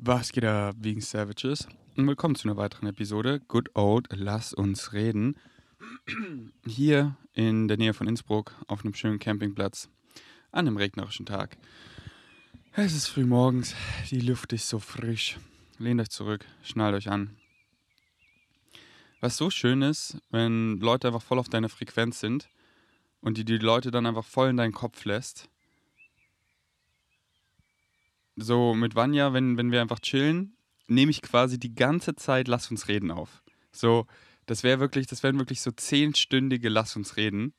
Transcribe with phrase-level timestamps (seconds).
[0.00, 1.66] Was geht ab, wegen Savages?
[1.96, 5.36] Und willkommen zu einer weiteren Episode Good Old Lass uns reden.
[6.64, 9.88] Hier in der Nähe von Innsbruck auf einem schönen Campingplatz
[10.52, 11.58] an einem regnerischen Tag.
[12.74, 13.74] Es ist früh morgens,
[14.12, 15.36] die Luft ist so frisch.
[15.78, 17.36] Lehnt euch zurück, schnallt euch an.
[19.20, 22.48] Was so schön ist, wenn Leute einfach voll auf deiner Frequenz sind
[23.20, 25.48] und die die Leute dann einfach voll in deinen Kopf lässt
[28.38, 32.70] so mit Vanya, wenn, wenn wir einfach chillen, nehme ich quasi die ganze Zeit Lass
[32.70, 33.42] uns reden auf.
[33.72, 34.06] So,
[34.46, 37.52] das wäre wirklich, das wären wirklich so zehnstündige Lass uns reden.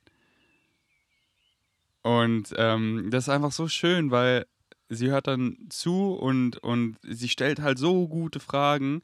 [2.02, 4.46] Und ähm, das ist einfach so schön, weil
[4.88, 9.02] sie hört dann zu und, und sie stellt halt so gute Fragen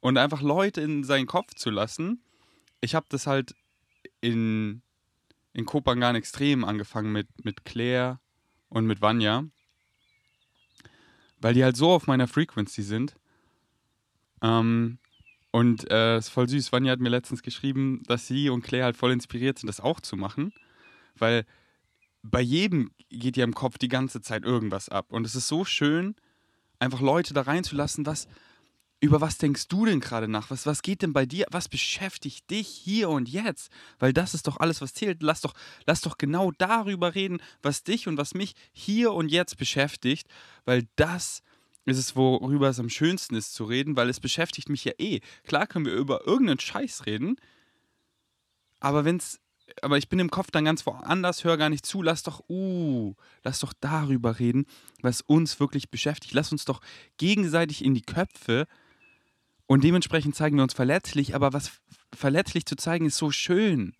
[0.00, 2.22] und einfach Leute in seinen Kopf zu lassen.
[2.80, 3.56] Ich habe das halt
[4.20, 4.82] in,
[5.52, 8.20] in Kopangan extrem angefangen mit, mit Claire
[8.68, 9.46] und mit Vanya
[11.40, 13.14] weil die halt so auf meiner Frequency sind.
[14.42, 14.98] Ähm,
[15.50, 16.72] und es äh, ist voll süß.
[16.72, 20.00] Vanya hat mir letztens geschrieben, dass sie und Claire halt voll inspiriert sind, das auch
[20.00, 20.52] zu machen.
[21.16, 21.46] Weil
[22.22, 25.12] bei jedem geht ja im Kopf die ganze Zeit irgendwas ab.
[25.12, 26.14] Und es ist so schön,
[26.78, 28.28] einfach Leute da reinzulassen, was,
[29.00, 30.50] über was denkst du denn gerade nach?
[30.50, 31.46] Was, was geht denn bei dir?
[31.50, 33.70] Was beschäftigt dich hier und jetzt?
[33.98, 35.22] Weil das ist doch alles, was zählt.
[35.22, 35.52] Lass doch,
[35.86, 40.28] lass doch genau darüber reden, was dich und was mich hier und jetzt beschäftigt,
[40.64, 41.42] weil das
[41.84, 45.20] ist es, worüber es am schönsten ist zu reden, weil es beschäftigt mich ja eh.
[45.44, 47.36] Klar können wir über irgendeinen Scheiß reden,
[48.80, 49.40] aber wenn's
[49.82, 52.00] aber ich bin im Kopf dann ganz woanders, höre gar nicht zu.
[52.00, 54.64] Lass doch, uh, lass doch darüber reden,
[55.02, 56.34] was uns wirklich beschäftigt.
[56.34, 56.80] Lass uns doch
[57.18, 58.68] gegenseitig in die Köpfe
[59.66, 61.80] und dementsprechend zeigen wir uns verletzlich, aber was
[62.14, 63.94] verletzlich zu zeigen ist so schön.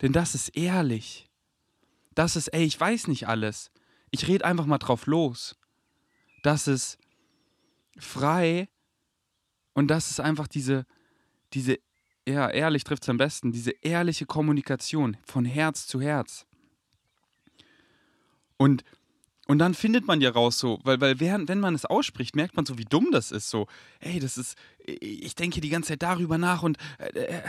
[0.00, 1.30] Denn das ist ehrlich.
[2.14, 3.70] Das ist, ey, ich weiß nicht alles.
[4.10, 5.56] Ich rede einfach mal drauf los.
[6.42, 6.98] Das ist
[7.98, 8.68] frei
[9.74, 10.86] und das ist einfach diese,
[11.52, 11.78] diese,
[12.26, 16.46] ja, ehrlich trifft es am besten, diese ehrliche Kommunikation von Herz zu Herz.
[18.56, 18.84] Und
[19.52, 22.56] und dann findet man ja raus so, weil, weil während, wenn man es ausspricht, merkt
[22.56, 23.50] man so, wie dumm das ist.
[23.50, 23.66] So,
[24.00, 27.42] ey, das ist, ich denke die ganze Zeit darüber nach und äh,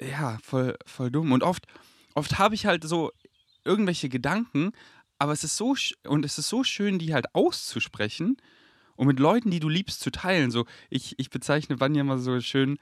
[0.00, 1.30] äh, ja, voll, voll dumm.
[1.30, 1.68] Und oft,
[2.16, 3.12] oft habe ich halt so
[3.64, 4.72] irgendwelche Gedanken,
[5.20, 5.76] aber es ist so,
[6.08, 8.38] und es ist so schön, die halt auszusprechen
[8.96, 10.50] und mit Leuten, die du liebst, zu teilen.
[10.50, 12.76] So, ich, ich bezeichne Vanya mal so schön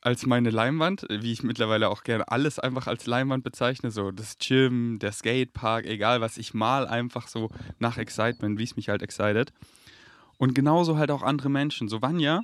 [0.00, 4.38] als meine Leinwand, wie ich mittlerweile auch gerne alles einfach als Leinwand bezeichne, so das
[4.38, 9.02] Gym, der Skatepark, egal was, ich mal einfach so nach Excitement, wie es mich halt
[9.02, 9.52] excited.
[10.38, 11.88] Und genauso halt auch andere Menschen.
[11.88, 12.42] So Vanya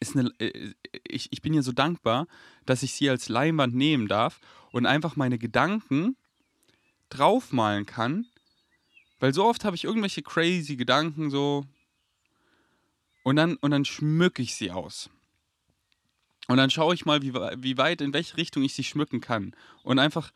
[0.00, 0.74] ist eine, äh,
[1.08, 2.26] ich, ich bin ihr so dankbar,
[2.66, 4.40] dass ich sie als Leinwand nehmen darf
[4.70, 6.16] und einfach meine Gedanken
[7.08, 8.26] draufmalen kann,
[9.18, 11.64] weil so oft habe ich irgendwelche crazy Gedanken so
[13.22, 15.08] und dann, und dann schmücke ich sie aus.
[16.48, 19.54] Und dann schaue ich mal, wie, wie weit, in welche Richtung ich sie schmücken kann.
[19.82, 20.32] Und einfach,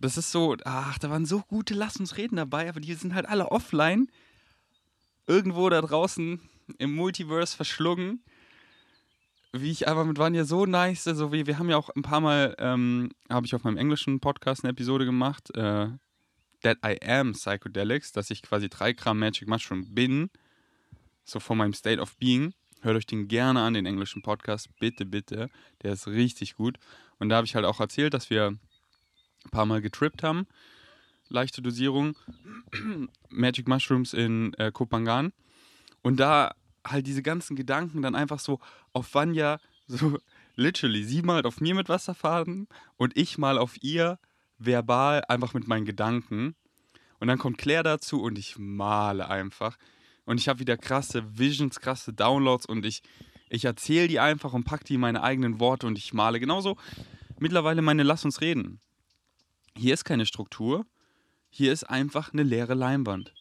[0.00, 3.14] das ist so, ach, da waren so gute Lass uns reden dabei, aber die sind
[3.14, 4.08] halt alle offline.
[5.26, 6.40] Irgendwo da draußen
[6.78, 8.22] im Multiverse verschlungen.
[9.52, 12.20] Wie ich aber mit Vanya so nice, also wie, wir haben ja auch ein paar
[12.20, 15.90] Mal, ähm, habe ich auf meinem englischen Podcast eine Episode gemacht, äh,
[16.62, 20.28] That I Am Psychedelics, dass ich quasi 3 Gramm Magic Mushroom bin,
[21.24, 22.52] so von meinem State of Being.
[22.84, 24.68] Hört euch den gerne an, den englischen Podcast.
[24.78, 25.48] Bitte, bitte.
[25.82, 26.78] Der ist richtig gut.
[27.18, 30.46] Und da habe ich halt auch erzählt, dass wir ein paar Mal getrippt haben.
[31.30, 32.14] Leichte Dosierung.
[33.30, 35.32] Magic Mushrooms in äh, Kopangan.
[36.02, 36.54] Und da
[36.86, 38.60] halt diese ganzen Gedanken dann einfach so
[38.92, 40.18] auf Vanya, so
[40.54, 42.68] literally, sie malt auf mir mit Wasserfaden
[42.98, 44.18] und ich mal auf ihr
[44.58, 46.54] verbal einfach mit meinen Gedanken.
[47.18, 49.78] Und dann kommt Claire dazu und ich male einfach
[50.24, 53.02] und ich habe wieder krasse Visions, krasse Downloads und ich,
[53.48, 56.40] ich erzähle die einfach und packe die in meine eigenen Worte und ich male.
[56.40, 56.76] Genauso
[57.38, 58.80] mittlerweile meine Lass uns reden.
[59.76, 60.86] Hier ist keine Struktur,
[61.50, 63.34] hier ist einfach eine leere Leinwand.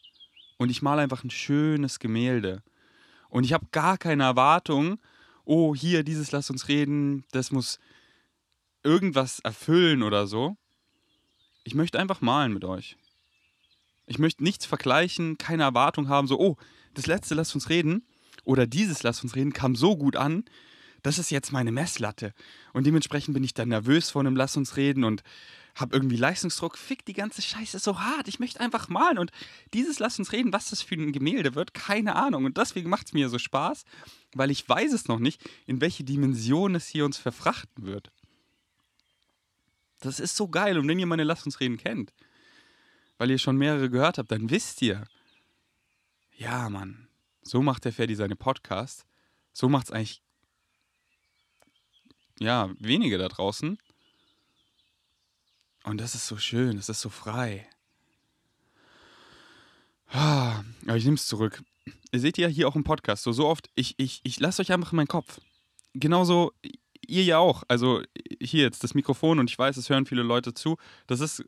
[0.57, 2.63] Und ich male einfach ein schönes Gemälde.
[3.29, 4.99] Und ich habe gar keine Erwartung,
[5.45, 7.79] oh, hier, dieses Lass uns reden, das muss
[8.83, 10.55] irgendwas erfüllen oder so.
[11.63, 12.97] Ich möchte einfach malen mit euch.
[14.05, 16.57] Ich möchte nichts vergleichen, keine Erwartung haben, so, oh,
[16.93, 18.05] das letzte Lass uns reden
[18.43, 20.43] oder dieses Lass uns reden kam so gut an,
[21.03, 22.33] das ist jetzt meine Messlatte.
[22.71, 25.21] Und dementsprechend bin ich dann nervös vor einem Lass uns reden und
[25.75, 26.77] habe irgendwie Leistungsdruck.
[26.77, 28.27] Fick, die ganze Scheiße ist so hart.
[28.27, 29.17] Ich möchte einfach malen.
[29.17, 29.31] Und
[29.73, 32.45] dieses Lass uns reden, was das für ein Gemälde wird, keine Ahnung.
[32.45, 33.83] Und deswegen macht es mir so Spaß,
[34.33, 38.11] weil ich weiß es noch nicht, in welche Dimension es hier uns verfrachten wird.
[39.99, 40.77] Das ist so geil.
[40.77, 42.13] Und wenn ihr meine Lass uns reden kennt,
[43.23, 45.05] weil ihr schon mehrere gehört habt, dann wisst ihr,
[46.35, 47.07] ja, Mann,
[47.41, 49.05] So macht der Ferdi seine Podcasts.
[49.53, 50.21] So macht es eigentlich
[52.37, 53.77] ja, wenige da draußen.
[55.85, 57.65] Und das ist so schön, das ist so frei.
[60.09, 61.63] Ah, aber ich nehme es zurück.
[62.11, 64.73] Ihr seht ja hier auch im Podcast, so, so oft, ich, ich, ich lasse euch
[64.73, 65.39] einfach in meinen Kopf.
[65.93, 66.51] Genauso
[67.07, 67.63] ihr ja auch.
[67.69, 68.01] Also
[68.41, 70.77] hier jetzt das Mikrofon und ich weiß, es hören viele Leute zu.
[71.07, 71.45] Das ist,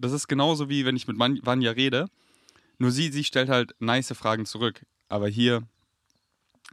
[0.00, 2.06] das ist genauso wie wenn ich mit Vanja rede.
[2.78, 4.86] Nur sie, sie stellt halt nice Fragen zurück.
[5.08, 5.62] Aber hier,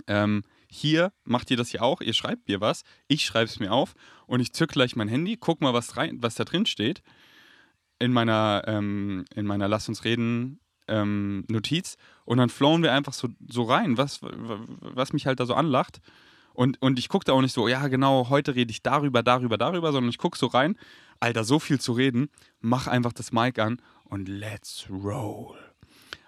[0.08, 2.02] ähm, hier macht ihr das ja auch.
[2.02, 3.94] Ihr schreibt mir was, ich schreibe es mir auf
[4.26, 7.02] und ich zücke gleich mein Handy, guck mal, was, rein, was da drin steht
[8.00, 13.14] in meiner, ähm, in meiner Lass uns reden ähm, Notiz und dann flowen wir einfach
[13.14, 16.00] so, so rein, was, was mich halt da so anlacht.
[16.54, 19.58] Und, und ich gucke da auch nicht so, ja genau, heute rede ich darüber, darüber,
[19.58, 20.76] darüber, sondern ich gucke so rein,
[21.20, 22.30] Alter, so viel zu reden,
[22.60, 25.58] mach einfach das Mic an und let's roll.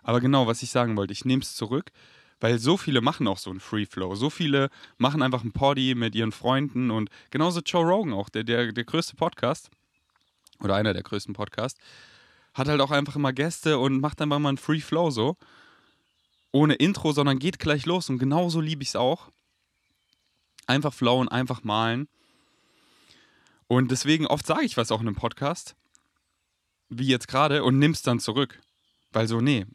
[0.03, 1.91] Aber genau, was ich sagen wollte, ich nehme es zurück,
[2.39, 4.15] weil so viele machen auch so einen Free Flow.
[4.15, 8.43] So viele machen einfach ein Poddy mit ihren Freunden und genauso Joe Rogan auch, der,
[8.43, 9.69] der, der größte Podcast
[10.61, 11.79] oder einer der größten Podcasts,
[12.53, 15.37] hat halt auch einfach immer Gäste und macht dann mal einen Free Flow so.
[16.51, 19.29] Ohne Intro, sondern geht gleich los und genauso liebe ich es auch.
[20.65, 22.07] Einfach flowen, einfach malen.
[23.69, 25.75] Und deswegen oft sage ich was auch in einem Podcast,
[26.89, 28.59] wie jetzt gerade, und nimm's dann zurück.
[29.11, 29.67] Weil so, nee,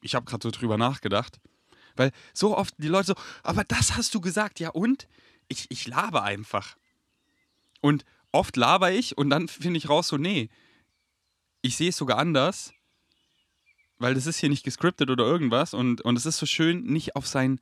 [0.00, 1.38] ich habe gerade so drüber nachgedacht.
[1.94, 5.08] Weil so oft die Leute so, aber das hast du gesagt, ja und?
[5.46, 6.78] Ich, ich laber einfach.
[7.82, 10.48] Und oft laber ich und dann finde ich raus so, nee,
[11.60, 12.72] ich sehe es sogar anders,
[13.98, 17.14] weil das ist hier nicht gescriptet oder irgendwas und, und es ist so schön, nicht
[17.14, 17.60] auf sein,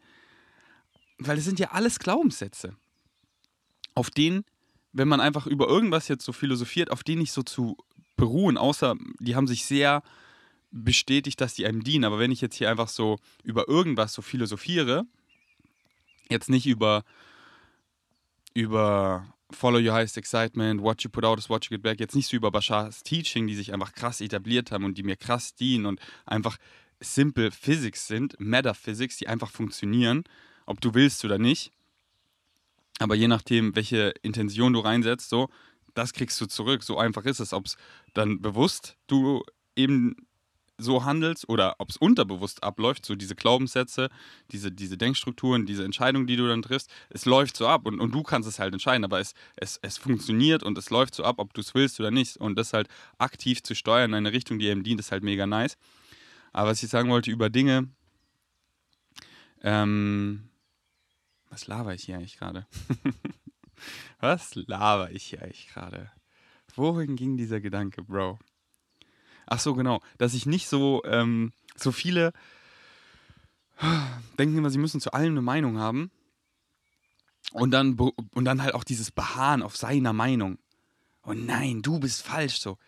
[1.19, 2.77] weil es sind ja alles Glaubenssätze,
[3.95, 4.45] auf denen,
[4.97, 7.77] wenn man einfach über irgendwas jetzt so philosophiert, auf denen nicht so zu
[8.17, 10.03] beruhen, außer die haben sich sehr
[10.71, 12.05] bestätigt, dass die einem dienen.
[12.05, 15.05] Aber wenn ich jetzt hier einfach so über irgendwas so philosophiere,
[16.31, 17.05] jetzt nicht über,
[18.55, 22.17] über Follow Your Highest Excitement, What You Put Out is What You Get Back, jetzt
[22.17, 25.55] nicht so über Bashars Teaching, die sich einfach krass etabliert haben und die mir krass
[25.55, 26.57] dienen und einfach
[27.01, 30.25] simple Physics sind, Metaphysics, die einfach funktionieren,
[30.65, 31.71] ob du willst oder nicht.
[32.99, 35.49] Aber je nachdem, welche Intention du reinsetzt, so,
[35.95, 36.83] das kriegst du zurück.
[36.83, 37.53] So einfach ist es.
[37.53, 37.77] Ob es
[38.15, 39.43] dann bewusst du
[39.75, 40.17] eben
[40.79, 44.11] so handelst oder ob es unterbewusst abläuft, so diese Glaubenssätze,
[44.53, 48.13] diese, diese Denkstrukturen, diese Entscheidungen, die du dann triffst, es läuft so ab und, und
[48.13, 51.37] du kannst es halt entscheiden, aber es, es, es funktioniert und es läuft so ab,
[51.39, 52.37] ob du es willst oder nicht.
[52.37, 52.89] Und das halt
[53.19, 55.79] aktiv zu steuern in eine Richtung, die einem dient, ist halt mega nice.
[56.53, 57.89] Aber was ich sagen wollte über Dinge,
[59.63, 60.49] ähm,
[61.51, 62.67] was laber ich hier eigentlich gerade?
[64.21, 66.11] was laber ich hier eigentlich gerade?
[66.75, 68.39] Wohin ging dieser Gedanke, Bro?
[69.47, 70.03] Ach so, genau.
[70.19, 72.33] Dass ich nicht so, ähm, so viele
[74.39, 76.11] denken immer, sie müssen zu allem eine Meinung haben.
[77.53, 80.59] Und dann, und dann halt auch dieses Beharren auf seiner Meinung.
[81.25, 82.79] Oh nein, du bist falsch, so.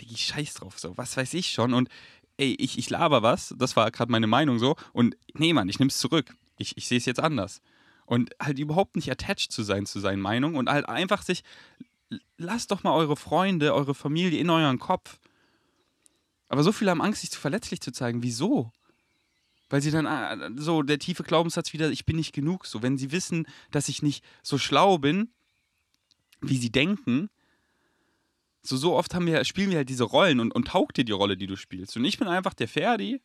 [0.00, 0.96] Digi, scheiß drauf, so.
[0.96, 1.74] Was weiß ich schon.
[1.74, 1.88] Und
[2.36, 3.54] ey, ich, ich laber was.
[3.58, 4.76] Das war gerade meine Meinung so.
[4.92, 6.34] Und nee, Mann, ich nehm's zurück.
[6.58, 7.60] Ich, ich sehe es jetzt anders.
[8.06, 11.42] Und halt überhaupt nicht attached zu sein zu seinen Meinungen und halt einfach sich,
[12.36, 15.18] lasst doch mal eure Freunde, eure Familie in euren Kopf.
[16.48, 18.22] Aber so viele haben Angst, sich zu verletzlich zu zeigen.
[18.22, 18.70] Wieso?
[19.70, 22.66] Weil sie dann ah, so der tiefe Glaubenssatz wieder, ich bin nicht genug.
[22.66, 25.30] So, wenn sie wissen, dass ich nicht so schlau bin,
[26.40, 27.30] wie sie denken,
[28.62, 31.12] so, so oft haben wir, spielen wir halt diese Rollen und, und taugt dir die
[31.12, 31.96] Rolle, die du spielst.
[31.96, 33.20] Und ich bin einfach der Ferdi,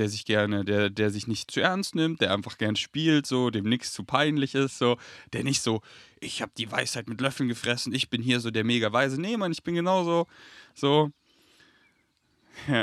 [0.00, 3.50] der sich gerne, der, der sich nicht zu ernst nimmt, der einfach gern spielt, so,
[3.50, 4.96] dem nichts zu peinlich ist, so,
[5.34, 5.82] der nicht so,
[6.20, 9.20] ich habe die Weisheit mit Löffeln gefressen, ich bin hier so der mega Weise.
[9.20, 10.26] Nee, Mann, ich bin genauso
[10.74, 11.12] so,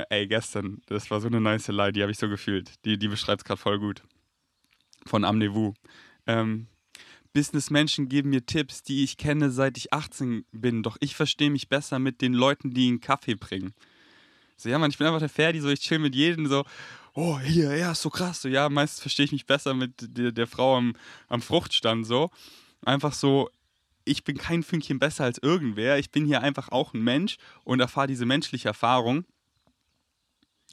[0.10, 2.74] ey, gestern, das war so eine nice Lie, die habe ich so gefühlt.
[2.86, 4.04] Die, die beschreibt es gerade voll gut.
[5.08, 5.74] Von Amnevou.
[6.28, 6.68] Ähm,
[7.34, 11.68] Businessmenschen geben mir Tipps, die ich kenne, seit ich 18 bin, doch ich verstehe mich
[11.68, 13.74] besser mit den Leuten, die einen Kaffee bringen.
[14.60, 16.66] So, ja, Mann, ich bin einfach der Ferdi, so, ich chill mit jedem, so,
[17.18, 20.32] oh, hier, ja, ist so krass, so, ja, meistens verstehe ich mich besser mit der,
[20.32, 20.96] der Frau am,
[21.28, 22.30] am Fruchtstand, so.
[22.86, 23.50] Einfach so,
[24.06, 27.80] ich bin kein Fünkchen besser als irgendwer, ich bin hier einfach auch ein Mensch und
[27.80, 29.26] erfahre diese menschliche Erfahrung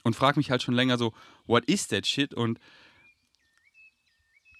[0.02, 1.14] und frage mich halt schon länger so,
[1.46, 2.34] what is that shit?
[2.34, 2.58] Und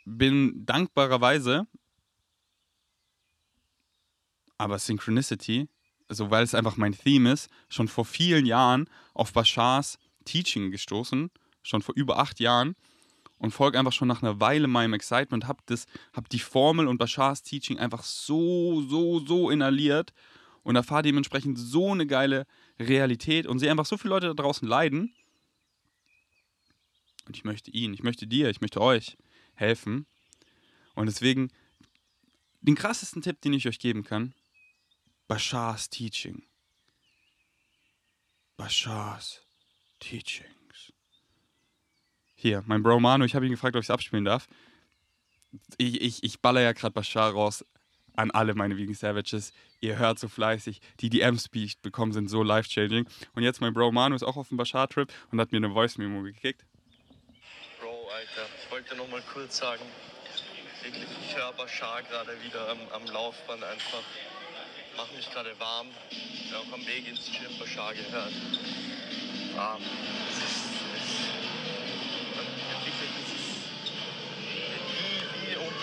[0.07, 1.67] bin dankbarerweise,
[4.57, 5.69] aber Synchronicity,
[6.09, 11.31] also weil es einfach mein Theme ist, schon vor vielen Jahren auf Bashars Teaching gestoßen,
[11.65, 12.77] schon vor über acht Jahren
[13.39, 16.99] und folge einfach schon nach einer Weile meinem Excitement, hab das, hab die Formel und
[16.99, 20.13] Bashars Teaching einfach so, so, so inhaliert
[20.63, 22.47] und erfahre dementsprechend so eine geile
[22.79, 25.15] Realität und sehe einfach so viele Leute da draußen leiden
[27.27, 29.17] Und ich möchte ihn, ich möchte dir, ich möchte euch
[29.55, 30.07] helfen.
[30.95, 31.51] Und deswegen,
[32.61, 34.35] den krassesten Tipp, den ich euch geben kann,
[35.27, 36.43] Bashars Teaching.
[38.57, 39.41] Bashars
[40.01, 40.54] Teachings.
[42.45, 44.49] Hier, mein Bro Manu, ich habe ihn gefragt, ob ich es abspielen darf.
[45.79, 47.65] Ich, ich, ich baller ja gerade Bashar raus
[48.17, 49.55] an alle meine Vegan Savages.
[49.81, 50.83] Ihr hört so fleißig.
[51.01, 53.09] Die DMs, die ich bekommen, sind so life-changing.
[53.35, 56.21] Und jetzt mein Bro Manu ist auch auf dem Bashar-Trip und hat mir eine Voice-Memo
[56.23, 56.67] gekickt.
[57.81, 59.83] Bro, Alter, ich wollte noch mal kurz sagen,
[60.83, 64.05] wirklich, ich höre Bashar gerade wieder am, am Laufband einfach.
[64.99, 65.87] Mach mich gerade warm.
[66.11, 68.35] Ich habe auch am Weg ins Gym Bashar gehört.
[69.57, 69.81] Warm.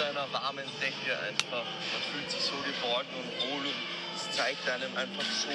[0.02, 1.64] Unter einer warmen Decke einfach.
[1.64, 3.74] Man fühlt sich so geborgen und wohl und
[4.16, 5.50] es zeigt einem einfach so,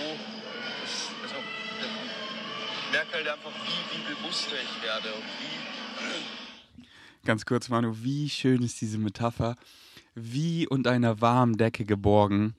[1.22, 1.34] also,
[1.80, 5.56] ich merke halt einfach, wie, wie bewusster ich werde und wie
[7.24, 9.56] Ganz kurz, Manu, wie schön ist diese Metapher?
[10.14, 12.54] Wie unter einer warmen Decke geborgen.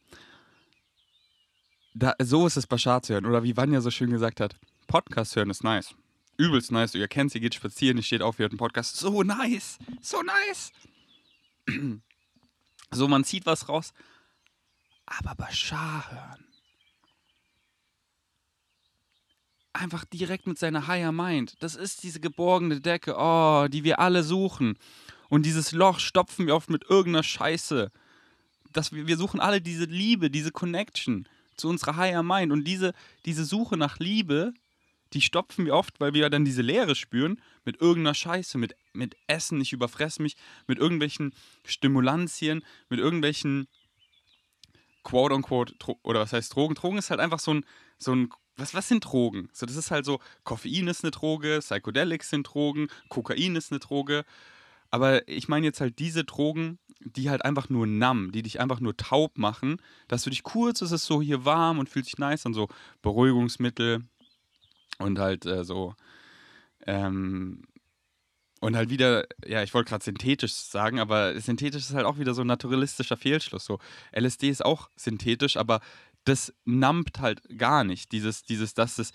[1.93, 3.25] Da, so ist es Bashar zu hören.
[3.25, 5.95] Oder wie Vanya so schön gesagt hat, Podcast hören ist nice.
[6.35, 6.95] Übelst nice.
[6.95, 8.97] Ihr kennt sie, geht spazieren, ihr steht auf, ihr hört einen Podcast.
[8.97, 9.79] So nice.
[10.01, 10.73] So nice.
[12.91, 13.93] So, man zieht was raus.
[15.05, 16.45] Aber Bashar hören.
[19.73, 21.55] Einfach direkt mit seiner Higher Mind.
[21.59, 24.77] Das ist diese geborgene Decke, oh, die wir alle suchen.
[25.29, 27.91] Und dieses Loch stopfen wir oft mit irgendeiner Scheiße.
[28.73, 32.51] Das, wir, suchen alle diese Liebe, diese Connection zu unserer Higher Mind.
[32.51, 32.93] Und diese,
[33.25, 34.53] diese Suche nach Liebe,
[35.13, 38.75] die stopfen wir oft, weil wir ja dann diese Leere spüren, mit irgendeiner Scheiße, mit,
[38.93, 40.35] mit Essen, ich überfress mich,
[40.67, 41.33] mit irgendwelchen
[41.65, 43.67] Stimulantien, mit irgendwelchen
[45.03, 45.73] quote-unquote,
[46.03, 46.75] oder was heißt Drogen?
[46.75, 47.65] Drogen ist halt einfach so ein,
[47.97, 49.49] so ein was, was sind Drogen?
[49.53, 53.79] So, das ist halt so, Koffein ist eine Droge, Psychedelics sind Drogen, Kokain ist eine
[53.79, 54.25] Droge.
[54.89, 58.79] Aber ich meine jetzt halt diese Drogen, die halt einfach nur numb, die dich einfach
[58.79, 62.17] nur taub machen, dass du dich kurz, ist es so hier warm und fühlt sich
[62.17, 62.67] nice an, so
[63.01, 64.03] Beruhigungsmittel
[64.99, 65.95] und halt äh, so,
[66.85, 67.63] ähm,
[68.59, 72.33] und halt wieder, ja, ich wollte gerade synthetisch sagen, aber synthetisch ist halt auch wieder
[72.33, 73.65] so ein naturalistischer Fehlschluss.
[73.65, 73.79] So,
[74.11, 75.79] LSD ist auch synthetisch, aber
[76.23, 78.11] das numpt halt gar nicht.
[78.11, 79.13] Dieses, dieses, das ist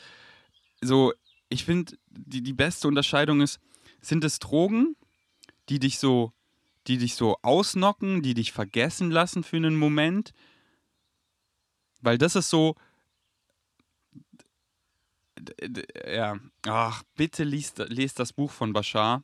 [0.80, 1.12] so,
[1.48, 3.58] ich finde, die, die beste Unterscheidung ist,
[4.00, 4.96] sind es Drogen,
[5.68, 6.32] die dich so,
[6.86, 10.32] die dich so ausnocken, die dich vergessen lassen für einen Moment?
[12.00, 12.76] Weil das ist so,
[16.06, 19.22] ja, ach, bitte liest, lest das Buch von Bashar.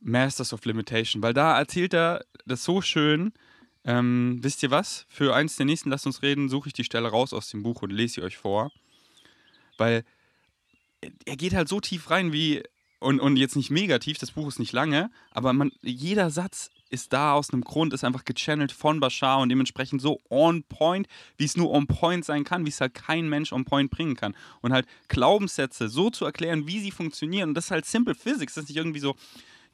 [0.00, 3.32] Masters of Limitation, weil da erzählt er das so schön.
[3.84, 5.06] Ähm, wisst ihr was?
[5.08, 7.82] Für eins der nächsten Lasst uns reden, suche ich die Stelle raus aus dem Buch
[7.82, 8.70] und lese sie euch vor.
[9.76, 10.04] Weil
[11.24, 12.62] er geht halt so tief rein wie,
[13.00, 16.70] und, und jetzt nicht mega tief, das Buch ist nicht lange, aber man, jeder Satz
[16.90, 21.06] ist da aus einem Grund, ist einfach gechannelt von Bashar und dementsprechend so on point,
[21.36, 24.16] wie es nur on point sein kann, wie es halt kein Mensch on point bringen
[24.16, 24.34] kann.
[24.60, 27.50] Und halt Glaubenssätze so zu erklären, wie sie funktionieren.
[27.50, 29.16] Und das ist halt Simple Physics, das ist nicht irgendwie so,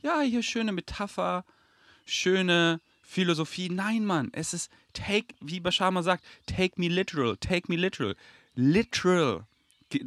[0.03, 1.45] ja, hier schöne Metapher,
[2.05, 3.69] schöne Philosophie.
[3.69, 8.15] Nein, Mann, es ist take, wie Bashar mal sagt, take me literal, take me literal.
[8.55, 9.47] Literal.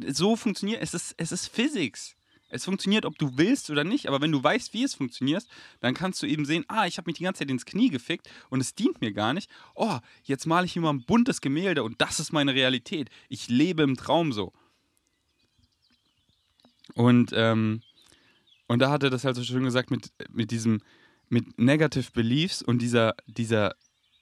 [0.08, 0.94] So funktioniert es.
[0.94, 2.14] Ist, es ist Physics.
[2.48, 5.46] Es funktioniert, ob du willst oder nicht, aber wenn du weißt, wie es funktioniert,
[5.80, 8.28] dann kannst du eben sehen, ah, ich habe mich die ganze Zeit ins Knie gefickt
[8.48, 9.50] und es dient mir gar nicht.
[9.74, 13.10] Oh, jetzt male ich hier mal ein buntes Gemälde und das ist meine Realität.
[13.28, 14.52] Ich lebe im Traum so.
[16.94, 17.82] Und, ähm,
[18.66, 20.80] und da hat er das halt so schön gesagt mit, mit diesem,
[21.28, 23.74] mit Negative Beliefs und dieser, dieser,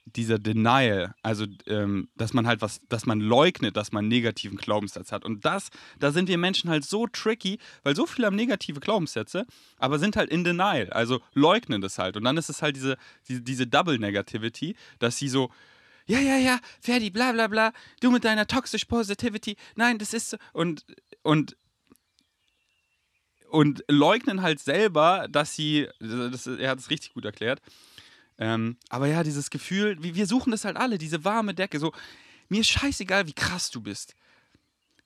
[0.06, 5.10] dieser Denial, also ähm, dass man halt was, dass man leugnet, dass man negativen Glaubenssatz
[5.10, 5.25] hat.
[5.25, 9.46] Und das, da sind wir Menschen halt so tricky, weil so viele haben negative Glaubenssätze,
[9.78, 12.16] aber sind halt in Denial, also leugnen das halt.
[12.16, 12.96] Und dann ist es halt diese,
[13.28, 15.50] diese, diese Double Negativity, dass sie so,
[16.06, 20.30] ja, ja, ja, Ferdi, bla bla bla, du mit deiner Toxic Positivity, nein, das ist
[20.30, 20.36] so.
[20.52, 20.86] Und,
[21.22, 21.56] und
[23.48, 27.62] und leugnen halt selber, dass sie, das, er hat es richtig gut erklärt,
[28.38, 31.93] ähm, aber ja, dieses Gefühl, wir suchen das halt alle, diese warme Decke, so,
[32.49, 34.14] mir ist scheißegal, wie krass du bist.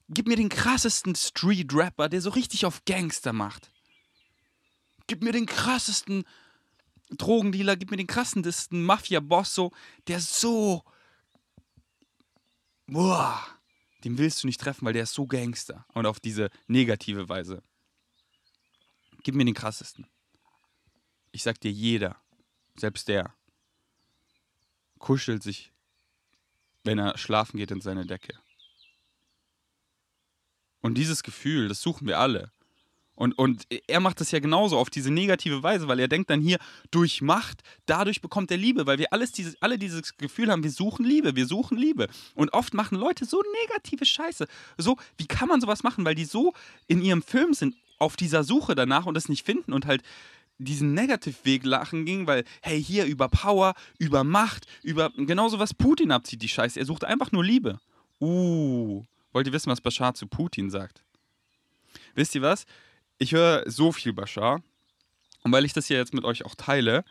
[0.09, 3.71] Gib mir den krassesten Street-Rapper, der so richtig auf Gangster macht.
[5.07, 6.25] Gib mir den krassesten
[7.11, 9.71] Drogendealer, gib mir den krassesten Mafia-Boss, so,
[10.09, 10.85] der so,
[12.87, 13.41] boah,
[14.05, 15.87] den willst du nicht treffen, weil der ist so Gangster.
[15.95, 17.63] Und auf diese negative Weise.
[19.23, 20.07] Gib mir den krassesten.
[21.33, 22.17] Ich sag dir, jeder,
[22.81, 23.35] selbst der,
[24.99, 25.73] kuschelt sich,
[26.85, 28.35] wenn er schlafen geht in seine Decke.
[30.81, 32.51] Und dieses Gefühl, das suchen wir alle.
[33.15, 36.41] Und, und er macht das ja genauso auf diese negative Weise, weil er denkt dann
[36.41, 36.59] hier,
[36.91, 40.71] durch Macht, dadurch bekommt er Liebe, weil wir alles dieses, alle dieses Gefühl haben, wir
[40.71, 42.09] suchen Liebe, wir suchen Liebe.
[42.35, 44.47] Und oft machen Leute so negative Scheiße.
[44.79, 46.07] So, wie kann man sowas machen?
[46.07, 46.55] Weil die so
[46.87, 50.03] in ihrem Film sind, auf dieser Suche danach und es nicht finden und halt
[50.65, 56.13] diesen Negative-Weg lachen ging, weil, hey, hier über Power, über Macht, über genauso was Putin
[56.13, 56.79] abzieht, die Scheiße.
[56.79, 57.81] Er sucht einfach nur Liebe.
[58.21, 61.03] Uh, wollt ihr wissen, was Bashar zu Putin sagt?
[62.15, 62.67] Wisst ihr was?
[63.21, 64.63] ich höre so viel Bashar.
[65.45, 67.05] Und weil ich das hier jetzt mit euch auch teile,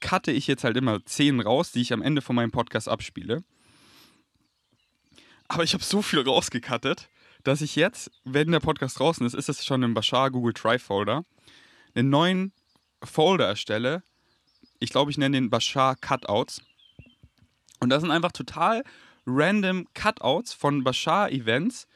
[0.00, 3.44] cutte ich jetzt halt immer Szenen raus, die ich am Ende von meinem Podcast abspiele.
[5.48, 7.08] Aber ich habe so viel rausgecuttet,
[7.42, 10.82] dass ich jetzt, wenn der Podcast draußen ist, ist es schon im Bashar Google Drive
[10.82, 11.24] Folder,
[11.94, 12.52] einen neuen
[13.02, 14.02] Folder erstelle.
[14.80, 16.62] Ich glaube, ich nenne den Bashar Cutouts.
[17.80, 18.82] Und das sind einfach total
[19.26, 21.86] random Cutouts von Bashar Events.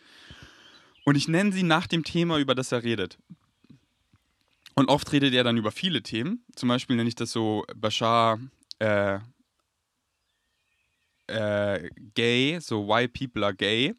[1.04, 3.18] Und ich nenne sie nach dem Thema, über das er redet.
[4.75, 6.44] Und oft redet er dann über viele Themen.
[6.54, 8.38] Zum Beispiel nenne ich das so Bashar
[8.78, 9.18] äh,
[11.26, 13.94] äh, gay, so why people are gay.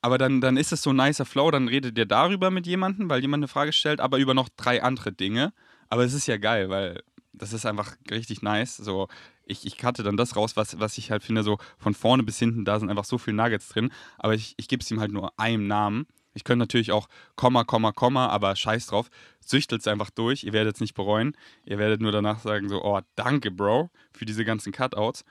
[0.00, 3.08] Aber dann, dann ist es so ein nicer Flow, dann redet ihr darüber mit jemandem,
[3.08, 5.54] weil jemand eine Frage stellt, aber über noch drei andere Dinge.
[5.88, 8.76] Aber es ist ja geil, weil das ist einfach richtig nice.
[8.76, 9.08] So,
[9.44, 12.38] ich, ich cutte dann das raus, was, was ich halt finde, so von vorne bis
[12.38, 13.92] hinten, da sind einfach so viele Nuggets drin.
[14.18, 16.06] Aber ich, ich gebe es ihm halt nur einem Namen.
[16.34, 19.08] Ich könnte natürlich auch Komma, Komma, Komma, aber scheiß drauf.
[19.40, 20.44] Süchtelt es einfach durch.
[20.44, 21.36] Ihr werdet es nicht bereuen.
[21.64, 25.24] Ihr werdet nur danach sagen, so, oh, danke, Bro, für diese ganzen Cutouts.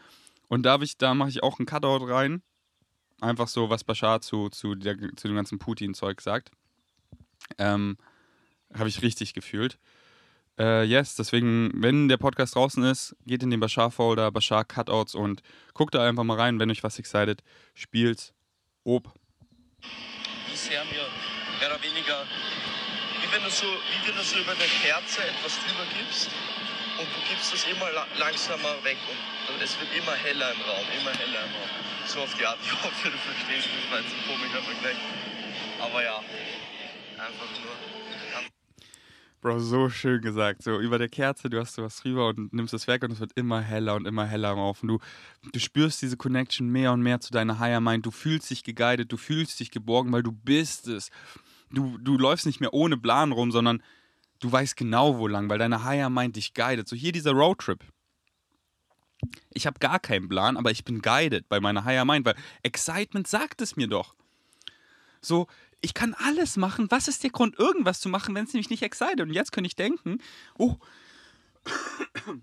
[0.47, 2.41] Und da, ich, da mache ich auch einen Cutout rein.
[3.19, 6.51] Einfach so, was Bashar zu, zu, der, zu dem ganzen Putin-Zeug sagt.
[7.57, 7.97] Ähm,
[8.73, 9.77] Habe ich richtig gefühlt.
[10.59, 15.41] Äh, yes, deswegen, wenn der Podcast draußen ist, geht in den Bashar-Folder, Bashar Cutouts und
[15.73, 17.41] guckt da einfach mal rein, wenn euch was excited.
[17.73, 18.33] Spielt.
[18.83, 19.11] Ob
[20.51, 21.07] bisher mir
[21.59, 22.27] mehr oder weniger,
[23.21, 26.29] wie wenn du so, wie wenn du so über der Kerze etwas drüber gibst
[26.99, 27.89] und du gibst das immer
[28.19, 28.97] langsamer weg
[29.49, 31.69] und es wird immer heller im Raum, immer heller im Raum.
[32.05, 34.97] So auf die Art, ich hoffe, du verstehst, das war jetzt ein komischer Vergleich.
[35.79, 36.17] Aber ja,
[37.17, 38.02] einfach nur.
[39.43, 40.63] Bro, so schön gesagt.
[40.63, 43.33] So über der Kerze, du hast sowas drüber und nimmst es weg und es wird
[43.35, 44.81] immer heller und immer heller rauf.
[44.81, 44.99] Und du,
[45.51, 48.05] du spürst diese Connection mehr und mehr zu deiner Higher Mind.
[48.05, 51.11] Du fühlst dich geguided, du fühlst dich geborgen, weil du bist es.
[51.69, 53.83] Du, du läufst nicht mehr ohne Plan rum, sondern
[54.39, 56.87] du weißt genau, wo lang, weil deine Higher Mind dich guidet.
[56.87, 57.83] So hier dieser Roadtrip.
[59.49, 63.27] Ich habe gar keinen Plan, aber ich bin guided bei meiner Higher Mind, weil Excitement
[63.27, 64.15] sagt es mir doch.
[65.19, 65.47] So,
[65.83, 66.89] ich kann alles machen.
[66.89, 69.21] Was ist der Grund, irgendwas zu machen, wenn es nämlich nicht excited?
[69.21, 70.19] Und jetzt könnte ich denken,
[70.57, 70.77] oh,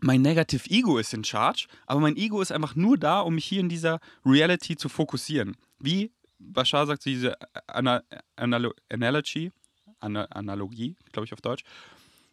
[0.00, 3.44] mein Negative Ego ist in charge, aber mein Ego ist einfach nur da, um mich
[3.44, 5.56] hier in dieser Reality zu fokussieren.
[5.78, 8.02] Wie Bashar sagt, diese Ana
[8.34, 9.52] Analo Analogy,
[10.00, 11.64] Ana Analogie, glaube ich auf Deutsch.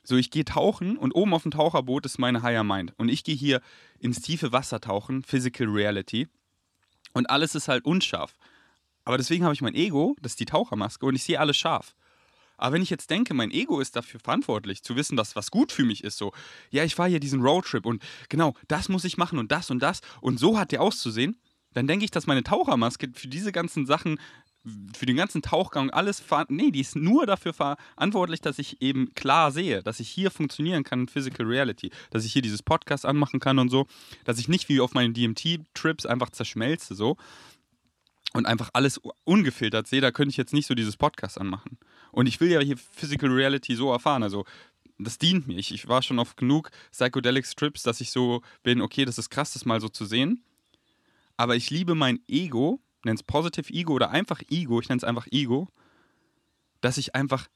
[0.04, 2.94] So, ich gehe tauchen und oben auf dem Taucherboot ist meine Higher Mind.
[2.98, 3.62] Und ich gehe hier
[4.00, 6.28] ins tiefe Wasser tauchen, Physical Reality.
[7.14, 8.34] Und alles ist halt unscharf.
[9.04, 11.96] Aber deswegen habe ich mein Ego, das ist die Tauchermaske, und ich sehe alles scharf.
[12.62, 15.72] Aber wenn ich jetzt denke, mein Ego ist dafür verantwortlich, zu wissen, dass was gut
[15.72, 16.32] für mich ist, so,
[16.70, 19.80] ja, ich fahre hier diesen Roadtrip und genau, das muss ich machen und das und
[19.80, 21.38] das und so hat der auszusehen,
[21.74, 24.20] dann denke ich, dass meine Tauchermaske für diese ganzen Sachen,
[24.96, 29.52] für den ganzen Tauchgang alles, nee, die ist nur dafür verantwortlich, dass ich eben klar
[29.52, 33.40] sehe, dass ich hier funktionieren kann in Physical Reality, dass ich hier dieses Podcast anmachen
[33.40, 33.88] kann und so,
[34.24, 37.18] dass ich nicht wie auf meinen DMT-Trips einfach zerschmelze, so,
[38.34, 41.78] und einfach alles ungefiltert sehe, da könnte ich jetzt nicht so dieses Podcast anmachen.
[42.12, 44.24] Und ich will ja hier Physical Reality so erfahren.
[44.24, 44.46] Also,
[44.98, 45.58] das dient mir.
[45.58, 49.30] Ich, ich war schon auf genug Psychedelic Strips, dass ich so bin, okay, das ist
[49.30, 50.44] krass, das mal so zu sehen.
[51.38, 55.04] Aber ich liebe mein Ego, nenne es Positive Ego oder einfach Ego, ich nenne es
[55.04, 55.70] einfach Ego,
[56.82, 57.48] dass ich einfach,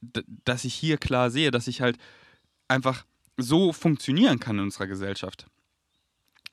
[0.00, 1.98] dass ich hier klar sehe, dass ich halt
[2.68, 3.06] einfach
[3.36, 5.46] so funktionieren kann in unserer Gesellschaft.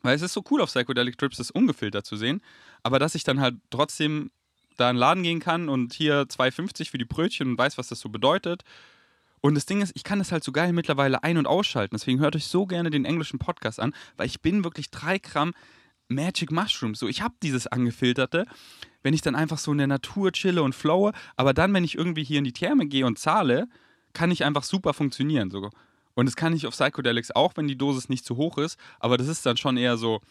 [0.01, 2.41] Weil es ist so cool auf Psychedelic Trips, das ungefiltert zu sehen,
[2.83, 4.31] aber dass ich dann halt trotzdem
[4.77, 7.87] da in den Laden gehen kann und hier 2,50 für die Brötchen und weiß, was
[7.87, 8.63] das so bedeutet.
[9.41, 11.95] Und das Ding ist, ich kann das halt so geil mittlerweile ein- und ausschalten.
[11.95, 15.53] Deswegen hört euch so gerne den englischen Podcast an, weil ich bin wirklich drei Gramm
[16.07, 16.99] Magic Mushrooms.
[16.99, 18.45] So, ich habe dieses angefilterte,
[19.01, 21.13] wenn ich dann einfach so in der Natur chille und flowe.
[21.35, 23.67] Aber dann, wenn ich irgendwie hier in die Therme gehe und zahle,
[24.13, 25.49] kann ich einfach super funktionieren.
[25.49, 25.69] So.
[26.13, 28.77] Und das kann ich auf Psychedelics auch, wenn die Dosis nicht zu hoch ist.
[28.99, 30.21] Aber das ist dann schon eher so,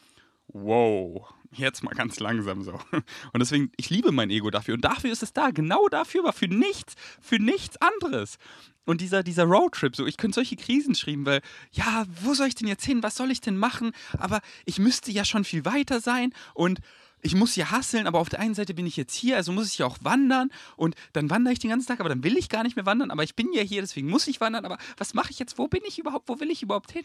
[0.49, 2.73] wow, jetzt mal ganz langsam so.
[2.93, 4.75] Und deswegen, ich liebe mein Ego dafür.
[4.75, 5.51] Und dafür ist es da.
[5.51, 8.37] Genau dafür, aber für nichts, für nichts anderes.
[8.85, 12.55] Und dieser, dieser Roadtrip, so, ich könnte solche Krisen schreiben, weil, ja, wo soll ich
[12.55, 13.03] denn jetzt hin?
[13.03, 13.93] Was soll ich denn machen?
[14.19, 16.33] Aber ich müsste ja schon viel weiter sein.
[16.55, 16.81] Und
[17.23, 19.69] ich muss hier hasseln, aber auf der einen Seite bin ich jetzt hier, also muss
[19.69, 22.49] ich ja auch wandern und dann wandere ich den ganzen Tag, aber dann will ich
[22.49, 25.15] gar nicht mehr wandern, aber ich bin ja hier, deswegen muss ich wandern, aber was
[25.15, 25.59] mache ich jetzt?
[25.59, 26.29] Wo bin ich überhaupt?
[26.29, 27.05] Wo will ich überhaupt hin?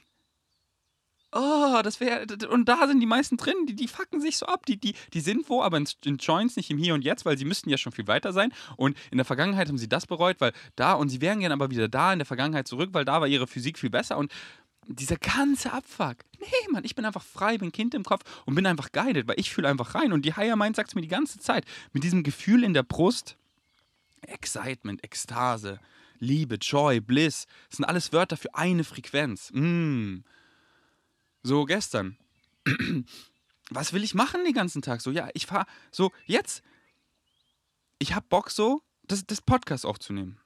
[1.38, 2.26] Oh, das wäre.
[2.50, 4.66] Und da sind die meisten drin, die, die fucken sich so ab.
[4.66, 7.38] Die, die, die sind wo, aber in, in Joints nicht im Hier und Jetzt, weil
[7.38, 8.54] sie müssten ja schon viel weiter sein.
[8.78, 11.72] Und in der Vergangenheit haben sie das bereut, weil da, und sie wären gerne aber
[11.72, 14.18] wieder da in der Vergangenheit zurück, weil da war ihre Physik viel besser.
[14.18, 14.32] Und
[14.88, 16.18] dieser ganze Abfuck.
[16.40, 19.40] Nee, Mann, ich bin einfach frei, bin Kind im Kopf und bin einfach guided, weil
[19.40, 20.14] ich fühle einfach rein.
[20.14, 21.66] Und die Higher Mind sagt es mir die ganze Zeit.
[21.94, 23.38] Mit diesem Gefühl in der Brust,
[24.22, 25.80] Excitement, Ekstase,
[26.20, 29.52] Liebe, Joy, Bliss, das sind alles Wörter für eine Frequenz.
[29.54, 30.20] Mm.
[31.44, 32.18] So gestern.
[33.70, 35.02] Was will ich machen den ganzen Tag?
[35.02, 36.64] So, ja, ich fahre so, jetzt,
[37.98, 40.40] ich habe Bock so, das, das Podcast aufzunehmen.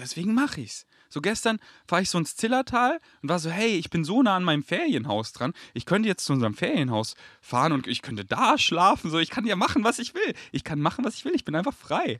[0.00, 0.86] Deswegen mache ich's.
[1.08, 4.36] So gestern fahre ich so ins Zillertal und war so, hey, ich bin so nah
[4.36, 5.52] an meinem Ferienhaus dran.
[5.74, 9.10] Ich könnte jetzt zu unserem Ferienhaus fahren und ich könnte da schlafen.
[9.10, 10.34] So, ich kann ja machen, was ich will.
[10.52, 11.34] Ich kann machen, was ich will.
[11.34, 12.18] Ich bin einfach frei.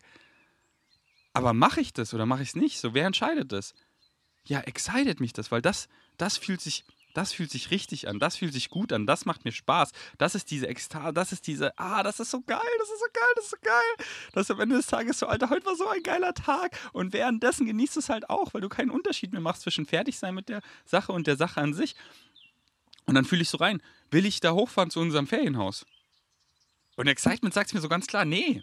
[1.33, 2.81] Aber mache ich das oder mache ich es nicht?
[2.81, 3.75] So, wer entscheidet das?
[4.45, 8.37] Ja, excited mich das, weil das, das fühlt sich das fühlt sich richtig an, das
[8.37, 9.93] fühlt sich gut an, das macht mir Spaß.
[10.19, 13.07] Das ist diese Ekstase, das ist diese, ah, das ist so geil, das ist so
[13.13, 14.07] geil, das ist so geil.
[14.33, 16.77] Das ist am Ende des Tages so, Alter, heute war so ein geiler Tag.
[16.93, 20.19] Und währenddessen genießt du es halt auch, weil du keinen Unterschied mehr machst zwischen fertig
[20.19, 21.97] sein mit der Sache und der Sache an sich.
[23.07, 25.87] Und dann fühle ich so rein, will ich da hochfahren zu unserem Ferienhaus?
[26.97, 28.63] Und Excitement sagt mir so ganz klar, nee,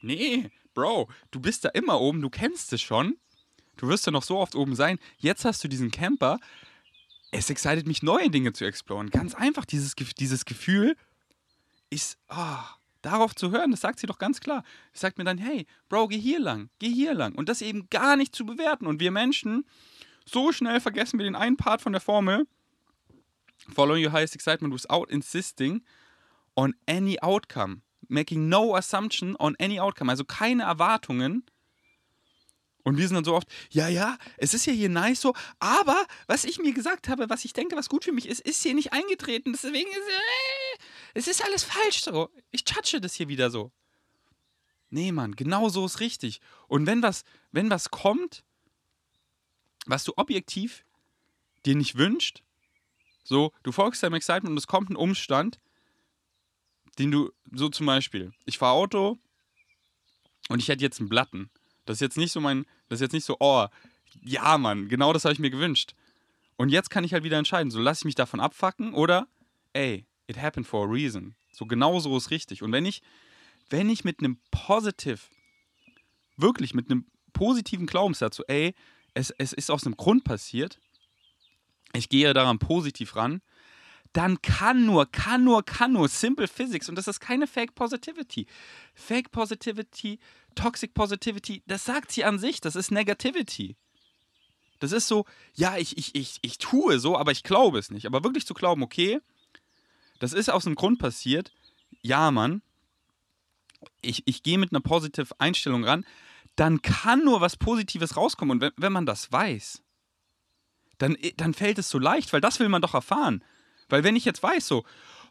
[0.00, 3.16] nee, Bro, du bist da immer oben, du kennst es schon.
[3.76, 4.98] Du wirst ja noch so oft oben sein.
[5.18, 6.38] Jetzt hast du diesen Camper,
[7.32, 9.10] es excited mich, neue Dinge zu exploren.
[9.10, 10.96] Ganz einfach, dieses, dieses Gefühl
[11.90, 12.58] ist, oh,
[13.00, 14.62] darauf zu hören, das sagt sie doch ganz klar.
[14.92, 17.34] Sie sagt mir dann, hey, Bro, geh hier lang, geh hier lang.
[17.34, 18.86] Und das eben gar nicht zu bewerten.
[18.86, 19.64] Und wir Menschen,
[20.24, 22.46] so schnell vergessen wir den einen Part von der Formel.
[23.74, 25.82] Following your highest excitement without insisting
[26.54, 27.80] on any outcome.
[28.08, 30.10] Making no assumption on any outcome.
[30.10, 31.44] Also keine Erwartungen
[32.84, 36.04] und wir sind dann so oft, ja, ja, es ist ja hier nice so, aber
[36.26, 38.74] was ich mir gesagt habe, was ich denke, was gut für mich ist, ist hier
[38.74, 39.52] nicht eingetreten.
[39.52, 40.78] Deswegen ist äh,
[41.14, 42.30] es ist alles falsch so.
[42.50, 43.70] Ich touche das hier wieder so.
[44.90, 46.40] Nee, Mann, genau so ist richtig.
[46.66, 48.44] Und wenn was, wenn was kommt,
[49.86, 50.84] was du objektiv
[51.64, 52.42] dir nicht wünscht,
[53.24, 55.60] so, du folgst deinem Excitement und es kommt ein Umstand,
[56.98, 59.18] den du, so zum Beispiel, ich fahre Auto
[60.48, 61.48] und ich hätte jetzt einen Blatten
[61.84, 63.66] das ist jetzt nicht so mein, das ist jetzt nicht so, oh,
[64.22, 65.94] ja, Mann, genau das habe ich mir gewünscht.
[66.56, 69.26] Und jetzt kann ich halt wieder entscheiden, so lasse ich mich davon abfacken oder,
[69.72, 71.34] ey, it happened for a reason.
[71.52, 72.62] So genau so ist richtig.
[72.62, 73.02] Und wenn ich,
[73.70, 75.20] wenn ich mit einem positive,
[76.36, 78.74] wirklich mit einem positiven Glaubenssatz, so, ey,
[79.14, 80.78] es, es ist aus einem Grund passiert,
[81.94, 83.42] ich gehe daran positiv ran,
[84.12, 88.46] dann kann nur, kann nur, kann nur Simple Physics und das ist keine Fake Positivity.
[88.94, 90.18] Fake Positivity,
[90.54, 93.76] Toxic Positivity, das sagt sie an sich, das ist Negativity.
[94.80, 98.04] Das ist so, ja, ich, ich, ich, ich tue so, aber ich glaube es nicht.
[98.04, 99.20] Aber wirklich zu glauben, okay,
[100.18, 101.52] das ist aus einem Grund passiert,
[102.02, 102.62] ja, Mann,
[104.00, 106.04] ich, ich gehe mit einer positive Einstellung ran,
[106.56, 108.56] dann kann nur was Positives rauskommen.
[108.56, 109.82] Und wenn, wenn man das weiß,
[110.98, 113.42] dann, dann fällt es so leicht, weil das will man doch erfahren.
[113.88, 114.84] Weil wenn ich jetzt weiß, so,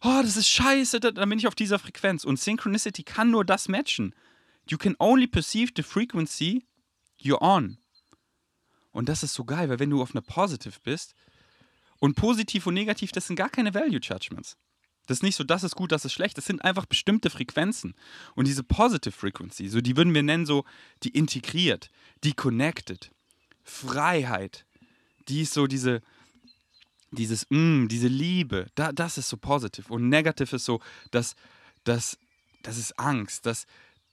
[0.03, 2.23] oh, das ist scheiße, dann bin ich auf dieser Frequenz.
[2.23, 4.15] Und Synchronicity kann nur das matchen.
[4.69, 6.65] You can only perceive the frequency
[7.19, 7.77] you're on.
[8.91, 11.13] Und das ist so geil, weil wenn du auf einer Positive bist
[11.99, 14.57] und positiv und negativ, das sind gar keine Value Judgments.
[15.07, 16.37] Das ist nicht so, das ist gut, das ist schlecht.
[16.37, 17.95] Das sind einfach bestimmte Frequenzen.
[18.35, 20.65] Und diese Positive Frequency, so die würden wir nennen so,
[21.03, 21.89] die integriert,
[22.23, 23.11] die connected,
[23.63, 24.65] Freiheit,
[25.27, 26.01] die ist so diese,
[27.11, 29.91] dieses, mm, diese Liebe, da, das ist so positive.
[29.93, 31.35] Und negative ist so, dass
[31.83, 32.17] das,
[32.63, 33.65] das ist Angst, das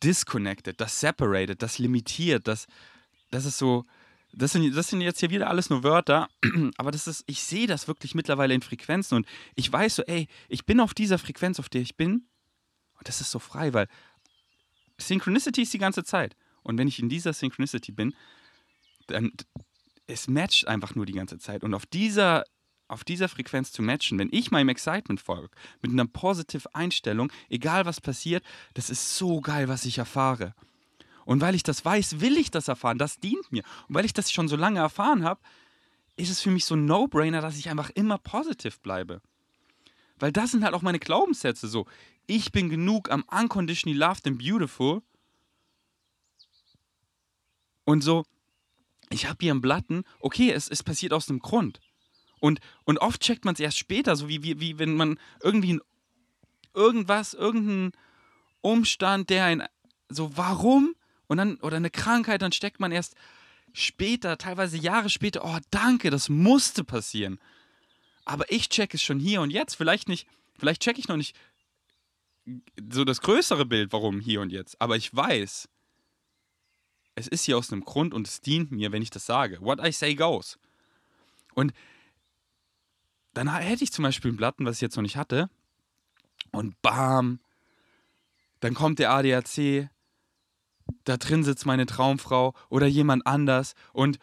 [0.03, 2.67] disconnected, das separated, das limitiert, das,
[3.31, 3.85] das ist so,
[4.33, 6.29] das sind, das sind jetzt hier wieder alles nur Wörter,
[6.77, 10.29] aber das ist, ich sehe das wirklich mittlerweile in Frequenzen und ich weiß so, ey,
[10.49, 12.27] ich bin auf dieser Frequenz, auf der ich bin
[12.99, 13.89] und das ist so frei, weil
[15.01, 16.37] Synchronicity ist die ganze Zeit.
[16.63, 18.15] Und wenn ich in dieser Synchronicity bin,
[19.07, 19.33] dann
[20.07, 21.63] es matcht einfach nur die ganze Zeit.
[21.63, 22.45] Und auf dieser
[22.89, 25.51] auf dieser Frequenz zu matchen, wenn ich meinem Excitement folge,
[25.83, 30.55] mit einer positive Einstellung, egal was passiert, das ist so geil, was ich erfahre.
[31.25, 33.63] Und weil ich das weiß, will ich das erfahren, das dient mir.
[33.87, 35.41] Und weil ich das schon so lange erfahren habe,
[36.17, 39.21] ist es für mich so ein No-Brainer, dass ich einfach immer positiv bleibe.
[40.19, 41.87] Weil das sind halt auch meine Glaubenssätze so.
[42.27, 45.03] Ich bin genug am unconditionally loved and beautiful.
[47.85, 48.25] Und so,
[49.11, 51.81] ich habe hier einen Blatten, okay, es, es passiert aus einem Grund.
[52.41, 55.75] Und, und oft checkt man es erst später, so wie, wie, wie wenn man irgendwie
[55.75, 55.81] ein,
[56.75, 57.93] irgendwas, irgendein
[58.61, 59.65] Umstand, der ein
[60.09, 60.95] so warum
[61.27, 63.15] und dann oder eine Krankheit, dann steckt man erst
[63.73, 67.39] später, teilweise Jahre später, oh danke, das musste passieren.
[68.25, 70.27] Aber ich check es schon hier und jetzt, vielleicht nicht,
[70.59, 71.37] vielleicht check ich noch nicht
[72.91, 75.69] so das größere Bild, warum hier und jetzt, aber ich weiß,
[77.15, 79.61] es ist hier aus einem Grund und es dient mir, wenn ich das sage.
[79.61, 80.59] What I say goes.
[81.55, 81.73] Und
[83.39, 85.49] dann hätte ich zum Beispiel einen Platten, was ich jetzt noch nicht hatte,
[86.51, 87.39] und bam,
[88.59, 89.89] dann kommt der ADAC,
[91.05, 94.19] da drin sitzt meine Traumfrau oder jemand anders und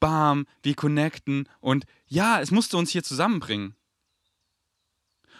[0.00, 3.76] bam, wir connecten und ja, es musste uns hier zusammenbringen.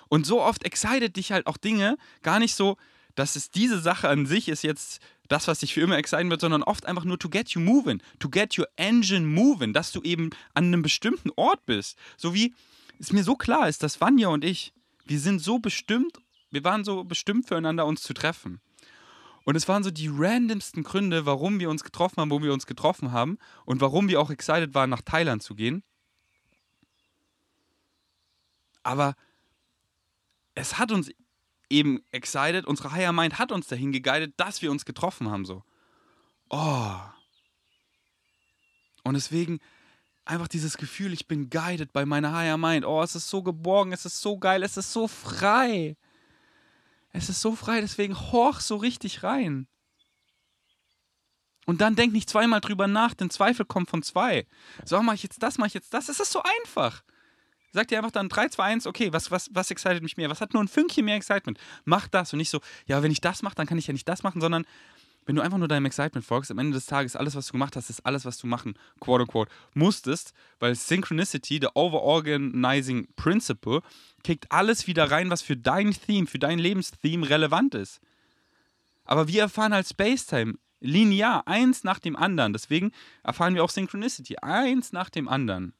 [0.08, 2.76] Und so oft excited dich halt auch Dinge, gar nicht so,
[3.16, 6.42] dass es diese Sache an sich ist jetzt das, was dich für immer exciten wird,
[6.42, 10.00] sondern oft einfach nur to get you moving, to get your engine moving, dass du
[10.02, 11.98] eben an einem bestimmten Ort bist.
[12.16, 12.54] So wie
[12.98, 14.72] es mir so klar ist, dass Vanya und ich,
[15.04, 16.18] wir sind so bestimmt,
[16.50, 18.60] wir waren so bestimmt füreinander, uns zu treffen.
[19.44, 22.66] Und es waren so die randomsten Gründe, warum wir uns getroffen haben, wo wir uns
[22.66, 25.84] getroffen haben und warum wir auch excited waren, nach Thailand zu gehen.
[28.82, 29.14] Aber
[30.54, 31.10] es hat uns
[31.70, 35.62] eben excited, unsere Higher Mind hat uns dahin geguidet, dass wir uns getroffen haben, so.
[36.50, 36.96] Oh.
[39.04, 39.60] Und deswegen
[40.26, 42.84] einfach dieses Gefühl, ich bin guided bei meiner Higher Mind.
[42.84, 45.96] Oh, es ist so geborgen, es ist so geil, es ist so frei.
[47.12, 49.68] Es ist so frei, deswegen horch so richtig rein.
[51.64, 54.46] Und dann denk nicht zweimal drüber nach, denn Zweifel kommt von zwei.
[54.84, 56.08] So, mach ich jetzt das, mach ich jetzt das.
[56.08, 57.02] Es ist so einfach.
[57.72, 60.30] Sag dir einfach dann 3, 2, 1, okay, was, was, was excited mich mehr?
[60.30, 61.58] Was hat nur ein Fünkchen mehr Excitement?
[61.84, 64.08] Mach das und nicht so, ja, wenn ich das mache, dann kann ich ja nicht
[64.08, 64.64] das machen, sondern
[65.26, 67.76] wenn du einfach nur deinem Excitement folgst, am Ende des Tages, alles, was du gemacht
[67.76, 73.82] hast, ist alles, was du machen, quote unquote, musstest, weil Synchronicity, the Overorganizing Principle,
[74.22, 78.00] kickt alles wieder rein, was für dein Theme, für dein Lebenstheme relevant ist.
[79.04, 82.52] Aber wir erfahren halt Spacetime linear, eins nach dem anderen.
[82.52, 85.74] Deswegen erfahren wir auch Synchronicity, eins nach dem anderen.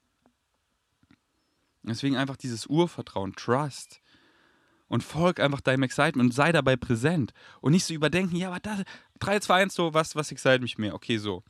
[1.83, 4.01] Deswegen einfach dieses Urvertrauen, Trust.
[4.89, 7.33] Und folg einfach deinem Excitement und sei dabei präsent.
[7.61, 8.83] Und nicht so überdenken, ja, aber da,
[9.19, 10.95] 3, 2, 1, so, was, was excite mich mehr?
[10.95, 11.43] Okay, so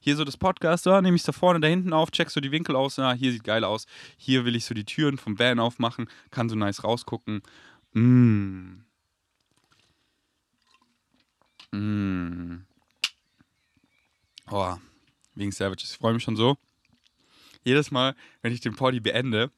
[0.00, 2.40] hier so das Podcast, da nehme ich es da vorne, da hinten auf, check so
[2.40, 3.86] die Winkel aus, ja, hier sieht geil aus.
[4.16, 7.42] Hier will ich so die Türen vom Van aufmachen, kann so nice rausgucken.
[7.92, 8.84] Mm.
[11.72, 12.64] Mm.
[14.50, 14.76] Oh,
[15.34, 15.92] wegen Savages.
[15.92, 16.56] Ich freue mich schon so.
[17.64, 19.50] Jedes Mal, wenn ich den Poddy beende,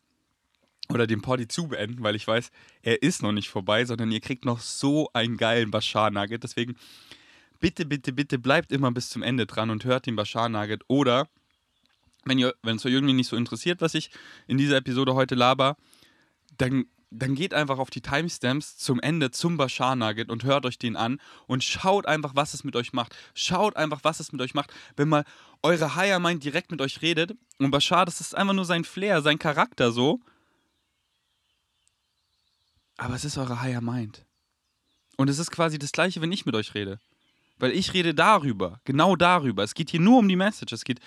[0.88, 2.50] oder den Poddy zu beenden, weil ich weiß,
[2.82, 6.42] er ist noch nicht vorbei, sondern ihr kriegt noch so einen geilen Bashar-Nugget.
[6.42, 6.74] Deswegen
[7.60, 10.82] bitte, bitte, bitte bleibt immer bis zum Ende dran und hört den Bashar Nugget.
[10.88, 11.28] Oder,
[12.24, 14.10] wenn, ihr, wenn es euch irgendwie nicht so interessiert, was ich
[14.46, 15.76] in dieser Episode heute laber,
[16.56, 20.78] dann, dann geht einfach auf die Timestamps zum Ende zum Bashar Nugget und hört euch
[20.78, 23.16] den an und schaut einfach, was es mit euch macht.
[23.34, 25.24] Schaut einfach, was es mit euch macht, wenn mal
[25.62, 27.36] eure Higher Mind direkt mit euch redet.
[27.58, 30.20] Und Bashar, das ist einfach nur sein Flair, sein Charakter so.
[32.96, 34.26] Aber es ist eure Higher Mind.
[35.16, 36.98] Und es ist quasi das gleiche, wenn ich mit euch rede.
[37.60, 39.62] Weil ich rede darüber, genau darüber.
[39.62, 40.72] Es geht hier nur um die Message.
[40.72, 40.98] Es geht,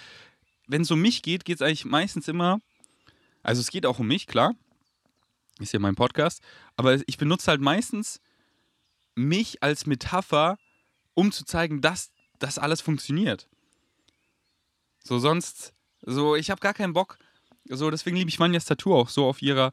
[0.68, 2.62] wenn es um mich geht, geht es eigentlich meistens immer,
[3.42, 4.56] also es geht auch um mich, klar.
[5.60, 6.44] Ist ja mein Podcast.
[6.76, 8.22] Aber ich benutze halt meistens
[9.16, 10.58] mich als Metapher,
[11.16, 13.50] um zu zeigen, dass das alles funktioniert.
[15.04, 17.18] So, sonst, so, ich habe gar keinen Bock.
[17.66, 19.72] So, deswegen liebe ich Manjas Tattoo auch so auf ihrer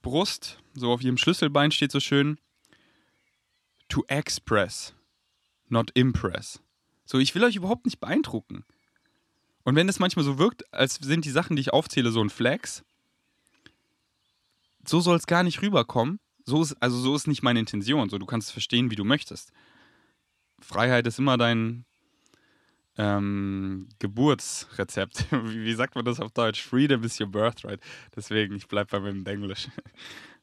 [0.00, 2.38] Brust, so auf ihrem Schlüsselbein steht so schön:
[3.88, 4.94] To express
[5.68, 6.60] not impress.
[7.04, 8.64] So, ich will euch überhaupt nicht beeindrucken.
[9.64, 12.30] Und wenn es manchmal so wirkt, als sind die Sachen, die ich aufzähle, so ein
[12.30, 12.84] Flex,
[14.86, 16.20] so soll es gar nicht rüberkommen.
[16.44, 18.10] So ist, also so ist nicht meine Intention.
[18.10, 19.52] So, du kannst es verstehen, wie du möchtest.
[20.60, 21.86] Freiheit ist immer dein
[22.98, 25.26] ähm, Geburtsrezept.
[25.30, 26.62] wie, wie, sagt man das auf Deutsch?
[26.62, 27.80] Freedom is your birthright.
[28.14, 29.68] Deswegen, ich bleibe bei meinem Englisch.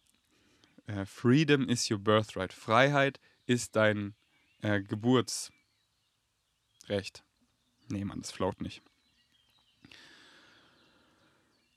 [0.88, 2.52] äh, Freedom is your birthright.
[2.54, 4.16] Freiheit ist dein
[4.62, 5.52] äh, Geburtsrecht.
[7.90, 8.82] Nee, Mann, das float nicht.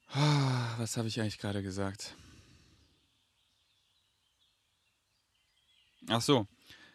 [0.08, 2.14] Ah, was habe ich eigentlich gerade gesagt?
[6.08, 6.46] Ach so,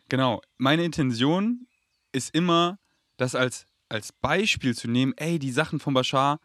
[0.08, 0.42] genau.
[0.58, 1.68] Meine Intention
[2.12, 2.80] ist immer,
[3.18, 5.14] das als, als Beispiel zu nehmen.
[5.18, 6.40] Ey, die Sachen von Bashar,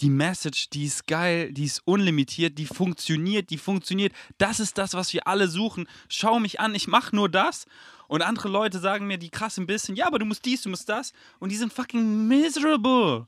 [0.00, 4.12] die Message, die ist geil, die ist unlimitiert, die funktioniert, die funktioniert.
[4.38, 5.88] Das ist das, was wir alle suchen.
[6.08, 7.66] Schau mich an, ich mache nur das
[8.14, 10.68] und andere Leute sagen mir, die krass ein bisschen, ja, aber du musst dies, du
[10.68, 11.12] musst das.
[11.40, 13.26] Und die sind fucking miserable.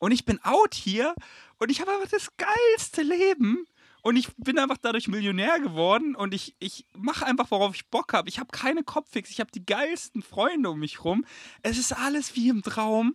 [0.00, 1.14] Und ich bin out hier
[1.60, 3.64] und ich habe einfach das geilste Leben.
[4.02, 8.14] Und ich bin einfach dadurch Millionär geworden und ich, ich mache einfach, worauf ich Bock
[8.14, 8.28] habe.
[8.28, 11.24] Ich habe keine Kopffix, ich habe die geilsten Freunde um mich rum.
[11.62, 13.14] Es ist alles wie im Traum.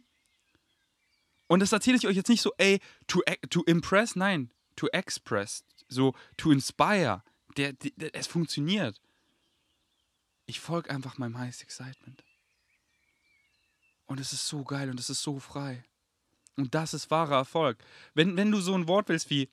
[1.47, 5.65] Und das erzähle ich euch jetzt nicht so, ey, to, to impress, nein, to express,
[5.89, 7.21] so to inspire.
[7.57, 9.01] Der, der, der es funktioniert.
[10.47, 12.23] Ich folge einfach meinem Highest Excitement.
[14.05, 15.83] Und es ist so geil und es ist so frei.
[16.55, 17.77] Und das ist wahrer Erfolg.
[18.13, 19.49] Wenn, wenn du so ein Wort willst wie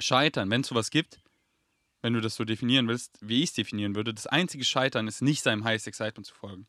[0.00, 1.20] Scheitern, wenn es sowas gibt,
[2.02, 5.22] wenn du das so definieren willst, wie ich es definieren würde, das einzige Scheitern ist
[5.22, 6.66] nicht seinem Highest Excitement zu folgen.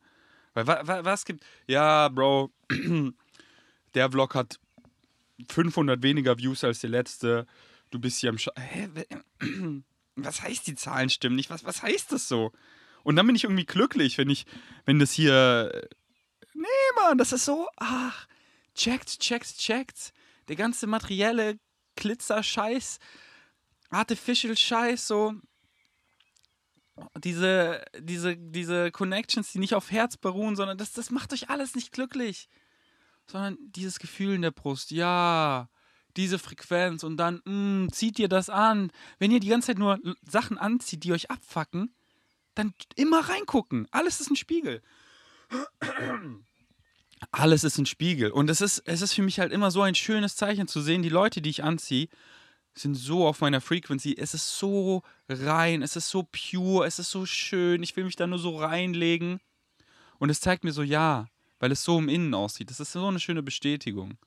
[0.54, 2.52] Weil wa, wa, was gibt, ja, Bro,
[3.96, 4.60] der Vlog hat
[5.50, 7.48] 500 weniger Views als der letzte,
[7.90, 8.90] du bist hier am Sch Hä?
[10.16, 11.50] Was heißt die Zahlen stimmen nicht?
[11.50, 12.52] Was, was heißt das so?
[13.04, 14.46] Und dann bin ich irgendwie glücklich, wenn ich,
[14.86, 15.90] wenn das hier.
[16.54, 17.68] Nee, Mann, das ist so.
[17.78, 18.28] Ach,
[18.76, 20.14] checkt, checkt, checkt.
[20.48, 21.60] Der ganze materielle
[21.96, 23.00] Glitzer-Scheiß,
[23.90, 25.34] Artificial-Scheiß, so.
[27.24, 31.74] Diese, diese, diese Connections, die nicht auf Herz beruhen, sondern das, das macht euch alles
[31.74, 32.48] nicht glücklich.
[33.26, 35.70] Sondern dieses Gefühl in der Brust, ja,
[36.18, 38.92] diese Frequenz und dann, mh, zieht ihr das an.
[39.20, 41.96] Wenn ihr die ganze Zeit nur Sachen anzieht, die euch abfacken,
[42.56, 43.88] dann immer reingucken.
[43.92, 44.82] Alles ist ein Spiegel.
[47.32, 48.32] Alles ist ein Spiegel.
[48.32, 51.04] Und es ist, es ist für mich halt immer so ein schönes Zeichen zu sehen,
[51.04, 52.08] die Leute, die ich anziehe,
[52.74, 54.16] sind so auf meiner Frequency.
[54.18, 57.84] Es ist so rein, es ist so pure, es ist so schön.
[57.84, 59.40] Ich will mich da nur so reinlegen.
[60.20, 61.28] Und es zeigt mir so, ja,
[61.60, 62.70] weil es so im Innen aussieht.
[62.70, 64.18] Das ist so eine schöne Bestätigung.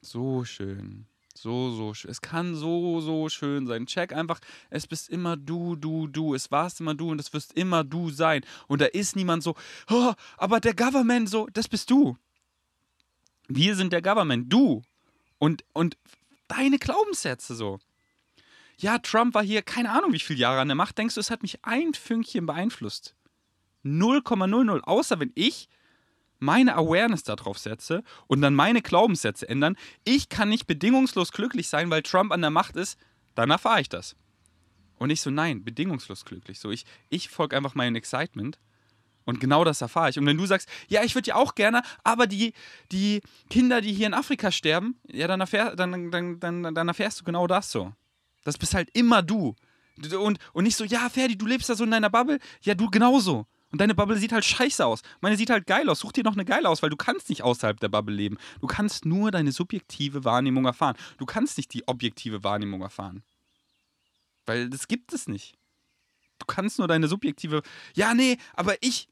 [0.00, 1.06] So schön.
[1.36, 2.10] So, so schön.
[2.10, 3.86] Es kann so, so schön sein.
[3.86, 6.34] Check einfach, es bist immer du, du, du.
[6.34, 8.42] Es warst immer du und es wirst immer du sein.
[8.68, 9.54] Und da ist niemand so,
[9.90, 12.16] oh, aber der Government so, das bist du.
[13.48, 14.82] Wir sind der Government, du.
[15.38, 15.96] Und, und
[16.48, 17.78] deine Glaubenssätze so.
[18.78, 20.98] Ja, Trump war hier, keine Ahnung, wie viele Jahre an der Macht.
[20.98, 23.14] Denkst du, es hat mich ein Fünkchen beeinflusst?
[23.84, 24.80] 0,00.
[24.80, 25.68] Außer wenn ich
[26.38, 29.76] meine Awareness darauf setze und dann meine Glaubenssätze ändern.
[30.04, 32.98] Ich kann nicht bedingungslos glücklich sein, weil Trump an der Macht ist,
[33.34, 34.16] dann erfahre ich das.
[34.98, 36.58] Und ich so, nein, bedingungslos glücklich.
[36.58, 38.58] So, ich, ich folge einfach meinem Excitement.
[39.24, 40.18] Und genau das erfahre ich.
[40.18, 42.52] Und wenn du sagst, ja, ich würde ja auch gerne, aber die,
[42.92, 47.20] die Kinder, die hier in Afrika sterben, ja, dann, erfähr, dann, dann, dann, dann erfährst
[47.20, 47.92] du genau das so.
[48.44, 49.56] Das bist halt immer du.
[50.16, 52.38] Und, und nicht so, ja, Ferdi, du lebst da so in deiner Bubble.
[52.62, 53.46] Ja, du genauso.
[53.72, 55.02] Und deine Bubble sieht halt scheiße aus.
[55.20, 55.98] Meine sieht halt geil aus.
[55.98, 58.38] Such dir noch eine geile aus, weil du kannst nicht außerhalb der Bubble leben.
[58.60, 60.96] Du kannst nur deine subjektive Wahrnehmung erfahren.
[61.18, 63.22] Du kannst nicht die objektive Wahrnehmung erfahren.
[64.46, 65.54] Weil das gibt es nicht.
[66.38, 67.62] Du kannst nur deine subjektive.
[67.94, 69.08] Ja, nee, aber ich.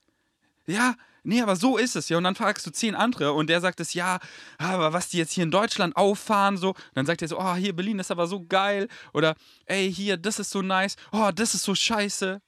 [0.67, 2.17] Ja, nee, aber so ist es ja.
[2.17, 4.21] Und dann fragst du zehn andere und der sagt es, ja,
[4.59, 6.69] aber was die jetzt hier in Deutschland auffahren, so.
[6.69, 8.89] Und dann sagt er so, oh, hier Berlin ist aber so geil.
[9.13, 9.35] Oder,
[9.67, 10.97] ey, hier, das ist so nice.
[11.13, 12.41] Oh, das ist so scheiße.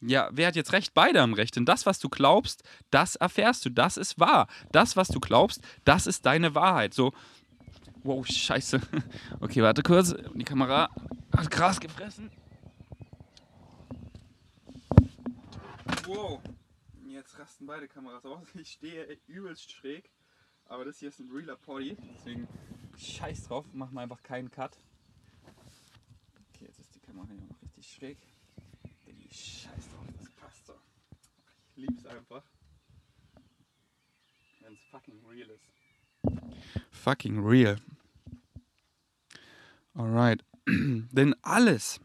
[0.00, 0.94] Ja, wer hat jetzt recht?
[0.94, 1.56] Beide haben recht.
[1.56, 3.70] Denn das, was du glaubst, das erfährst du.
[3.70, 4.46] Das ist wahr.
[4.70, 6.94] Das, was du glaubst, das ist deine Wahrheit.
[6.94, 7.12] So,
[8.04, 8.80] wow, scheiße.
[9.40, 10.14] Okay, warte kurz.
[10.34, 10.88] Die Kamera
[11.36, 12.30] hat Gras gefressen.
[16.06, 16.40] Wow.
[17.08, 18.46] Jetzt rasten beide Kameras aus.
[18.54, 20.10] Ich stehe übelst schräg.
[20.66, 21.96] Aber das hier ist ein realer Poddy.
[22.14, 22.46] Deswegen
[22.96, 23.66] scheiß drauf.
[23.72, 24.76] Machen wir einfach keinen Cut.
[26.54, 28.18] Okay, jetzt ist die Kamera hier noch richtig schräg.
[29.30, 30.80] Scheiß drauf, das passt doch.
[31.74, 32.42] Ich lieb's einfach.
[34.60, 35.68] Wenn es fucking real ist.
[36.90, 37.76] Fucking real.
[39.94, 40.44] Alright.
[40.66, 42.00] Denn alles.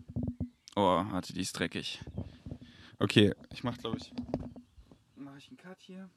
[0.76, 2.02] Oh, warte, die ist dreckig.
[3.00, 4.12] Okay, ich mach glaube ich.
[5.16, 6.10] Mach ich einen Cut hier?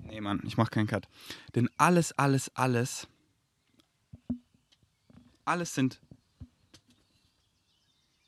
[0.00, 1.08] Nee, Mann, ich mach keinen Cut.
[1.54, 3.08] Denn alles, alles, alles.
[5.44, 6.00] Alles sind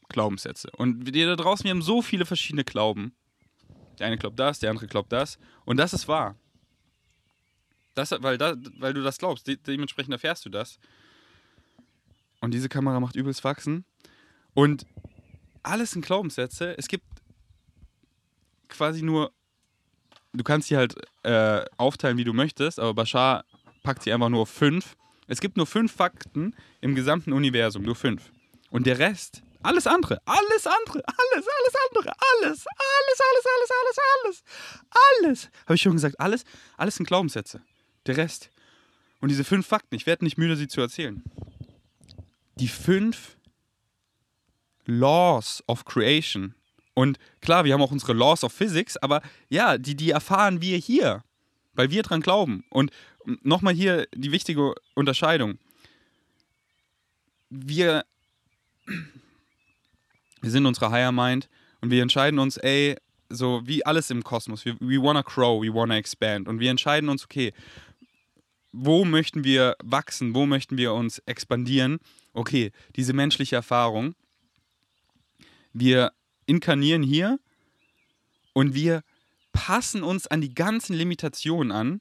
[0.08, 0.70] Glaubenssätze.
[0.76, 3.12] Und wir da draußen, wir haben so viele verschiedene Glauben.
[3.98, 5.38] Der eine glaubt das, der andere glaubt das.
[5.64, 6.36] Und das ist wahr.
[7.94, 9.46] Das, weil, da, weil du das glaubst.
[9.46, 10.78] De dementsprechend erfährst du das.
[12.40, 13.84] Und diese Kamera macht übelst wachsen.
[14.54, 14.86] Und
[15.62, 16.76] alles sind Glaubenssätze.
[16.78, 17.04] Es gibt
[18.68, 19.32] quasi nur.
[20.32, 20.94] Du kannst sie halt
[21.24, 23.44] äh, aufteilen, wie du möchtest, aber Bashar
[23.82, 24.96] packt sie einfach nur auf fünf.
[25.26, 28.30] Es gibt nur fünf Fakten im gesamten Universum, nur fünf.
[28.70, 33.98] Und der Rest alles andere, alles andere, alles, alles andere, alles, alles, alles, alles, alles,
[34.24, 34.42] alles,
[35.22, 35.50] alles.
[35.64, 36.44] Habe ich schon gesagt, alles,
[36.76, 37.60] alles sind Glaubenssätze.
[38.06, 38.50] Der Rest.
[39.20, 41.22] Und diese fünf Fakten, ich werde nicht müde, sie zu erzählen.
[42.56, 43.36] Die fünf
[44.86, 46.54] Laws of Creation.
[46.94, 50.78] Und klar, wir haben auch unsere Laws of Physics, aber ja, die, die erfahren wir
[50.78, 51.22] hier.
[51.78, 52.64] weil wir dran glauben.
[52.70, 52.90] Und
[53.42, 55.58] nochmal hier die wichtige Unterscheidung.
[57.50, 58.04] Wir,
[60.40, 61.48] wir sind unsere Higher Mind
[61.80, 62.96] und wir entscheiden uns, ey,
[63.28, 66.48] so wie alles im Kosmos, wir, we wanna grow, we wanna expand.
[66.48, 67.52] Und wir entscheiden uns, okay,
[68.72, 71.98] wo möchten wir wachsen, wo möchten wir uns expandieren?
[72.32, 74.14] Okay, diese menschliche Erfahrung.
[75.72, 76.12] Wir
[76.46, 77.38] inkarnieren hier
[78.52, 79.02] und wir
[79.52, 82.00] passen uns an die ganzen Limitationen an,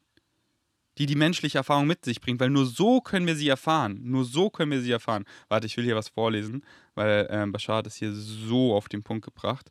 [0.97, 3.99] die die menschliche Erfahrung mit sich bringt, weil nur so können wir sie erfahren.
[4.03, 5.25] Nur so können wir sie erfahren.
[5.47, 6.63] Warte, ich will hier was vorlesen,
[6.97, 9.69] weil ähm, Bashar es hier so auf den Punkt gebracht.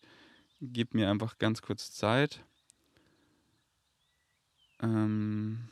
[0.61, 2.45] Gib mir einfach ganz kurz Zeit.
[4.81, 5.68] Ähm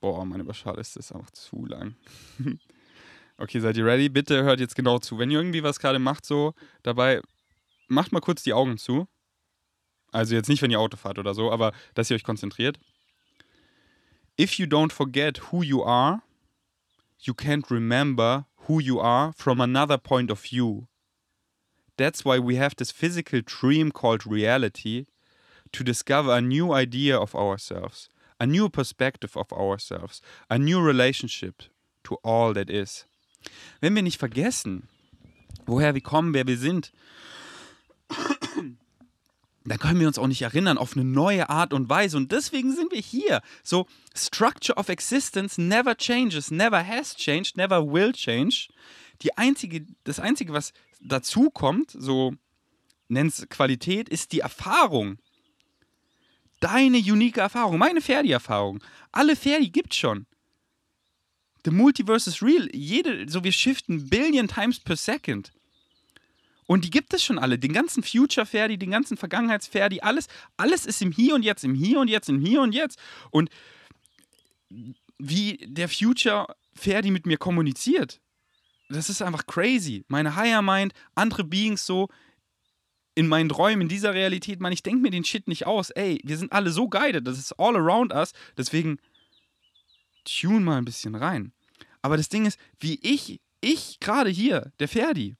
[0.00, 1.96] Boah, meine Bashar-Liste ist einfach zu lang.
[3.36, 4.08] okay, seid ihr ready?
[4.08, 5.18] Bitte hört jetzt genau zu.
[5.18, 6.54] Wenn ihr irgendwie was gerade macht, so
[6.84, 7.20] dabei,
[7.88, 9.08] macht mal kurz die Augen zu.
[10.12, 12.78] Also jetzt nicht, wenn ihr Auto fahrt oder so, aber dass ihr euch konzentriert.
[14.38, 16.22] If you don't forget who you are,
[17.20, 20.88] you can't remember who you are from another point of view.
[21.96, 25.06] That's why we have this physical dream called reality
[25.72, 30.20] to discover a new idea of ourselves, a new perspective of ourselves,
[30.50, 31.62] a new relationship
[32.04, 33.06] to all that is.
[33.80, 34.88] Wenn wir nicht vergessen,
[35.66, 36.92] woher wir kommen, wer wir sind,
[39.70, 42.16] dann können wir uns auch nicht erinnern auf eine neue Art und Weise.
[42.16, 43.40] Und deswegen sind wir hier.
[43.64, 48.68] So, Structure of Existence never changes, never has changed, never will change.
[49.22, 52.34] Die einzige, das Einzige, was dazu kommt, so
[53.08, 55.18] nennt Qualität, ist die Erfahrung.
[56.60, 58.82] Deine unique Erfahrung, meine Ferdi-Erfahrung.
[59.12, 60.26] Alle Ferdi gibt's schon.
[61.64, 62.68] The Multiverse is real.
[62.72, 65.52] Jede, so wir shiften billion times per second.
[66.66, 67.58] Und die gibt es schon alle.
[67.58, 72.00] Den ganzen Future-Ferdi, den ganzen Vergangenheits-Ferdi, alles, alles ist im Hier und Jetzt, im Hier
[72.00, 72.98] und Jetzt, im Hier und Jetzt.
[73.30, 73.50] Und
[75.18, 78.20] wie der Future-Ferdi mit mir kommuniziert,
[78.88, 80.04] das ist einfach crazy.
[80.08, 82.08] Meine Higher Mind, andere Beings so,
[83.14, 85.90] in meinen Träumen, in dieser Realität, man, ich denke mir den Shit nicht aus.
[85.90, 88.32] Ey, wir sind alle so guided, das ist all around us.
[88.58, 88.98] Deswegen
[90.24, 91.52] tune mal ein bisschen rein.
[92.02, 95.34] Aber das Ding ist, wie ich, ich gerade hier, der Ferdi,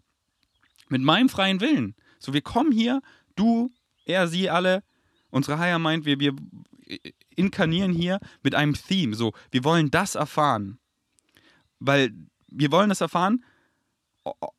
[0.88, 1.94] mit meinem freien Willen.
[2.18, 3.02] So, wir kommen hier,
[3.34, 3.72] du,
[4.04, 4.82] er, sie alle,
[5.30, 6.34] unsere Higher Mind, wir, wir
[7.34, 9.14] inkarnieren hier mit einem Theme.
[9.14, 10.78] So, wir wollen das erfahren.
[11.78, 12.12] Weil
[12.48, 13.44] wir wollen das erfahren,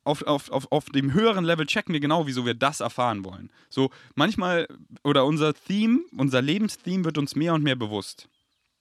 [0.04, 3.50] auf, auf, auf, auf dem höheren Level checken wir genau, wieso wir das erfahren wollen.
[3.68, 4.66] So, manchmal,
[5.04, 8.28] oder unser Theme, unser Lebenstheme wird uns mehr und mehr bewusst.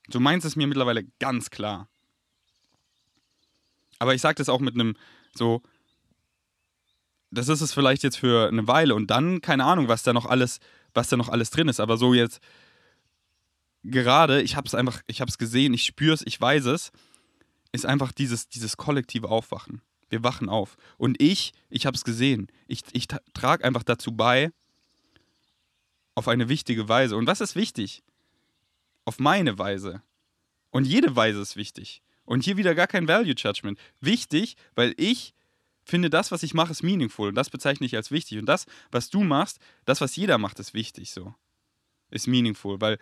[0.09, 1.89] So meins ist mir mittlerweile ganz klar.
[3.99, 4.95] Aber ich sage das auch mit einem
[5.33, 5.61] so,
[7.37, 10.25] das ist es vielleicht jetzt für eine Weile und dann keine Ahnung, was da noch
[10.25, 10.59] alles,
[10.93, 11.79] was da noch alles drin ist.
[11.79, 12.41] Aber so jetzt
[13.83, 16.91] gerade, ich habe es einfach, ich habe es gesehen, ich spüre es, ich weiß es,
[17.71, 19.81] ist einfach dieses, dieses kollektive Aufwachen.
[20.09, 20.77] Wir wachen auf.
[20.97, 22.47] Und ich, ich habe es gesehen.
[22.67, 24.51] Ich, ich trage einfach dazu bei,
[26.15, 27.17] auf eine wichtige Weise.
[27.17, 28.03] Und was ist wichtig?
[29.05, 30.01] Auf meine Weise.
[30.71, 32.01] Und jede Weise ist wichtig.
[32.23, 33.77] Und hier wieder gar kein Value Judgment.
[33.99, 35.33] Wichtig, weil ich
[35.87, 38.37] finde, das, was ich mache, ist meaningful und das bezeichne ich als wichtig.
[38.39, 41.33] Und das, was du machst, das, was jeder macht, ist wichtig so.
[42.09, 42.99] Ist meaningful, weil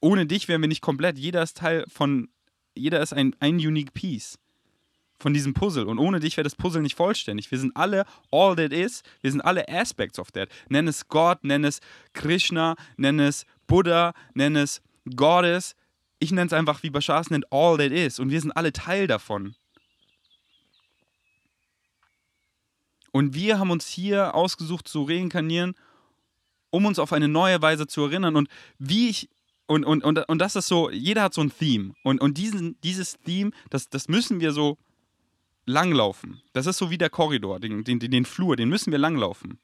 [0.00, 1.18] ohne dich wären wir nicht komplett.
[1.18, 2.28] Jeder ist Teil von,
[2.74, 4.38] jeder ist ein, ein unique piece
[5.18, 5.86] von diesem Puzzle.
[5.86, 7.50] Und ohne dich wäre das Puzzle nicht vollständig.
[7.50, 10.48] Wir sind alle all that is, wir sind alle aspects of that.
[10.68, 11.80] Nenn es Gott, nenn es
[12.14, 14.80] Krishna, nenn es Buddha, nenn es
[15.14, 15.76] Goddess.
[16.18, 18.18] Ich nenne es einfach, wie Bashar es nennt, all that is.
[18.18, 19.54] Und wir sind alle Teil davon.
[23.12, 25.74] Und wir haben uns hier ausgesucht zu reinkarnieren,
[26.70, 28.36] um uns auf eine neue Weise zu erinnern.
[28.36, 28.48] Und
[28.78, 29.28] wie ich,
[29.66, 31.94] und, und, und, und das ist so, jeder hat so ein Theme.
[32.02, 34.78] Und, und diesen, dieses Theme, das, das müssen wir so
[35.66, 36.42] langlaufen.
[36.52, 39.58] Das ist so wie der Korridor, den, den, den Flur, den müssen wir langlaufen.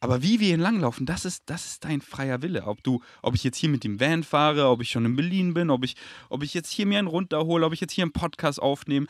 [0.00, 2.66] Aber wie wir ihn langlaufen, das ist, das ist dein freier Wille.
[2.66, 5.54] Ob du, ob ich jetzt hier mit dem Van fahre, ob ich schon in Berlin
[5.54, 5.96] bin, ob ich,
[6.28, 9.08] ob ich jetzt hier mir einen runterhole, ob ich jetzt hier einen Podcast aufnehme,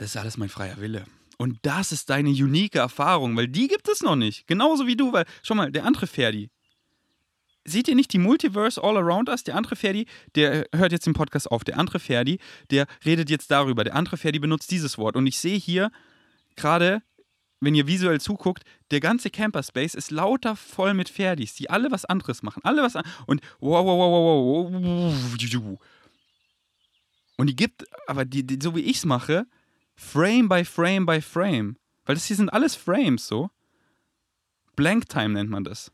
[0.00, 1.04] das ist alles mein freier Wille.
[1.36, 4.46] Und das ist deine unique Erfahrung, weil die gibt es noch nicht.
[4.46, 6.48] Genauso wie du, weil, schau mal, der andere Ferdi.
[7.66, 9.44] Seht ihr nicht die Multiverse all around us?
[9.44, 11.64] Der andere Ferdi, der hört jetzt den Podcast auf.
[11.64, 12.38] Der andere Ferdi,
[12.70, 13.84] der redet jetzt darüber.
[13.84, 15.16] Der andere Ferdi benutzt dieses Wort.
[15.16, 15.90] Und ich sehe hier
[16.56, 17.02] gerade,
[17.60, 22.06] wenn ihr visuell zuguckt, der ganze Camperspace ist lauter voll mit Ferdis, die alle was
[22.06, 22.64] anderes machen.
[22.64, 25.78] Alle was an Und wow, wow, wow, wow, wow.
[27.36, 29.46] Und die gibt, aber die, die so wie ich es mache,
[30.00, 31.76] Frame by Frame by Frame.
[32.04, 33.50] Weil das hier sind alles Frames so.
[34.74, 35.92] Blank Time nennt man das.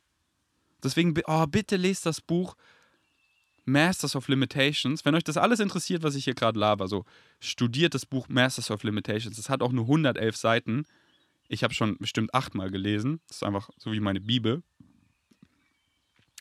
[0.83, 2.57] Deswegen, oh, bitte lest das Buch
[3.65, 5.05] Masters of Limitations.
[5.05, 7.05] Wenn euch das alles interessiert, was ich hier gerade laber, so
[7.41, 9.37] studiert das Buch Masters of Limitations.
[9.39, 10.87] Es hat auch nur 111 Seiten.
[11.49, 13.21] Ich habe schon bestimmt achtmal gelesen.
[13.27, 14.63] Das ist einfach so wie meine Bibel.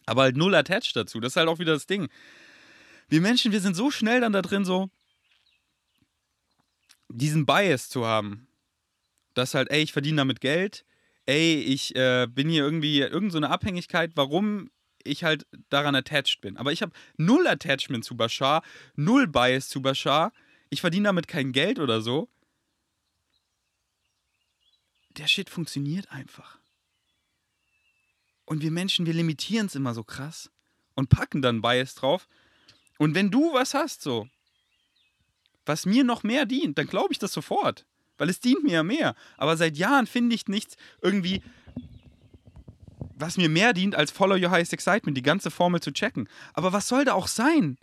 [0.05, 1.19] Aber halt null attached dazu.
[1.19, 2.09] Das ist halt auch wieder das Ding.
[3.09, 4.89] Wir Menschen, wir sind so schnell dann da drin, so
[7.09, 8.47] diesen Bias zu haben.
[9.33, 10.85] Dass halt, ey, ich verdiene damit Geld.
[11.25, 14.69] Ey, ich äh, bin hier irgendwie irgendeine so Abhängigkeit, warum
[15.03, 16.57] ich halt daran attached bin.
[16.57, 18.63] Aber ich habe null Attachment zu Bashar,
[18.95, 20.31] null Bias zu Bashar.
[20.69, 22.29] Ich verdiene damit kein Geld oder so.
[25.17, 26.59] Der Shit funktioniert einfach.
[28.45, 30.51] Und wir Menschen, wir limitieren es immer so krass
[30.93, 32.27] und packen dann Bias drauf.
[32.97, 34.27] Und wenn du was hast, so,
[35.65, 37.85] was mir noch mehr dient, dann glaube ich das sofort.
[38.17, 39.15] Weil es dient mir ja mehr.
[39.37, 41.41] Aber seit Jahren finde ich nichts irgendwie,
[43.17, 46.29] was mir mehr dient, als Follow Your Highest Excitement, die ganze Formel zu checken.
[46.53, 47.77] Aber was soll da auch sein?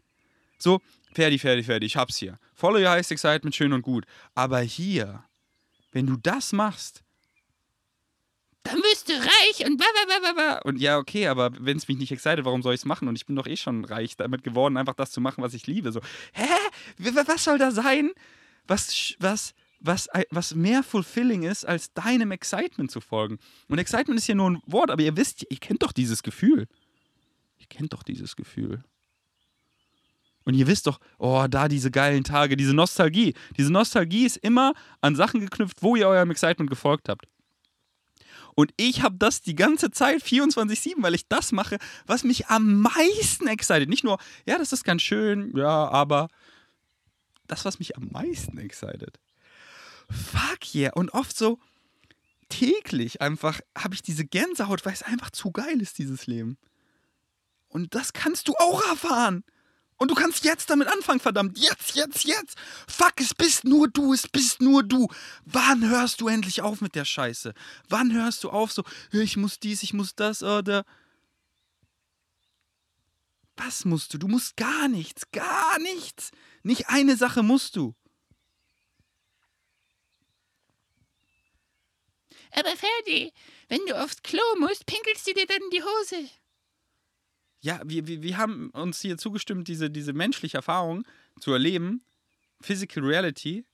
[0.59, 0.81] So,
[1.15, 2.39] fertig, fertig, fertig, ich hab's hier.
[2.55, 4.07] Follow Your Highest Excitement, schön und gut.
[4.35, 5.25] Aber hier,
[5.91, 7.03] wenn du das machst,
[8.63, 10.61] dann wirst du reich und blablabla.
[10.63, 13.09] Und ja, okay, aber wenn es mich nicht excited, warum soll ich es machen?
[13.09, 15.67] Und ich bin doch eh schon reich damit geworden, einfach das zu machen, was ich
[15.67, 15.91] liebe.
[15.91, 16.01] So,
[16.33, 16.47] hä?
[16.99, 18.11] Was soll da sein?
[18.67, 23.39] Was, was, was, was mehr fulfilling ist, als deinem Excitement zu folgen.
[23.69, 26.67] Und Excitement ist ja nur ein Wort, aber ihr wisst, ihr kennt doch dieses Gefühl.
[27.59, 28.83] Ihr kennt doch dieses Gefühl.
[30.45, 33.35] Und ihr wisst doch, oh, da diese geilen Tage, diese Nostalgie.
[33.57, 37.27] Diese Nostalgie ist immer an Sachen geknüpft, wo ihr eurem Excitement gefolgt habt.
[38.55, 42.83] Und ich habe das die ganze Zeit 24-7, weil ich das mache, was mich am
[42.83, 43.89] meisten excited.
[43.89, 46.29] Nicht nur, ja, das ist ganz schön, ja, aber
[47.53, 49.21] das, was mich am meisten excited.
[50.11, 50.93] Fuck yeah.
[50.95, 51.59] Und oft so
[52.49, 56.59] täglich einfach habe ich diese Gänsehaut, weil es einfach zu geil ist, dieses Leben.
[57.69, 59.45] Und das kannst du auch erfahren.
[59.97, 61.59] Und du kannst jetzt damit anfangen, verdammt.
[61.59, 62.57] Jetzt, jetzt, jetzt.
[62.89, 65.09] Fuck, es bist nur du, es bist nur du.
[65.45, 67.55] Wann hörst du endlich auf mit der Scheiße?
[67.89, 68.83] Wann hörst du auf so,
[69.13, 70.85] ich muss dies, ich muss das oder.
[73.57, 74.19] Was musst du?
[74.19, 76.33] Du musst gar nichts, gar nichts.
[76.63, 77.95] Nicht eine Sache musst du.
[82.53, 83.33] Aber Ferdi,
[83.69, 86.31] wenn du aufs Klo musst, pinkelst du dir dann in die Hose
[87.63, 91.07] ja, wir, wir, wir haben uns hier zugestimmt, diese, diese menschliche Erfahrung
[91.41, 92.05] zu erleben,
[92.61, 93.65] Physical Reality.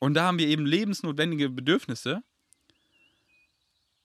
[0.00, 2.22] Und da haben wir eben lebensnotwendige Bedürfnisse.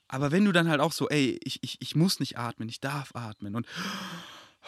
[0.08, 2.80] Aber wenn du dann halt auch so, ey, ich, ich, ich muss nicht atmen, ich
[2.80, 3.68] darf atmen und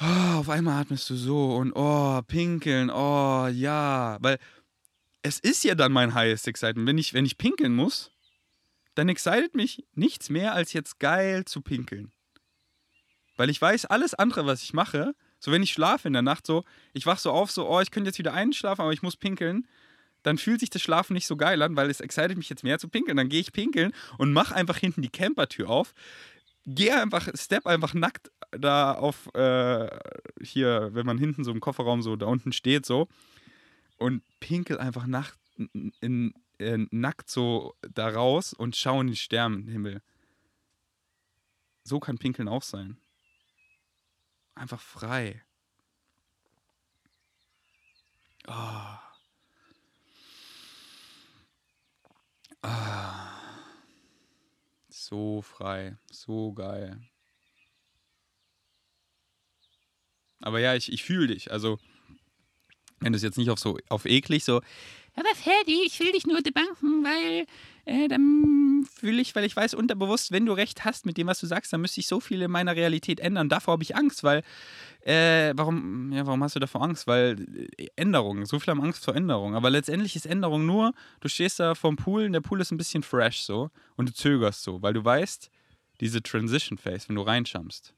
[0.02, 4.38] oh, auf einmal atmest du so und oh, pinkeln, oh, ja, weil
[5.22, 6.88] es ist ja dann mein highest excitement.
[6.88, 8.12] Wenn ich, wenn ich pinkeln muss,
[8.96, 12.12] dann excited mich nichts mehr als jetzt geil zu pinkeln.
[13.36, 16.46] Weil ich weiß, alles andere, was ich mache, so wenn ich schlafe in der Nacht,
[16.46, 19.16] so, ich wach so auf, so, oh, ich könnte jetzt wieder einschlafen, aber ich muss
[19.16, 19.68] pinkeln,
[20.24, 22.78] dann fühlt sich das Schlafen nicht so geil an, weil es excited mich jetzt mehr
[22.78, 23.16] zu pinkeln.
[23.16, 25.94] Dann gehe ich pinkeln und mache einfach hinten die Campertür auf,
[26.76, 29.90] gehe einfach, step einfach nackt da auf, äh,
[30.42, 33.08] hier, wenn man hinten so im Kofferraum so da unten steht, so,
[33.98, 39.16] und pinkel einfach nacht, in, in, äh, nackt so da raus und schaue in den
[39.16, 40.02] Sternenhimmel.
[41.84, 42.98] So kann Pinkeln auch sein.
[44.56, 45.44] Einfach frei.
[48.48, 48.98] Oh.
[52.62, 53.29] Ah.
[55.10, 57.02] So frei, so geil.
[60.40, 61.52] Aber ja, ich, ich fühle dich.
[61.52, 61.80] Also,
[63.00, 64.62] wenn du es jetzt nicht auf so auf eklig so,
[65.20, 67.46] aber Ferdi, ich will dich nur debanken, weil
[67.86, 71.40] äh, dann fühle ich, weil ich weiß unterbewusst, wenn du recht hast mit dem, was
[71.40, 73.50] du sagst, dann müsste ich so viel in meiner Realität ändern.
[73.50, 74.44] Davor habe ich Angst, weil
[75.02, 77.08] äh, warum, ja, warum hast du davor Angst?
[77.08, 79.56] Weil äh, Änderungen, so viele haben Angst vor Änderungen.
[79.56, 82.78] Aber letztendlich ist Änderung nur, du stehst da vorm Pool und der Pool ist ein
[82.78, 85.50] bisschen fresh so und du zögerst so, weil du weißt,
[86.00, 87.94] diese Transition Phase, wenn du reinschammst,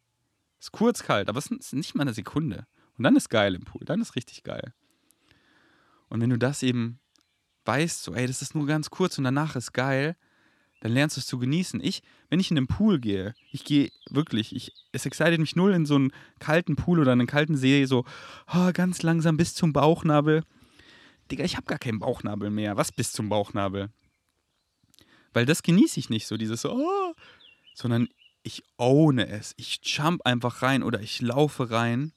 [0.60, 2.66] ist kurz kalt, aber es ist nicht mal eine Sekunde.
[2.98, 4.74] Und dann ist geil im Pool, dann ist richtig geil.
[6.10, 7.00] Und wenn du das eben
[7.72, 10.18] weißt, so, ey, das ist nur ganz kurz und danach ist geil,
[10.82, 11.82] dann lernst du es zu genießen.
[11.82, 15.74] Ich, wenn ich in den Pool gehe, ich gehe wirklich, ich, es excited mich null
[15.74, 18.04] in so einen kalten Pool oder einen kalten See, so
[18.54, 20.44] oh, ganz langsam bis zum Bauchnabel.
[21.30, 22.76] Digga, ich habe gar keinen Bauchnabel mehr.
[22.76, 23.90] Was bis zum Bauchnabel?
[25.32, 27.14] Weil das genieße ich nicht so, dieses oh,
[27.74, 28.10] sondern
[28.44, 29.54] ich ohne es.
[29.56, 32.12] Ich jump einfach rein oder ich laufe rein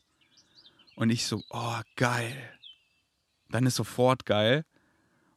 [0.97, 2.51] und ich so, oh, geil.
[3.51, 4.65] Dann ist sofort geil.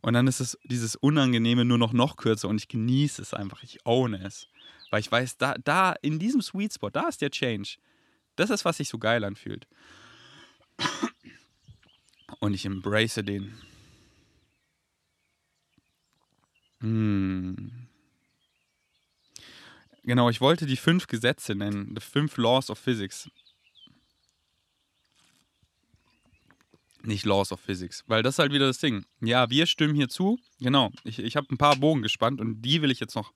[0.02, 3.64] Und dann ist es dieses Unangenehme nur noch noch kürzer und ich genieße es einfach.
[3.64, 4.48] Ich own es.
[4.90, 7.78] Weil ich weiß, da, da, in diesem Sweet Spot, da ist der Change.
[8.36, 9.68] Das ist, was sich so geil anfühlt.
[12.40, 13.58] Und ich embrace den.
[16.82, 17.88] Hm.
[20.04, 21.94] Genau, ich wollte die fünf Gesetze nennen.
[21.96, 23.30] The fünf Laws of Physics.
[27.04, 29.06] Nicht Laws of Physics, weil das ist halt wieder das Ding.
[29.22, 30.40] Ja, wir stimmen hier zu.
[30.60, 33.34] Genau, ich, ich habe ein paar Bogen gespannt und die will ich jetzt noch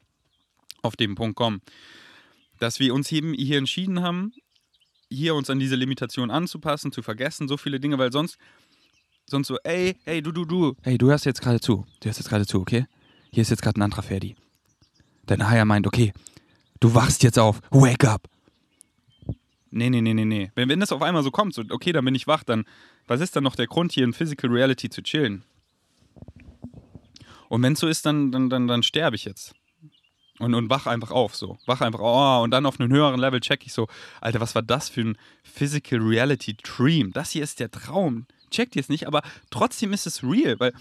[0.82, 1.62] auf den Punkt kommen.
[2.60, 4.34] Dass wir uns eben hier entschieden haben,
[5.10, 8.38] hier uns an diese Limitation anzupassen, zu vergessen, so viele Dinge, weil sonst,
[9.26, 11.86] sonst so, ey, ey, du, du, du, ey, du hörst jetzt gerade zu.
[12.00, 12.86] Du hörst jetzt gerade zu, okay?
[13.32, 14.36] Hier ist jetzt gerade ein anderer Ferdi.
[15.26, 16.14] Dein Haier meint, okay,
[16.80, 18.28] du wachst jetzt auf, wake up.
[19.70, 20.52] Nee, nee, nee, nee, nee.
[20.56, 22.66] Wenn, wenn das auf einmal so kommt, so, okay, dann bin ich wach, dann,
[23.12, 25.44] was ist dann noch der Grund, hier in Physical Reality zu chillen?
[27.50, 29.54] Und wenn es so ist, dann, dann, dann, dann sterbe ich jetzt.
[30.40, 31.58] Und, und wach einfach auf, so.
[31.66, 33.90] Wach einfach, oh, und dann auf einem höheren Level check ich so,
[34.22, 37.12] Alter, was war das für ein Physical Reality Dream?
[37.12, 38.28] Das hier ist der Traum.
[38.50, 40.74] Checkt ihr es nicht, aber trotzdem ist es real, weil,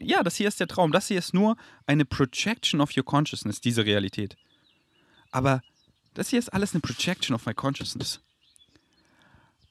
[0.00, 0.90] ja, das hier ist der Traum.
[0.90, 1.56] Das hier ist nur
[1.86, 4.36] eine Projection of your consciousness, diese Realität.
[5.30, 5.62] Aber
[6.14, 8.20] das hier ist alles eine Projection of my consciousness.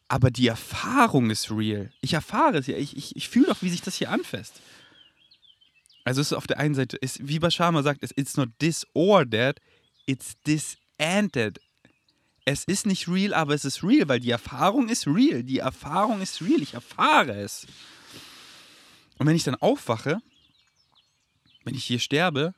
[0.07, 1.91] Aber die Erfahrung ist real.
[2.01, 2.77] Ich erfahre es ja.
[2.77, 4.61] Ich, ich, ich fühle doch, wie sich das hier anfasst.
[6.03, 9.59] Also es ist auf der einen Seite, ist, wie Bashama sagt, es ist not disordered,
[10.05, 11.59] it's disended.
[12.45, 15.41] Es ist nicht real, aber es ist real, weil die Erfahrung ist real.
[15.41, 16.61] Die Erfahrung ist real.
[16.61, 17.65] Ich erfahre es.
[19.17, 20.21] Und wenn ich dann aufwache,
[21.63, 22.53] wenn ich hier sterbe,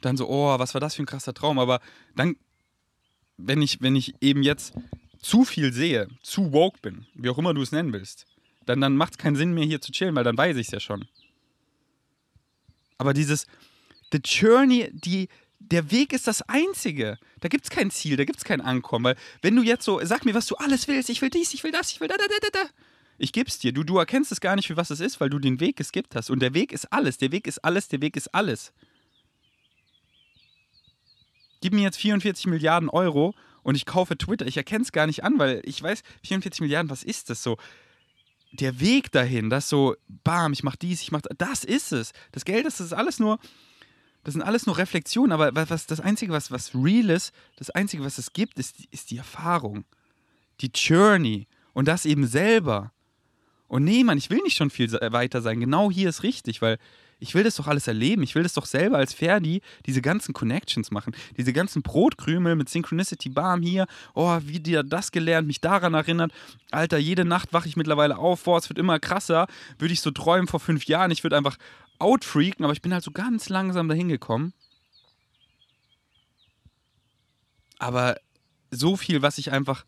[0.00, 1.58] dann so, oh, was war das für ein krasser Traum.
[1.58, 1.80] Aber
[2.14, 2.36] dann,
[3.36, 4.74] wenn ich, wenn ich eben jetzt
[5.26, 8.26] zu viel sehe, zu woke bin, wie auch immer du es nennen willst,
[8.64, 10.72] dann, dann macht es keinen Sinn mehr hier zu chillen, weil dann weiß ich es
[10.72, 11.06] ja schon.
[12.98, 13.46] Aber dieses,
[14.12, 17.18] the journey, die, der Weg ist das Einzige.
[17.40, 19.04] Da gibt es kein Ziel, da gibt es kein Ankommen.
[19.04, 21.64] Weil wenn du jetzt so, sag mir, was du alles willst, ich will dies, ich
[21.64, 22.70] will das, ich will da, da, da, da, da.
[23.18, 23.72] Ich geb's dir.
[23.72, 26.14] Du, du erkennst es gar nicht, für was es ist, weil du den Weg geskippt
[26.14, 26.30] hast.
[26.30, 28.72] Und der Weg ist alles, der Weg ist alles, der Weg ist alles.
[31.62, 33.34] Gib mir jetzt 44 Milliarden Euro
[33.66, 34.46] und ich kaufe Twitter.
[34.46, 37.56] Ich erkenne es gar nicht an, weil ich weiß, 44 Milliarden, was ist das so?
[38.52, 42.12] der Weg dahin, das so, bam, ich mach dies, ich mach das, das ist es.
[42.30, 43.38] Das Geld das ist alles nur,
[44.22, 48.04] das sind alles nur Reflexionen, aber was, das Einzige, was, was real ist, das Einzige,
[48.04, 49.84] was es gibt, ist, ist die Erfahrung.
[50.60, 51.48] Die Journey.
[51.74, 52.92] Und das eben selber.
[53.66, 55.60] Und nee, Mann, ich will nicht schon viel weiter sein.
[55.60, 56.78] Genau hier ist richtig, weil
[57.18, 58.22] ich will das doch alles erleben.
[58.22, 61.14] Ich will das doch selber als Ferdi diese ganzen Connections machen.
[61.36, 63.86] Diese ganzen Brotkrümel mit Synchronicity Bam hier.
[64.14, 66.32] Oh, wie dir das gelernt, mich daran erinnert.
[66.70, 68.44] Alter, jede Nacht wache ich mittlerweile auf.
[68.44, 69.46] Boah, es wird immer krasser.
[69.78, 71.10] Würde ich so träumen vor fünf Jahren.
[71.10, 71.56] Ich würde einfach
[71.98, 74.52] outfreaken, aber ich bin halt so ganz langsam dahin gekommen.
[77.78, 78.16] Aber
[78.70, 79.86] so viel, was ich einfach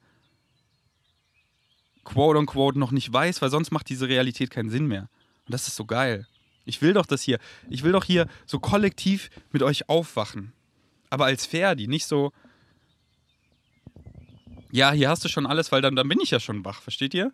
[2.04, 5.10] quote unquote noch nicht weiß, weil sonst macht diese Realität keinen Sinn mehr.
[5.44, 6.26] Und das ist so geil.
[6.68, 7.38] Ich will doch das hier.
[7.70, 10.52] Ich will doch hier so kollektiv mit euch aufwachen.
[11.08, 12.30] Aber als Ferdi, nicht so.
[14.70, 17.14] Ja, hier hast du schon alles, weil dann, dann bin ich ja schon wach, versteht
[17.14, 17.32] ihr?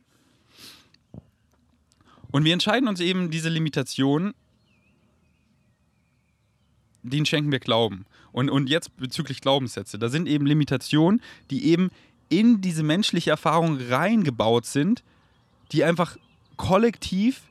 [2.30, 4.34] Und wir entscheiden uns eben diese Limitation,
[7.02, 8.06] denen schenken wir Glauben.
[8.30, 11.20] Und, und jetzt bezüglich Glaubenssätze, da sind eben Limitationen,
[11.50, 11.90] die eben
[12.28, 15.02] in diese menschliche Erfahrung reingebaut sind,
[15.72, 16.16] die einfach
[16.56, 17.42] kollektiv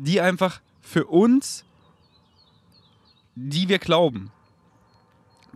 [0.00, 1.64] die einfach für uns,
[3.34, 4.32] die wir glauben.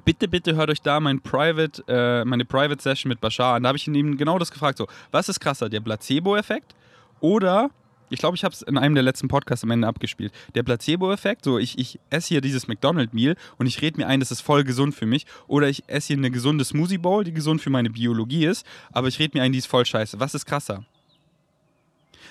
[0.05, 3.63] Bitte, bitte hört euch da mein Private, äh, meine Private Session mit Bashar an.
[3.63, 4.77] Da habe ich ihn eben genau das gefragt.
[4.77, 6.75] So, was ist krasser, der Placebo-Effekt
[7.21, 7.71] oder
[8.11, 10.33] ich glaube, ich habe es in einem der letzten Podcasts am Ende abgespielt.
[10.55, 14.31] Der Placebo-Effekt, so ich, ich esse hier dieses McDonald's-Meal und ich rede mir ein, das
[14.31, 15.25] ist voll gesund für mich.
[15.47, 19.09] Oder ich esse hier eine gesunde Smoothie Bowl, die gesund für meine Biologie ist, aber
[19.09, 20.21] ich rede mir ein, die ist voll scheiße.
[20.21, 20.85] Was ist krasser?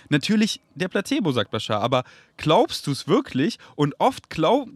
[0.09, 2.03] Natürlich der Placebo, sagt Bashar, aber
[2.37, 3.57] glaubst du es wirklich?
[3.75, 4.69] Und oft glaub,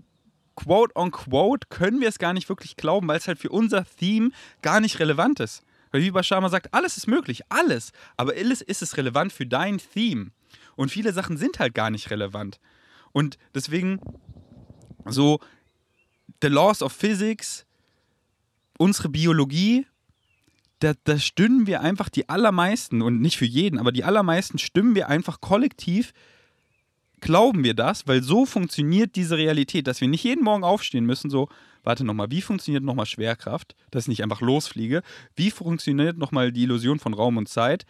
[0.55, 3.85] quote on quote, können wir es gar nicht wirklich glauben, weil es halt für unser
[3.85, 5.63] Theme gar nicht relevant ist.
[5.91, 7.91] Weil wie Bashar mal sagt, alles ist möglich, alles.
[8.17, 10.31] Aber alles ist es relevant für dein Theme.
[10.75, 12.59] Und viele Sachen sind halt gar nicht relevant.
[13.11, 13.99] Und deswegen
[15.05, 15.39] so,
[16.41, 17.65] the laws of physics,
[18.77, 19.87] unsere Biologie,
[20.79, 24.95] da, da stimmen wir einfach die allermeisten, und nicht für jeden, aber die allermeisten stimmen
[24.95, 26.13] wir einfach kollektiv,
[27.19, 31.29] glauben wir das, weil so funktioniert diese Realität, dass wir nicht jeden Morgen aufstehen müssen,
[31.29, 31.49] so,
[31.83, 35.01] warte nochmal, wie funktioniert nochmal Schwerkraft, dass ich nicht einfach losfliege,
[35.35, 37.85] wie funktioniert nochmal die Illusion von Raum und Zeit,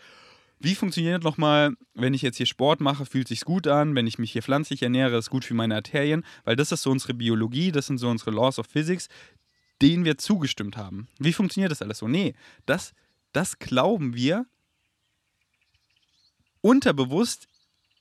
[0.60, 4.18] wie funktioniert nochmal, wenn ich jetzt hier Sport mache, fühlt sich gut an, wenn ich
[4.18, 7.72] mich hier pflanzlich ernähre, ist gut für meine Arterien, weil das ist so unsere Biologie,
[7.72, 9.08] das sind so unsere Laws of Physics,
[9.82, 11.08] denen wir zugestimmt haben.
[11.20, 12.08] Wie funktioniert das alles so?
[12.08, 12.34] Nee,
[12.66, 12.94] das,
[13.34, 14.46] das glauben wir
[16.62, 17.48] unterbewusst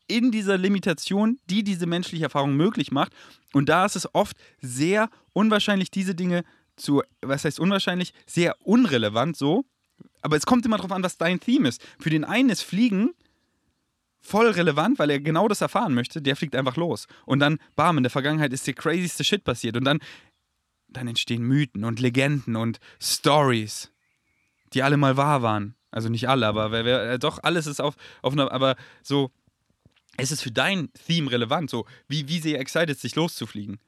[0.08, 3.12] in dieser Limitation, die diese menschliche Erfahrung möglich macht.
[3.52, 6.44] Und da ist es oft sehr unwahrscheinlich, diese Dinge
[6.76, 9.64] zu, was heißt unwahrscheinlich, sehr unrelevant so,
[10.22, 11.80] aber es kommt immer darauf an, was dein Theme ist.
[11.98, 13.14] Für den einen ist Fliegen
[14.20, 16.20] voll relevant, weil er genau das erfahren möchte.
[16.20, 17.06] Der fliegt einfach los.
[17.26, 19.76] Und dann, bam, in der Vergangenheit ist der crazyste Shit passiert.
[19.76, 20.00] Und dann,
[20.96, 23.90] dann entstehen Mythen und Legenden und Stories,
[24.72, 25.74] die alle mal wahr waren.
[25.90, 29.30] Also nicht alle, aber wer, wer, äh, doch, alles ist auf, auf einer, aber so,
[30.16, 33.78] es ist für dein Theme relevant, so, wie, wie sehr excited sich loszufliegen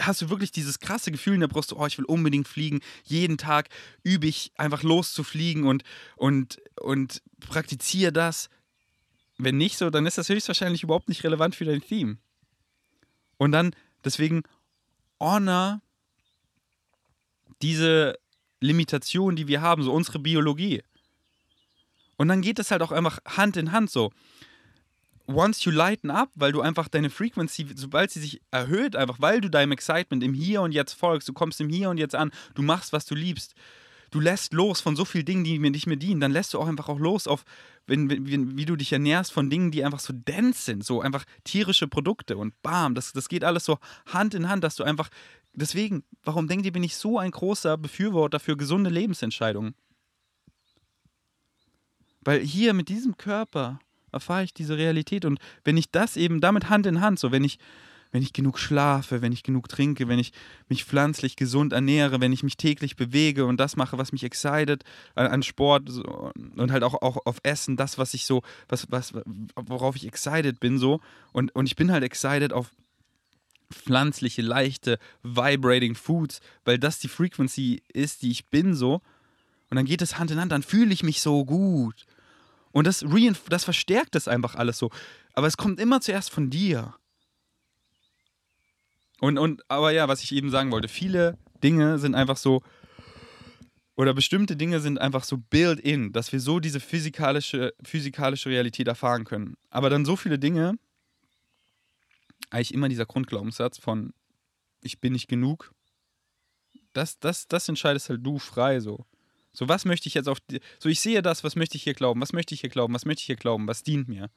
[0.00, 2.80] hast du wirklich dieses krasse Gefühl in der Brust, oh, ich will unbedingt fliegen.
[3.04, 3.68] Jeden Tag
[4.02, 5.84] übe ich einfach loszufliegen und,
[6.16, 8.50] und, und praktiziere das.
[9.38, 12.18] Wenn nicht so, dann ist das höchstwahrscheinlich überhaupt nicht relevant für dein Theme.
[13.38, 14.42] Und dann, deswegen,
[15.20, 15.82] honor
[17.62, 18.18] diese
[18.60, 20.82] Limitation, die wir haben, so unsere Biologie.
[22.16, 24.10] Und dann geht das halt auch einfach Hand in Hand so
[25.34, 29.40] once you lighten up, weil du einfach deine Frequency, sobald sie sich erhöht, einfach weil
[29.40, 32.30] du deinem Excitement im Hier und Jetzt folgst, du kommst im Hier und Jetzt an,
[32.54, 33.54] du machst, was du liebst.
[34.10, 36.20] Du lässt los von so vielen Dingen, die mir nicht mehr dienen.
[36.20, 37.44] Dann lässt du auch einfach auch los auf,
[37.86, 41.24] wenn, wie, wie du dich ernährst von Dingen, die einfach so dense sind, so einfach
[41.44, 45.10] tierische Produkte und bam, das, das geht alles so Hand in Hand, dass du einfach,
[45.52, 49.74] deswegen, warum denkt ihr, bin ich so ein großer Befürworter für gesunde Lebensentscheidungen?
[52.22, 53.80] Weil hier mit diesem Körper,
[54.12, 55.24] erfahre ich diese Realität.
[55.24, 57.58] Und wenn ich das eben damit Hand in Hand, so wenn ich,
[58.12, 60.32] wenn ich genug schlafe, wenn ich genug trinke, wenn ich
[60.68, 64.84] mich pflanzlich gesund ernähre, wenn ich mich täglich bewege und das mache, was mich excited
[65.14, 69.14] an, Sport und halt auch, auch auf Essen, das, was ich so, was, was,
[69.56, 71.00] worauf ich excited bin, so.
[71.32, 72.70] Und, und ich bin halt excited auf
[73.72, 79.00] pflanzliche, leichte, vibrating Foods, weil das die Frequency ist, die ich bin, so.
[79.70, 82.06] Und dann geht es Hand in Hand, dann fühle ich mich so gut.
[82.72, 83.04] Und das,
[83.48, 84.90] das verstärkt das einfach alles so.
[85.34, 86.94] Aber es kommt immer zuerst von dir.
[89.20, 92.62] Und, und, aber ja, was ich eben sagen wollte, viele Dinge sind einfach so,
[93.96, 99.24] oder bestimmte Dinge sind einfach so built-in, dass wir so diese physikalische, physikalische Realität erfahren
[99.24, 99.56] können.
[99.68, 100.78] Aber dann so viele Dinge,
[102.48, 104.14] eigentlich immer dieser Grundglaubenssatz von,
[104.82, 105.72] ich bin nicht genug,
[106.94, 109.04] das, das, das entscheidest halt du frei so.
[109.52, 110.38] So, was möchte ich jetzt auf.
[110.40, 112.20] Die, so, ich sehe das, was möchte ich hier glauben?
[112.20, 112.94] Was möchte ich hier glauben?
[112.94, 113.66] Was möchte ich hier glauben?
[113.66, 114.30] Was dient mir?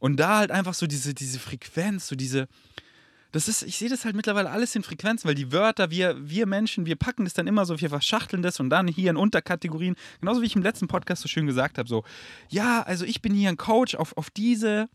[0.00, 2.48] Und da halt einfach so diese, diese Frequenz, so diese.
[3.32, 6.46] Das ist, ich sehe das halt mittlerweile alles in Frequenz, weil die Wörter, wir, wir
[6.46, 9.94] Menschen, wir packen das dann immer so, wir verschachteln das und dann hier in Unterkategorien,
[10.20, 12.04] genauso wie ich im letzten Podcast so schön gesagt habe, so,
[12.48, 14.88] ja, also ich bin hier ein Coach auf, auf diese,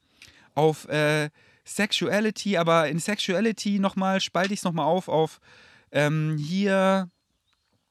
[0.54, 1.30] auf äh,
[1.66, 5.40] Sexuality, aber in Sexuality nochmal, spalte ich es nochmal auf, auf
[5.92, 7.10] ähm, hier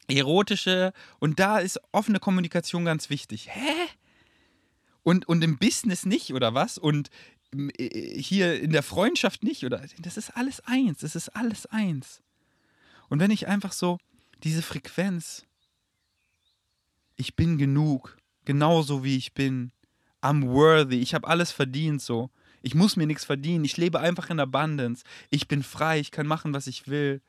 [0.08, 3.48] erotische und da ist offene Kommunikation ganz wichtig.
[3.50, 3.72] Hä?
[5.02, 6.78] Und, und im Business nicht oder was?
[6.78, 7.10] Und
[7.78, 12.22] hier in der Freundschaft nicht oder das ist alles eins, das ist alles eins.
[13.08, 13.98] Und wenn ich einfach so
[14.42, 15.44] diese Frequenz,
[17.16, 19.72] ich bin genug, genauso wie ich bin,
[20.22, 22.30] I'm worthy, ich habe alles verdient so.
[22.62, 25.04] Ich muss mir nichts verdienen, ich lebe einfach in Abundance.
[25.28, 27.20] Ich bin frei, ich kann machen, was ich will.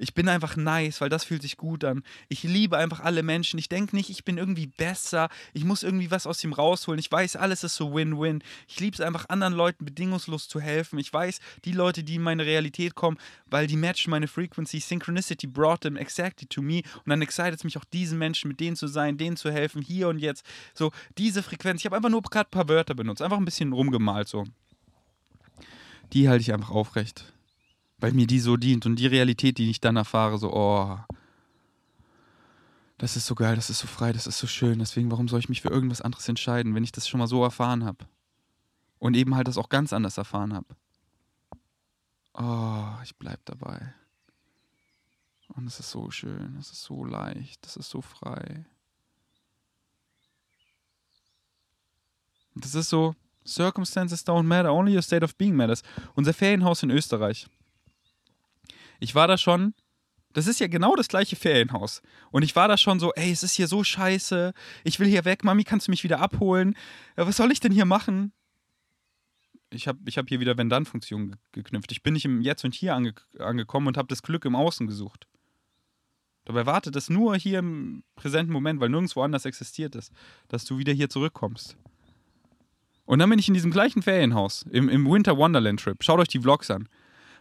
[0.00, 2.02] Ich bin einfach nice, weil das fühlt sich gut an.
[2.28, 3.58] Ich liebe einfach alle Menschen.
[3.58, 5.28] Ich denke nicht, ich bin irgendwie besser.
[5.52, 6.98] Ich muss irgendwie was aus ihm rausholen.
[6.98, 8.42] Ich weiß, alles ist so Win-Win.
[8.66, 10.98] Ich liebe es einfach, anderen Leuten bedingungslos zu helfen.
[10.98, 14.80] Ich weiß, die Leute, die in meine Realität kommen, weil die matchen meine Frequency.
[14.80, 16.82] Synchronicity brought them exactly to me.
[17.04, 19.82] Und dann excited es mich auch, diesen Menschen, mit denen zu sein, denen zu helfen,
[19.82, 20.46] hier und jetzt.
[20.72, 21.82] So, diese Frequenz.
[21.82, 23.20] Ich habe einfach nur gerade ein paar Wörter benutzt.
[23.20, 24.44] Einfach ein bisschen rumgemalt so.
[26.14, 27.34] Die halte ich einfach aufrecht
[28.00, 30.98] weil mir die so dient und die Realität, die ich dann erfahre, so, oh,
[32.98, 34.78] das ist so geil, das ist so frei, das ist so schön.
[34.78, 37.42] Deswegen, warum soll ich mich für irgendwas anderes entscheiden, wenn ich das schon mal so
[37.42, 38.06] erfahren habe?
[38.98, 40.66] Und eben halt das auch ganz anders erfahren habe.
[42.34, 43.94] Oh, ich bleib dabei.
[45.48, 48.64] Und es ist so schön, es ist so leicht, es ist so frei.
[52.54, 53.14] Das ist so,
[53.46, 55.82] Circumstances don't matter, only your state of being matters.
[56.14, 57.48] Unser Ferienhaus in Österreich
[59.00, 59.74] ich war da schon,
[60.32, 62.02] das ist ja genau das gleiche Ferienhaus.
[62.30, 64.52] Und ich war da schon so, ey, es ist hier so scheiße,
[64.84, 66.76] ich will hier weg, Mami, kannst du mich wieder abholen?
[67.16, 68.32] Ja, was soll ich denn hier machen?
[69.70, 71.92] Ich habe ich hab hier wieder Wenn-Dann-Funktion geknüpft.
[71.92, 74.86] Ich bin nicht im Jetzt und Hier ange angekommen und habe das Glück im Außen
[74.86, 75.26] gesucht.
[76.44, 80.12] Dabei wartet es nur hier im präsenten Moment, weil nirgendwo anders existiert ist,
[80.48, 81.76] dass du wieder hier zurückkommst.
[83.04, 86.02] Und dann bin ich in diesem gleichen Ferienhaus, im, im Winter Wonderland Trip.
[86.02, 86.88] Schaut euch die Vlogs an.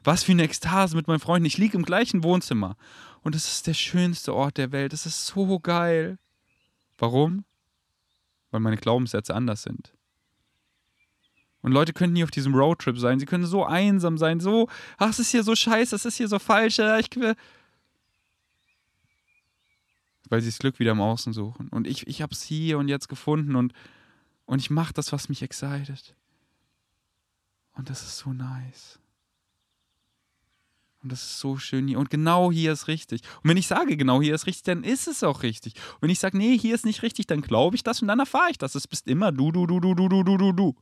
[0.04, 1.46] Was für eine Ekstase mit meinen Freunden.
[1.46, 2.76] Ich liege im gleichen Wohnzimmer.
[3.22, 4.94] Und es ist der schönste Ort der Welt.
[4.94, 6.18] Es ist so geil.
[6.98, 7.46] Warum?
[8.52, 9.94] Weil meine Glaubenssätze anders sind.
[11.62, 13.20] Und Leute können nie auf diesem Roadtrip sein.
[13.20, 16.30] Sie können so einsam sein, so, ach, es ist hier so scheiße, es ist hier
[16.30, 16.80] so falsch.
[16.80, 17.10] Ich,
[20.30, 21.68] weil sie das Glück wieder im Außen suchen.
[21.70, 23.74] Und ich, ich habe es hier und jetzt gefunden und,
[24.46, 26.16] und ich mache das, was mich excited.
[27.74, 28.99] Und das ist so nice.
[31.02, 31.98] Und das ist so schön hier.
[31.98, 33.22] Und genau hier ist richtig.
[33.42, 35.76] Und wenn ich sage, genau hier ist richtig, dann ist es auch richtig.
[35.96, 38.20] Und wenn ich sage, nee, hier ist nicht richtig, dann glaube ich das und dann
[38.20, 38.76] erfahre ich das.
[38.76, 40.76] Es bist immer du, du, du, du, du, du, du, du, du.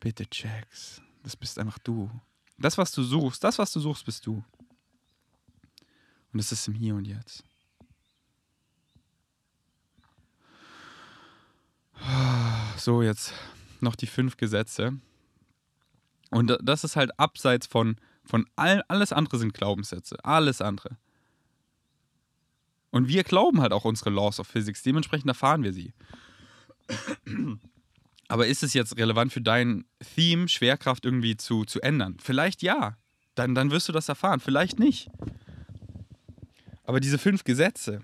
[0.00, 1.00] Bitte checks.
[1.22, 2.10] Das bist einfach du.
[2.58, 4.44] Das, was du suchst, das, was du suchst, bist du.
[6.32, 7.42] Und es ist im Hier und Jetzt.
[12.76, 13.34] So, jetzt
[13.80, 14.98] noch die fünf Gesetze.
[16.30, 20.16] Und das ist halt abseits von, von all, alles andere sind Glaubenssätze.
[20.24, 20.96] Alles andere.
[22.90, 24.82] Und wir glauben halt auch unsere Laws of Physics.
[24.82, 25.92] Dementsprechend erfahren wir sie.
[28.28, 32.16] Aber ist es jetzt relevant für dein Theme, Schwerkraft irgendwie zu, zu ändern?
[32.20, 32.96] Vielleicht ja.
[33.34, 34.40] Dann, dann wirst du das erfahren.
[34.40, 35.08] Vielleicht nicht.
[36.84, 38.00] Aber diese fünf Gesetze,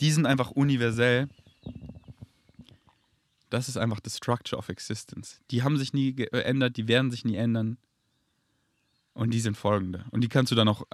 [0.00, 1.28] die sind einfach universell
[3.52, 5.40] das ist einfach the structure of existence.
[5.50, 7.76] Die haben sich nie geändert, die werden sich nie ändern.
[9.14, 10.04] Und die sind folgende.
[10.10, 10.84] Und die kannst du dann auch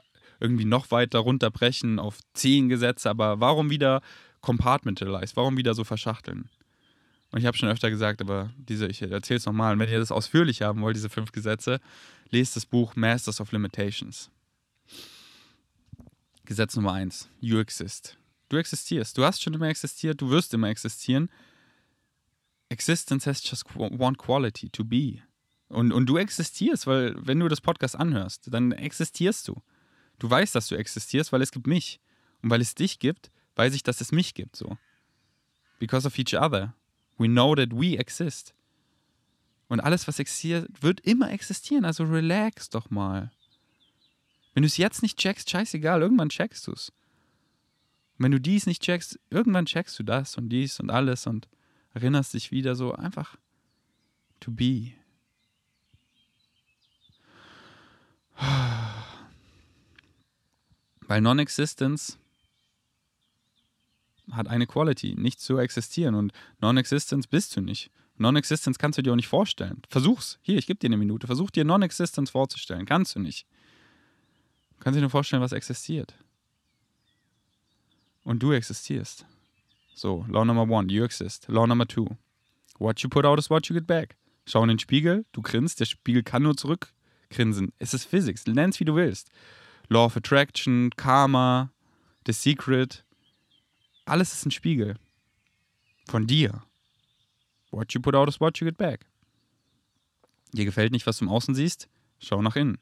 [0.40, 4.02] irgendwie noch weiter runterbrechen auf zehn Gesetze, aber warum wieder
[4.40, 5.36] compartmentalize?
[5.36, 6.48] Warum wieder so verschachteln?
[7.30, 9.74] Und ich habe schon öfter gesagt, aber diese, ich erzähle es nochmal.
[9.74, 11.80] Und wenn ihr das ausführlich haben wollt, diese fünf Gesetze,
[12.30, 14.30] lest das Buch Masters of Limitations.
[16.44, 18.16] Gesetz Nummer eins: You exist.
[18.48, 19.18] Du existierst.
[19.18, 21.28] Du hast schon immer existiert, du wirst immer existieren.
[22.70, 25.22] Existence has just one quality, to be.
[25.68, 29.62] Und, und du existierst, weil wenn du das Podcast anhörst, dann existierst du.
[30.18, 32.00] Du weißt, dass du existierst, weil es gibt mich.
[32.42, 34.78] Und weil es dich gibt, weiß ich, dass es mich gibt, so.
[35.78, 36.74] Because of each other.
[37.18, 38.54] We know that we exist.
[39.68, 41.84] Und alles, was existiert, wird immer existieren.
[41.84, 43.30] Also relax doch mal.
[44.54, 46.92] Wenn du es jetzt nicht checkst, scheißegal, irgendwann checkst du es.
[48.16, 51.48] Wenn du dies nicht checkst, irgendwann checkst du das und dies und alles und
[51.92, 53.36] erinnerst dich wieder so einfach
[54.40, 54.97] to be.
[61.06, 62.18] Weil Non-Existence
[64.30, 66.14] hat eine Quality, nicht zu existieren.
[66.14, 67.90] Und Non-Existence bist du nicht.
[68.16, 69.82] Non-Existence kannst du dir auch nicht vorstellen.
[69.88, 70.38] Versuch's.
[70.42, 71.26] Hier, ich gebe dir eine Minute.
[71.26, 72.84] Versuch dir Non-Existence vorzustellen.
[72.84, 73.46] Kannst du nicht.
[74.78, 76.14] Du kannst dir nur vorstellen, was existiert.
[78.24, 79.24] Und du existierst.
[79.94, 81.48] So, Law Number One, you exist.
[81.48, 82.06] Law Number Two,
[82.78, 84.16] what you put out is what you get back.
[84.46, 86.56] Schau in den Spiegel, du grinst, der Spiegel kann nur
[87.28, 87.72] zurückgrinsen.
[87.78, 89.30] Es ist Physics, nenn's wie du willst.
[89.88, 91.70] Law of Attraction, Karma,
[92.26, 93.04] The Secret,
[94.04, 94.96] alles ist ein Spiegel.
[96.06, 96.62] Von dir.
[97.70, 99.06] What you put out is what you get back.
[100.52, 101.88] Dir gefällt nicht, was du im Außen siehst?
[102.18, 102.78] Schau nach innen.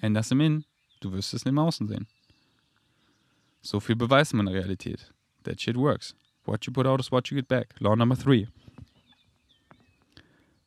[0.00, 0.64] Änder's im Innen,
[1.00, 2.06] du wirst es im Außen sehen.
[3.62, 5.12] So viel beweist man in der Realität.
[5.44, 6.14] That shit works.
[6.44, 7.74] What you put out is what you get back.
[7.80, 8.48] Law number three.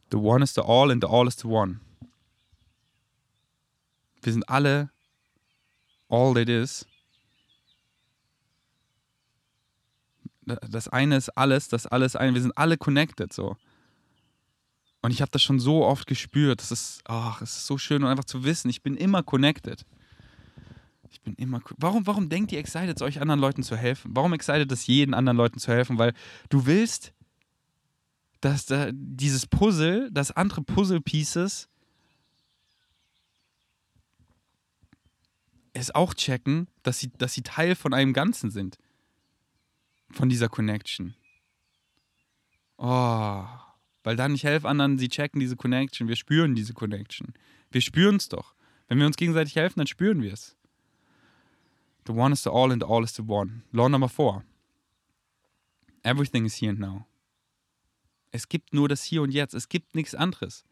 [0.10, 1.82] The one is the all and the all is the one.
[4.22, 4.92] Wir sind alle
[6.10, 6.86] all that is.
[10.46, 12.34] Das eine ist alles, das alles ein.
[12.34, 13.56] Wir sind alle connected so.
[15.02, 16.60] Und ich habe das schon so oft gespürt.
[16.60, 19.86] Das ist, ach, es ist so schön einfach zu wissen, ich bin immer connected.
[21.12, 21.62] Ich bin immer.
[21.78, 24.12] Warum, warum denkt ihr excited, euch anderen Leuten zu helfen?
[24.14, 25.98] Warum excited es jeden anderen Leuten zu helfen?
[25.98, 26.14] Weil
[26.50, 27.14] du willst,
[28.42, 31.68] dass da dieses Puzzle, dass andere Puzzle-Pieces
[35.80, 38.78] es auch checken, dass sie, dass sie Teil von einem Ganzen sind.
[40.12, 41.16] Von dieser Connection.
[42.78, 43.46] Oh.
[44.04, 46.08] Weil dann ich helfe anderen, sie checken diese Connection.
[46.08, 47.34] Wir spüren diese Connection.
[47.70, 48.56] Wir spüren es doch.
[48.88, 50.56] Wenn wir uns gegenseitig helfen, dann spüren wir es.
[52.08, 53.62] The one is the all and the all is the one.
[53.72, 54.44] Law number four.
[56.02, 57.06] Everything is here and now.
[58.32, 59.54] Es gibt nur das Hier und Jetzt.
[59.54, 60.64] Es gibt nichts anderes.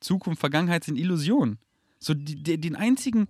[0.00, 1.58] Zukunft, Vergangenheit sind Illusionen.
[1.98, 3.28] So die, die, den einzigen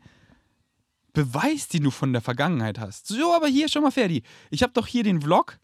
[1.14, 3.06] Beweis, den du von der Vergangenheit hast.
[3.06, 4.22] So, aber hier, schon mal Ferdi.
[4.50, 5.58] Ich habe doch hier den Vlog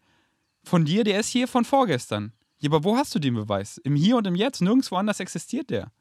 [0.63, 2.33] von dir, der ist hier von vorgestern.
[2.57, 3.77] Ja, aber wo hast du den Beweis?
[3.79, 4.61] Im Hier und im Jetzt.
[4.61, 5.91] Nirgendwo anders existiert der.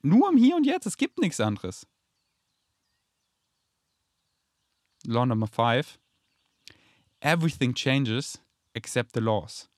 [0.00, 0.86] Nur im Hier und Jetzt.
[0.86, 1.86] Es gibt nichts anderes.
[5.04, 5.98] Law Number 5.
[7.20, 8.40] Everything changes
[8.72, 9.68] except the laws.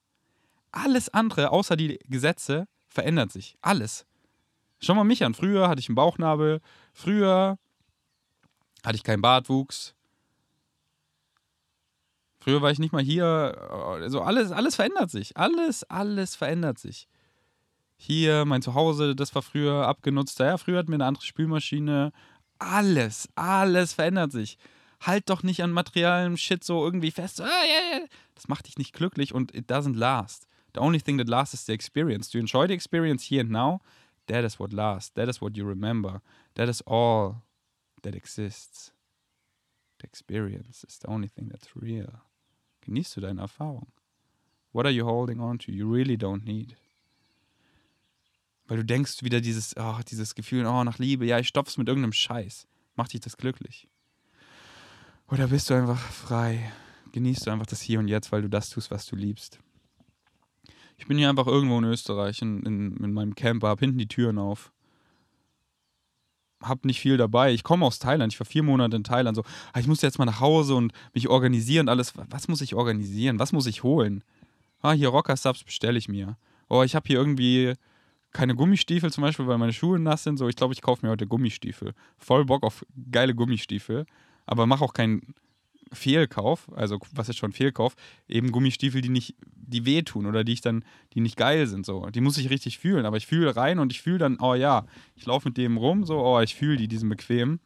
[0.70, 3.56] Alles andere außer die Gesetze verändert sich.
[3.60, 4.06] Alles.
[4.78, 5.34] Schau mal mich an.
[5.34, 6.60] Früher hatte ich einen Bauchnabel.
[6.92, 7.58] Früher
[8.86, 9.94] hatte ich keinen Bartwuchs.
[12.38, 13.26] Früher war ich nicht mal hier.
[14.00, 15.36] Also alles, alles verändert sich.
[15.36, 17.08] Alles, alles verändert sich.
[17.96, 20.38] Hier, mein Zuhause, das war früher abgenutzt.
[20.38, 22.12] Ja, früher hatten wir eine andere Spülmaschine.
[22.60, 24.56] Alles, alles verändert sich.
[25.00, 27.40] Halt doch nicht an materiellem Shit so irgendwie fest.
[27.40, 27.46] Ah.
[28.36, 30.46] Das macht dich nicht glücklich und it doesn't last.
[30.74, 32.30] The only thing that lasts is the experience.
[32.30, 33.80] Do you enjoy the experience here and now?
[34.28, 35.12] That is what lasts.
[35.14, 36.22] That is what you remember.
[36.54, 37.42] That is all
[38.06, 38.92] that exists.
[40.00, 42.22] The experience is the only thing that's real.
[42.82, 43.88] Genießt du deine Erfahrung?
[44.72, 45.72] What are you holding on to?
[45.72, 46.76] You really don't need.
[48.68, 51.88] Weil du denkst wieder dieses, oh, dieses Gefühl, oh, nach Liebe, ja, ich stopf's mit
[51.88, 52.66] irgendeinem Scheiß.
[52.94, 53.88] Macht dich das glücklich?
[55.28, 56.72] Oder bist du einfach frei?
[57.12, 59.60] Genießt du einfach das Hier und Jetzt, weil du das tust, was du liebst?
[60.98, 64.08] Ich bin hier einfach irgendwo in Österreich, in, in, in meinem Camper, hab hinten die
[64.08, 64.72] Türen auf.
[66.62, 67.52] Hab nicht viel dabei.
[67.52, 68.32] Ich komme aus Thailand.
[68.32, 69.36] Ich war vier Monate in Thailand.
[69.36, 71.88] So, ah, ich muss jetzt mal nach Hause und mich organisieren.
[71.88, 72.14] Alles.
[72.30, 73.38] Was muss ich organisieren?
[73.38, 74.24] Was muss ich holen?
[74.80, 76.36] Ah, hier Rocker-Subs bestelle ich mir.
[76.68, 77.74] Oh, ich habe hier irgendwie
[78.32, 80.36] keine Gummistiefel zum Beispiel, weil meine Schuhe nass sind.
[80.38, 81.94] So, ich glaube, ich kaufe mir heute Gummistiefel.
[82.18, 84.06] Voll Bock auf geile Gummistiefel.
[84.46, 85.34] Aber mach auch keinen
[85.92, 87.94] Fehlkauf, also was ist schon Fehlkauf,
[88.28, 91.86] eben Gummistiefel, die nicht, die wehtun oder die ich dann, die nicht geil sind.
[91.86, 92.06] So.
[92.06, 93.06] Die muss ich richtig fühlen.
[93.06, 96.04] Aber ich fühle rein und ich fühle dann, oh ja, ich laufe mit dem rum,
[96.04, 97.60] so, oh, ich fühle die, die sind bequem.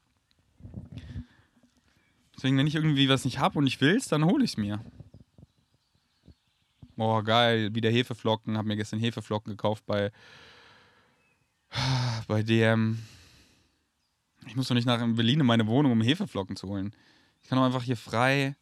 [2.37, 4.57] Deswegen, wenn ich irgendwie was nicht habe und ich will es, dann hole ich es
[4.57, 4.85] mir.
[6.97, 8.59] Oh, geil, wieder Hefeflocken.
[8.59, 10.11] Hab mir gestern Hefeflocken gekauft bei
[12.29, 12.99] bei DM.
[14.47, 16.95] Ich muss doch nicht nach Berlin in meine Wohnung, um Hefeflocken zu holen.
[17.43, 18.57] Ich kann doch einfach hier frei.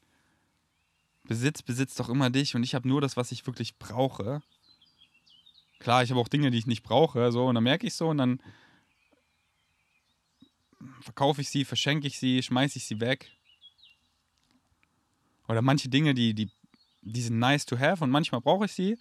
[1.25, 4.41] Besitz besitzt doch immer dich und ich habe nur das, was ich wirklich brauche.
[5.79, 8.09] Klar, ich habe auch Dinge, die ich nicht brauche, so und dann merke ich so
[8.09, 8.41] und dann
[11.01, 13.31] verkaufe ich sie, verschenke ich sie, schmeiße ich sie weg.
[15.49, 16.51] Oder manche Dinge, die, die,
[17.03, 18.99] die sind nice to have und manchmal brauche ich sie.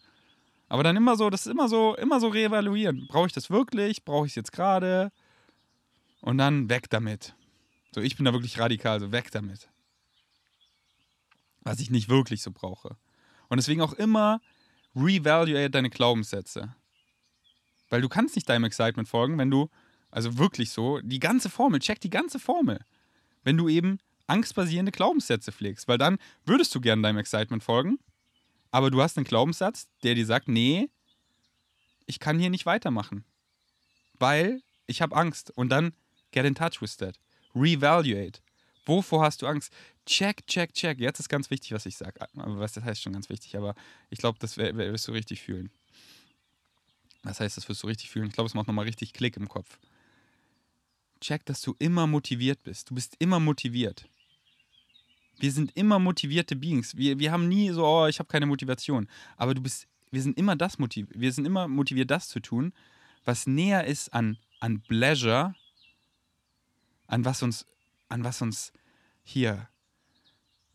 [0.70, 3.08] Aber dann immer so, das ist immer so, immer so reevaluieren.
[3.08, 4.04] Brauche ich das wirklich?
[4.04, 5.12] Brauche ich es jetzt gerade?
[6.22, 7.36] Und dann weg damit.
[7.92, 9.70] So, ich bin da wirklich radikal, so weg damit.
[11.62, 12.98] Was ich nicht wirklich so brauche.
[13.50, 14.42] Und deswegen auch immer
[14.96, 16.76] reevaluate deine Glaubenssätze.
[17.90, 19.70] Weil du kannst nicht deinem Excitement folgen, wenn du,
[20.12, 22.84] also wirklich so, die ganze Formel, check die ganze Formel.
[23.44, 25.88] Wenn du eben angstbasierende Glaubenssätze pflegst.
[25.88, 27.98] Weil dann würdest du gerne deinem Excitement folgen,
[28.72, 30.90] aber du hast einen Glaubenssatz, der dir sagt, nee,
[32.06, 33.24] ich kann hier nicht weitermachen.
[34.20, 35.52] Weil ich habe Angst.
[35.52, 35.94] Und dann
[36.32, 37.18] get in touch with that.
[37.60, 38.40] Reevaluate.
[38.86, 39.74] Wovor hast du Angst?
[40.06, 41.00] Check, check, check.
[41.00, 42.20] Jetzt ist ganz wichtig, was ich sage.
[42.34, 43.76] Was das heißt schon ganz wichtig, aber
[44.10, 45.70] ich glaube, das wirst du richtig fühlen.
[47.24, 48.28] Was heißt, das wirst du richtig fühlen?
[48.28, 49.80] Ich glaube, es macht nochmal richtig Klick im Kopf.
[51.20, 52.90] Check, dass du immer motiviert bist.
[52.90, 54.08] Du bist immer motiviert.
[55.40, 56.96] Wir sind immer motivierte Beings.
[56.96, 59.08] Wir, wir haben nie so, oh, ich habe keine Motivation.
[59.36, 62.74] Aber du bist, wir sind immer das motiviert, wir sind immer motiviert, das zu tun,
[63.26, 65.54] was näher ist an, an Pleasure,
[67.08, 67.66] an was uns,
[68.10, 68.72] an was uns
[69.24, 69.68] hier,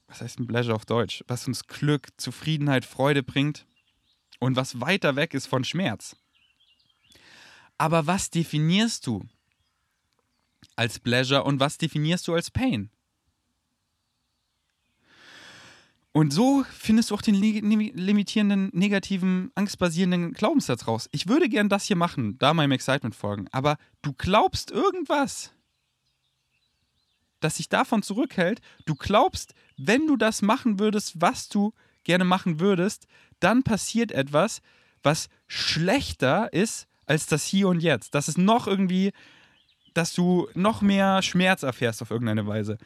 [0.08, 3.66] was heißt ein Pleasure auf Deutsch, was uns Glück, Zufriedenheit, Freude bringt
[4.40, 6.16] und was weiter weg ist von Schmerz.
[7.78, 9.24] Aber was definierst du
[10.76, 12.90] als Pleasure und was definierst du als Pain?
[16.14, 21.08] Und so findest du auch den limitierenden, negativen, angstbasierenden Glaubenssatz raus.
[21.10, 25.52] Ich würde gern das hier machen, da meinem Excitement folgen, aber du glaubst irgendwas,
[27.42, 28.60] das sich davon zurückhält.
[28.86, 31.72] Du glaubst, wenn du das machen würdest, was du
[32.04, 33.06] gerne machen würdest,
[33.40, 34.62] dann passiert etwas,
[35.02, 38.14] was schlechter ist als das Hier und Jetzt.
[38.14, 39.12] Das ist noch irgendwie,
[39.94, 42.78] dass du noch mehr Schmerz erfährst auf irgendeine Weise.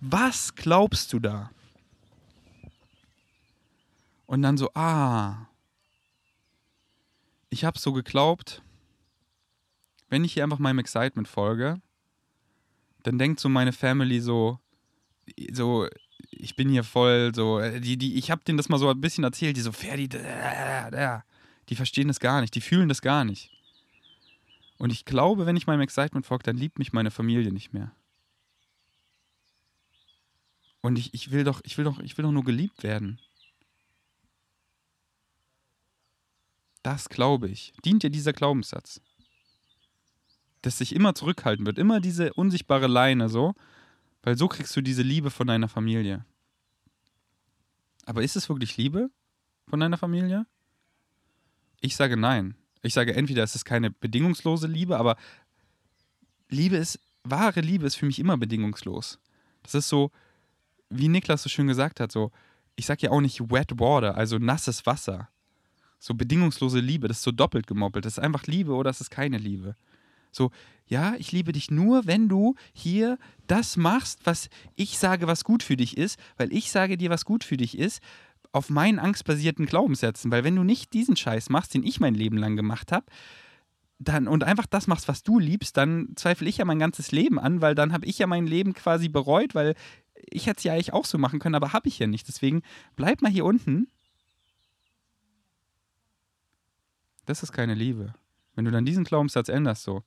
[0.00, 1.50] Was glaubst du da?
[4.26, 5.48] Und dann so, ah,
[7.48, 8.62] ich habe so geglaubt,
[10.08, 11.80] wenn ich hier einfach meinem Excitement folge,
[13.06, 14.58] dann denkt so meine Family so,
[15.52, 15.86] so,
[16.32, 19.22] ich bin hier voll so, die, die, ich habe denen das mal so ein bisschen
[19.22, 23.52] erzählt, die so, Ferdi, die verstehen das gar nicht, die fühlen das gar nicht.
[24.78, 27.92] Und ich glaube, wenn ich meinem Excitement folge, dann liebt mich meine Familie nicht mehr.
[30.80, 33.20] Und ich, ich will doch, ich will doch, ich will doch nur geliebt werden.
[36.82, 37.72] Das glaube ich.
[37.84, 39.00] Dient dir dieser Glaubenssatz.
[40.66, 41.78] Dass sich immer zurückhalten wird.
[41.78, 43.54] Immer diese unsichtbare Leine so.
[44.24, 46.24] Weil so kriegst du diese Liebe von deiner Familie.
[48.04, 49.08] Aber ist es wirklich Liebe
[49.68, 50.44] von deiner Familie?
[51.80, 52.56] Ich sage nein.
[52.82, 55.14] Ich sage entweder es ist keine bedingungslose Liebe, aber
[56.48, 59.20] Liebe ist, wahre Liebe ist für mich immer bedingungslos.
[59.62, 60.10] Das ist so,
[60.90, 62.32] wie Niklas so schön gesagt hat, so,
[62.74, 65.28] ich sage ja auch nicht wet water, also nasses Wasser.
[66.00, 68.04] So bedingungslose Liebe, das ist so doppelt gemoppelt.
[68.04, 69.76] Das ist einfach Liebe oder das ist keine Liebe.
[70.36, 70.50] So,
[70.86, 75.62] ja, ich liebe dich nur, wenn du hier das machst, was ich sage, was gut
[75.62, 78.00] für dich ist, weil ich sage dir, was gut für dich ist,
[78.52, 80.30] auf meinen angstbasierten Glaubenssätzen.
[80.30, 83.06] Weil wenn du nicht diesen Scheiß machst, den ich mein Leben lang gemacht habe,
[83.98, 87.38] dann und einfach das machst, was du liebst, dann zweifle ich ja mein ganzes Leben
[87.38, 89.74] an, weil dann habe ich ja mein Leben quasi bereut, weil
[90.28, 92.28] ich hätte es ja eigentlich auch so machen können, aber habe ich ja nicht.
[92.28, 92.62] Deswegen
[92.94, 93.88] bleib mal hier unten.
[97.24, 98.14] Das ist keine Liebe.
[98.54, 100.02] Wenn du dann diesen Glaubenssatz änderst, so,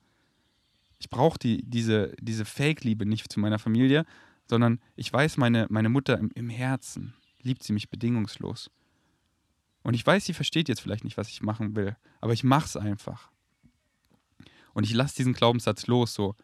[0.99, 4.05] ich brauche die, diese, diese Fake-Liebe nicht zu meiner Familie,
[4.47, 8.69] sondern ich weiß, meine, meine Mutter im, im Herzen liebt sie mich bedingungslos.
[9.81, 12.65] Und ich weiß, sie versteht jetzt vielleicht nicht, was ich machen will, aber ich mache
[12.65, 13.31] es einfach.
[14.73, 16.35] Und ich lasse diesen Glaubenssatz los, so.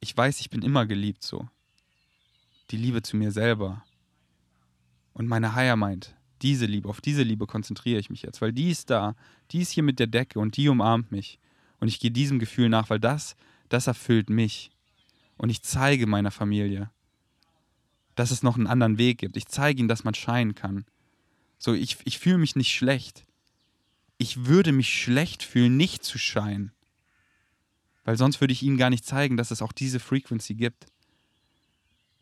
[0.00, 1.48] Ich weiß, ich bin immer geliebt, so.
[2.70, 3.84] Die Liebe zu mir selber.
[5.14, 8.70] Und meine Higher meint, diese Liebe, auf diese Liebe konzentriere ich mich jetzt, weil die
[8.70, 9.16] ist da,
[9.50, 11.40] die ist hier mit der Decke und die umarmt mich.
[11.80, 13.34] Und ich gehe diesem Gefühl nach, weil das
[13.68, 14.70] das erfüllt mich.
[15.36, 16.90] Und ich zeige meiner Familie,
[18.14, 19.36] dass es noch einen anderen Weg gibt.
[19.36, 20.84] Ich zeige ihnen, dass man scheinen kann.
[21.58, 23.24] So, ich, ich fühle mich nicht schlecht.
[24.16, 26.72] Ich würde mich schlecht fühlen, nicht zu scheinen.
[28.04, 30.86] Weil sonst würde ich ihnen gar nicht zeigen, dass es auch diese Frequency gibt.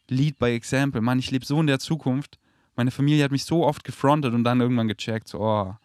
[0.08, 1.00] Lead by Example.
[1.00, 2.38] Mann, ich lebe so in der Zukunft.
[2.76, 5.76] Meine Familie hat mich so oft gefrontet und dann irgendwann gecheckt, so, oh,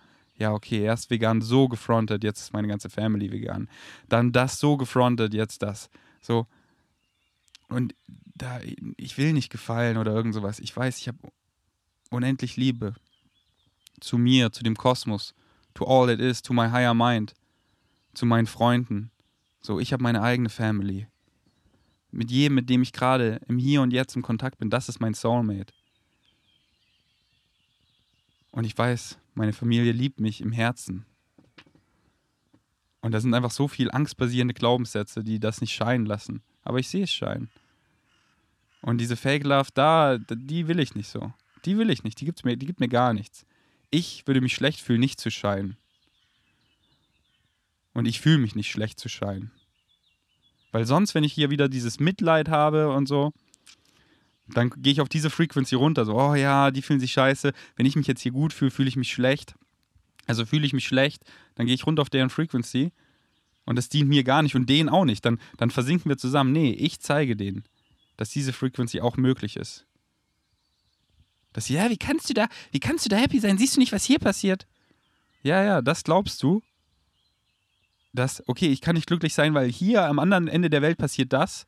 [0.42, 3.70] ja, okay, erst vegan so gefrontet, jetzt ist meine ganze Family vegan.
[4.10, 5.92] Dann das so gefrontet, jetzt das.
[6.20, 6.48] So.
[7.70, 7.94] Und
[8.34, 8.60] da,
[8.98, 10.60] ich will nicht gefallen oder irgend sowas.
[10.60, 11.20] Ich weiß, ich habe
[12.10, 12.96] unendlich Liebe
[14.00, 15.36] zu mir, zu dem Kosmos,
[15.76, 17.36] to all it is, to my higher mind,
[18.16, 19.12] zu meinen Freunden.
[19.62, 21.08] So, ich habe meine eigene Family.
[22.10, 25.00] Mit jedem, mit dem ich gerade im Hier und Jetzt im Kontakt bin, das ist
[25.00, 25.72] mein Soulmate.
[28.50, 31.06] Und ich weiß, meine Familie liebt mich im Herzen.
[33.02, 36.44] Und da sind einfach so viel angstbasierende Glaubenssätze, die das nicht scheinen lassen.
[36.64, 37.50] Aber ich sehe es scheinen.
[38.82, 41.34] Und diese Fake Love da, die will ich nicht so.
[41.66, 42.20] Die will ich nicht.
[42.20, 43.46] Die, gibt's mir, die gibt mir gar nichts.
[43.90, 45.78] Ich würde mich schlecht fühlen, nicht zu scheinen.
[47.94, 49.52] Und ich fühle mich nicht schlecht zu scheinen.
[50.72, 53.34] Weil sonst, wenn ich hier wieder dieses Mitleid habe und so,
[54.48, 56.06] dann gehe ich auf diese Frequency runter.
[56.06, 57.54] So, oh ja, die fühlen sich scheiße.
[57.76, 59.56] Wenn ich mich jetzt hier gut fühle, fühle ich mich schlecht.
[60.28, 61.24] Also fühle ich mich schlecht,
[61.56, 62.92] dann gehe ich runter auf deren Frequency.
[63.66, 65.26] Und das dient mir gar nicht und denen auch nicht.
[65.26, 66.52] Dann, dann versinken wir zusammen.
[66.52, 67.64] Nee, ich zeige denen,
[68.18, 69.86] dass diese Frequency auch möglich ist.
[71.54, 73.58] Dass, ja, wie kannst du da, wie kannst du da happy sein?
[73.58, 74.68] Siehst du nicht, was hier passiert?
[75.44, 76.62] Ja, ja, das glaubst du.
[78.14, 81.34] Dass, okay, ich kann nicht glücklich sein, weil hier am anderen Ende der Welt passiert
[81.34, 81.68] das.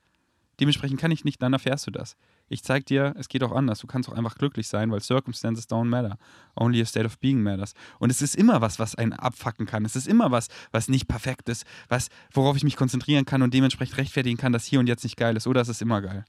[0.60, 2.16] Dementsprechend kann ich nicht, dann erfährst du das.
[2.50, 3.80] Ich zeig dir, es geht auch anders.
[3.80, 6.18] Du kannst auch einfach glücklich sein, weil Circumstances don't matter.
[6.56, 7.74] Only a state of being matters.
[8.00, 9.86] Und es ist immer was, was einen abfacken kann.
[9.86, 13.54] Es ist immer was, was nicht perfekt ist, was, worauf ich mich konzentrieren kann und
[13.54, 15.48] dementsprechend rechtfertigen kann, dass hier und jetzt nicht geil ist.
[15.48, 16.26] Oder es ist immer geil.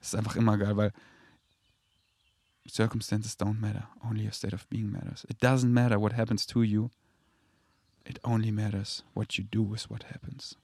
[0.00, 0.92] Es ist einfach immer geil, weil
[2.68, 3.88] Circumstances don't matter.
[4.02, 5.24] Only a state of being matters.
[5.28, 6.90] It doesn't matter what happens to you.
[8.04, 10.56] It only matters what you do with what happens.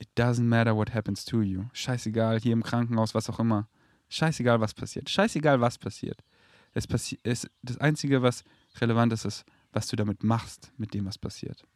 [0.00, 1.66] It doesn't matter what happens to you.
[1.74, 3.68] Scheißegal, hier im Krankenhaus, was auch immer.
[4.08, 5.10] Scheißegal, was passiert.
[5.10, 6.24] Scheißegal, was passiert.
[6.72, 8.42] Es passi es, das Einzige, was
[8.80, 11.66] relevant ist, ist, was du damit machst, mit dem, was passiert.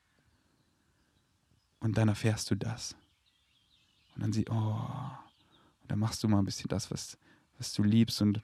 [1.80, 2.96] Und dann erfährst du das.
[4.14, 4.54] Und dann siehst oh,
[5.82, 7.18] und dann machst du mal ein bisschen das, was,
[7.58, 8.40] was du liebst und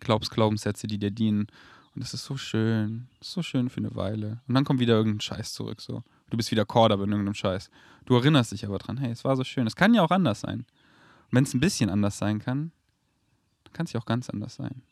[0.00, 1.48] glaubst Glaubenssätze, die dir dienen.
[1.94, 3.08] Und das ist so schön.
[3.20, 4.40] Ist so schön für eine Weile.
[4.48, 6.02] Und dann kommt wieder irgendein Scheiß zurück, so.
[6.30, 7.70] Du bist wieder Korda in irgendeinem Scheiß.
[8.04, 9.66] Du erinnerst dich aber dran, hey, es war so schön.
[9.66, 10.60] Es kann ja auch anders sein.
[10.60, 12.72] Und wenn es ein bisschen anders sein kann,
[13.64, 14.82] dann kann es ja auch ganz anders sein.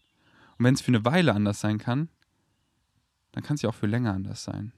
[0.59, 2.09] Und wenn es für eine Weile anders sein kann,
[3.33, 4.73] dann kann es ja auch für länger anders sein.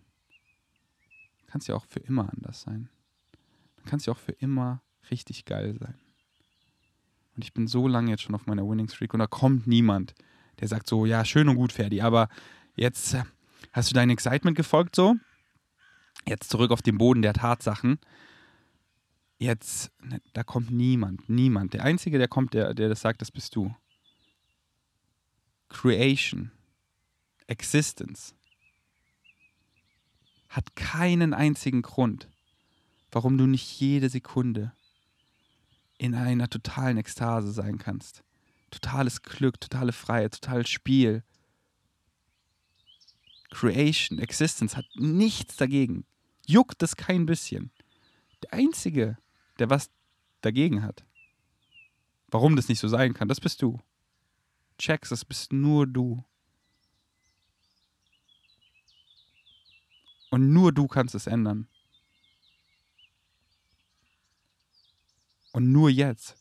[1.38, 2.88] Dann kann es ja auch für immer anders sein.
[3.76, 5.94] Dann kann es ja auch für immer richtig geil sein.
[7.36, 10.14] Und ich bin so lange jetzt schon auf meiner Winning Streak und da kommt niemand,
[10.60, 12.30] der sagt so, ja, schön und gut, Ferdi, aber
[12.76, 13.24] jetzt äh,
[13.72, 15.16] hast du dein Excitement gefolgt so
[16.28, 17.98] Jetzt zurück auf den Boden der Tatsachen.
[19.38, 21.74] Jetzt, ne, da kommt niemand, niemand.
[21.74, 23.74] Der Einzige, der kommt, der, der das sagt, das bist du.
[25.68, 26.50] Creation,
[27.46, 28.34] Existence
[30.48, 32.28] hat keinen einzigen Grund,
[33.10, 34.72] warum du nicht jede Sekunde
[35.98, 38.22] in einer totalen Ekstase sein kannst.
[38.70, 41.22] Totales Glück, totale Freiheit, totales Spiel.
[43.50, 46.04] Creation, Existence hat nichts dagegen.
[46.46, 47.70] Juckt es kein bisschen.
[48.42, 49.18] Der Einzige,
[49.58, 49.90] der was
[50.40, 51.04] dagegen hat,
[52.28, 53.80] warum das nicht so sein kann, das bist du.
[54.78, 56.24] Checks, das bist nur du.
[60.30, 61.66] Und nur du kannst es ändern.
[65.52, 66.36] Und nur jetzt.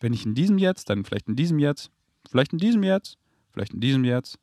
[0.00, 1.90] Wenn nicht in diesem Jetzt, dann vielleicht in diesem Jetzt,
[2.30, 3.18] vielleicht in diesem Jetzt,
[3.52, 4.38] vielleicht in diesem Jetzt.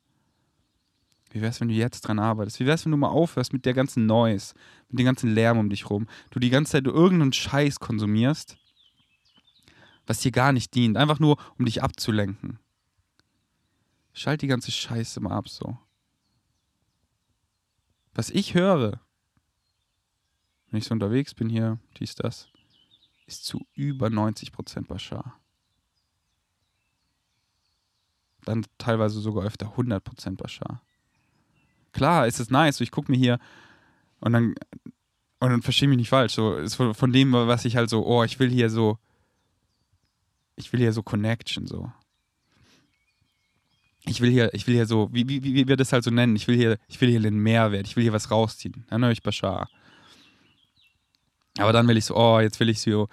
[1.30, 2.60] Wie wär's, wenn du jetzt dran arbeitest?
[2.60, 4.54] Wie wär's, wenn du mal aufhörst mit der ganzen Noise,
[4.88, 6.06] mit dem ganzen Lärm um dich rum?
[6.30, 8.56] Du die ganze Zeit irgendeinen Scheiß konsumierst,
[10.06, 12.58] was dir gar nicht dient, einfach nur, um dich abzulenken.
[14.12, 15.76] Schalt die ganze Scheiße mal ab, so.
[18.14, 19.00] Was ich höre,
[20.70, 22.48] wenn ich so unterwegs bin hier, dies, das,
[23.26, 25.38] ist zu über 90% Bashar.
[28.44, 30.85] Dann teilweise sogar öfter 100% Bashar.
[31.96, 33.38] Klar, ist es nice, so ich gucke mir hier
[34.20, 34.54] und dann,
[35.40, 36.60] und dann verstehe mich nicht falsch, so
[36.92, 38.98] von, dem, was ich halt so, oh, ich will hier so,
[40.56, 41.90] ich will hier so Connection, so.
[44.04, 46.36] Ich will hier, ich will hier so, wie, wie, wie wir das halt so nennen,
[46.36, 48.84] ich will hier, ich will hier den Mehrwert, ich will hier was rausziehen.
[48.90, 49.70] Dann höre ich Bashar.
[51.56, 53.08] Aber dann will ich so, oh, jetzt will ich so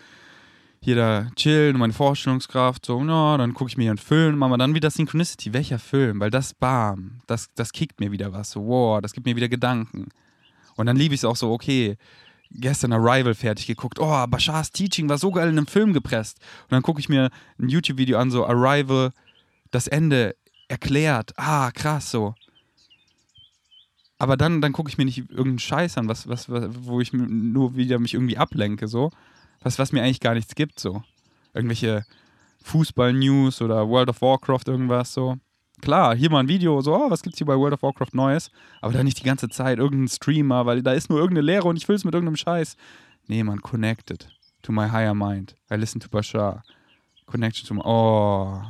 [0.85, 4.57] hier da chillen, meine Vorstellungskraft, so, no, dann gucke ich mir hier einen Film, wir
[4.57, 5.53] dann wieder Synchronicity.
[5.53, 6.19] Welcher Film?
[6.19, 8.51] Weil das, bam, das, das kickt mir wieder was.
[8.51, 10.09] So, wow, das gibt mir wieder Gedanken.
[10.75, 11.97] Und dann liebe ich es auch so, okay,
[12.51, 13.99] gestern Arrival fertig geguckt.
[13.99, 16.39] Oh, Bashars Teaching war so geil in einem Film gepresst.
[16.63, 17.29] Und dann gucke ich mir
[17.59, 19.11] ein YouTube-Video an, so Arrival,
[19.71, 20.35] das Ende
[20.67, 21.33] erklärt.
[21.37, 22.35] Ah, krass, so.
[24.17, 27.75] Aber dann, dann gucke ich mir nicht irgendeinen Scheiß an, was, was, wo ich nur
[27.75, 29.11] wieder mich irgendwie ablenke, so.
[29.63, 31.03] Was, was mir eigentlich gar nichts gibt, so.
[31.53, 32.05] Irgendwelche
[32.63, 35.37] Fußball-News oder World of Warcraft, irgendwas, so.
[35.81, 38.51] Klar, hier mal ein Video, so, oh, was gibt's hier bei World of Warcraft Neues?
[38.81, 41.77] Aber dann nicht die ganze Zeit irgendein Streamer, weil da ist nur irgendeine Lehre und
[41.77, 42.77] ich will es mit irgendeinem Scheiß.
[43.27, 44.29] Nee, man, connected
[44.61, 45.55] to my higher mind.
[45.71, 46.63] I listen to Bashar.
[47.25, 47.81] Connection to my.
[47.83, 48.61] Oh.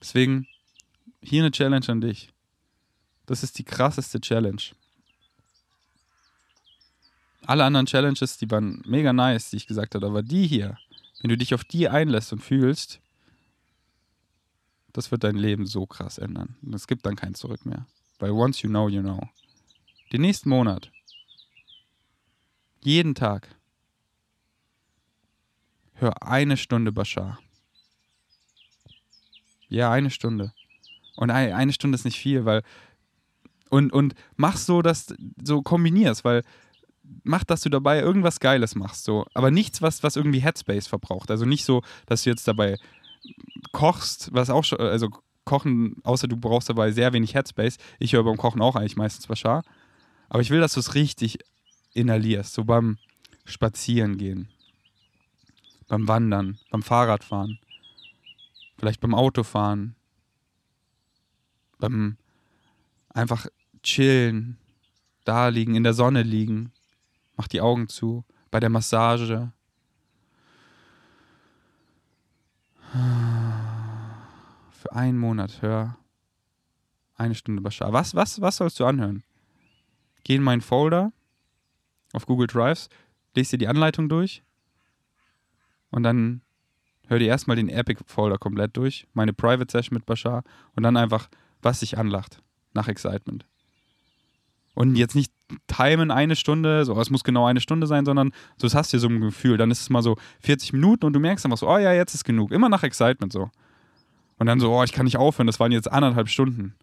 [0.00, 0.46] Deswegen,
[1.20, 2.30] hier eine Challenge an dich.
[3.26, 4.62] Das ist die krasseste Challenge.
[7.46, 10.78] Alle anderen Challenges, die waren mega nice, die ich gesagt habe, aber die hier,
[11.20, 13.00] wenn du dich auf die einlässt und fühlst,
[14.92, 16.56] das wird dein Leben so krass ändern.
[16.62, 17.86] Und es gibt dann kein Zurück mehr.
[18.18, 19.28] Weil once you know, you know.
[20.12, 20.90] Den nächsten Monat,
[22.82, 23.48] jeden Tag,
[25.94, 27.38] hör eine Stunde Bashar.
[29.68, 30.52] Ja, eine Stunde.
[31.16, 32.62] Und eine Stunde ist nicht viel, weil
[33.68, 36.44] und, und mach so, dass so kombinierst, weil
[37.24, 39.26] mach, dass du dabei irgendwas Geiles machst, so.
[39.34, 41.30] Aber nichts, was, was irgendwie Headspace verbraucht.
[41.30, 42.76] Also nicht so, dass du jetzt dabei
[43.72, 45.08] kochst, was auch schon, also
[45.44, 47.78] kochen, außer du brauchst dabei sehr wenig Headspace.
[47.98, 49.62] Ich höre beim Kochen auch eigentlich meistens Bashar.
[50.28, 51.38] Aber ich will, dass du es richtig
[51.94, 52.98] inhalierst, so beim
[53.44, 54.48] Spazierengehen,
[55.88, 57.58] beim Wandern, beim Fahrradfahren,
[58.76, 59.94] vielleicht beim Autofahren,
[61.78, 62.16] beim
[63.08, 63.46] einfach
[63.82, 64.58] chillen,
[65.24, 66.72] da liegen, in der Sonne liegen,
[67.36, 69.52] mach die Augen zu, bei der Massage.
[74.70, 75.98] Für einen Monat hör
[77.14, 77.92] eine Stunde Bashar.
[77.92, 79.22] Was, was, was sollst du anhören?
[80.24, 81.12] Geh in meinen Folder
[82.12, 82.88] auf Google Drives,
[83.34, 84.42] lese dir die Anleitung durch
[85.90, 86.42] und dann
[87.08, 90.42] hör dir erstmal den Epic Folder komplett durch, meine Private Session mit Bashar
[90.74, 91.28] und dann einfach,
[91.62, 92.42] was sich anlacht
[92.72, 93.46] nach Excitement.
[94.76, 95.32] Und jetzt nicht
[95.68, 98.98] timen eine Stunde, so es muss genau eine Stunde sein, sondern so das hast du
[98.98, 99.56] so ein Gefühl.
[99.56, 102.14] Dann ist es mal so 40 Minuten und du merkst einfach so, oh ja, jetzt
[102.14, 102.52] ist genug.
[102.52, 103.50] Immer nach Excitement so.
[104.36, 106.74] Und dann so, oh, ich kann nicht aufhören, das waren jetzt anderthalb Stunden.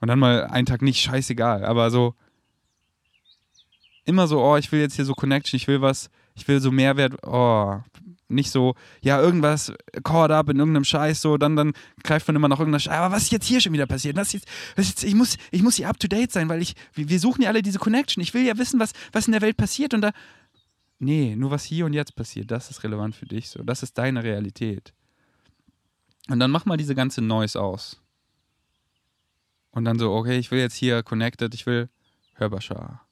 [0.00, 1.64] Und dann mal einen Tag nicht, scheißegal.
[1.64, 2.16] Aber so
[4.04, 6.72] immer so, oh, ich will jetzt hier so Connection, ich will was, ich will so
[6.72, 7.78] Mehrwert, oh,
[8.28, 9.72] nicht so, ja, irgendwas
[10.02, 11.72] caught up in irgendeinem Scheiß, so, dann, dann
[12.02, 12.92] greift man immer nach irgendeiner Scheiß.
[12.92, 14.16] Aber was ist jetzt hier schon wieder passiert?
[14.16, 16.74] Was jetzt, was jetzt, ich, muss, ich muss hier up to date sein, weil ich,
[16.94, 18.22] wir suchen ja alle diese Connection.
[18.22, 20.12] Ich will ja wissen, was, was in der Welt passiert und da.
[20.98, 23.62] Nee, nur was hier und jetzt passiert, das ist relevant für dich so.
[23.62, 24.94] Das ist deine Realität.
[26.28, 28.02] Und dann mach mal diese ganze Noise aus.
[29.70, 31.90] Und dann so, okay, ich will jetzt hier connected, ich will
[32.34, 33.06] Hörbashar.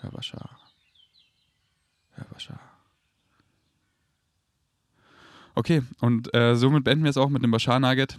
[0.00, 0.60] Hörbashar.
[2.12, 2.73] Hörbashar.
[5.56, 8.18] Okay, und äh, somit beenden wir es auch mit dem Bashar Nugget.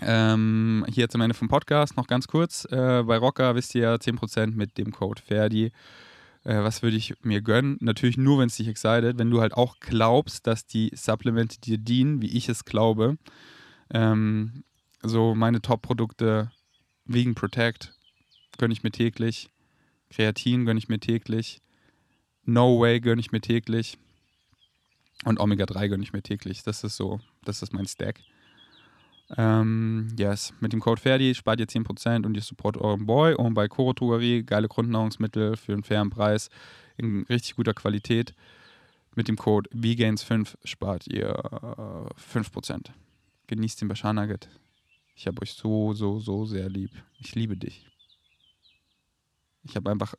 [0.00, 2.64] Ähm, hier am Ende vom Podcast noch ganz kurz.
[2.70, 5.72] Äh, bei Rocker wisst ihr ja 10% mit dem Code Ferdi.
[6.44, 7.78] Äh, was würde ich mir gönnen?
[7.80, 9.18] Natürlich nur, wenn es dich excited.
[9.18, 13.16] Wenn du halt auch glaubst, dass die Supplemente dir dienen, wie ich es glaube.
[13.90, 14.64] Ähm,
[15.02, 16.50] so meine Top-Produkte,
[17.04, 17.94] Vegan Protect,
[18.58, 19.50] gönne ich mir täglich.
[20.10, 21.60] Kreatin gönne ich mir täglich.
[22.44, 23.98] No Way gönne ich mir täglich.
[25.24, 26.62] Und Omega-3 gönne ich mir täglich.
[26.62, 28.20] Das ist so, das ist mein Stack.
[29.36, 33.34] Ähm, yes, mit dem Code Ferdi spart ihr 10% und ihr support euren Boy.
[33.34, 36.48] Und bei Koro Drogerie, geile Grundnahrungsmittel für einen fairen Preis
[36.96, 38.34] in richtig guter Qualität.
[39.14, 42.90] Mit dem Code VGAINS5 spart ihr äh, 5%.
[43.48, 44.48] Genießt den Bashar Nugget.
[45.16, 46.92] Ich habe euch so, so, so sehr lieb.
[47.18, 47.88] Ich liebe dich.
[49.64, 50.14] Ich habe einfach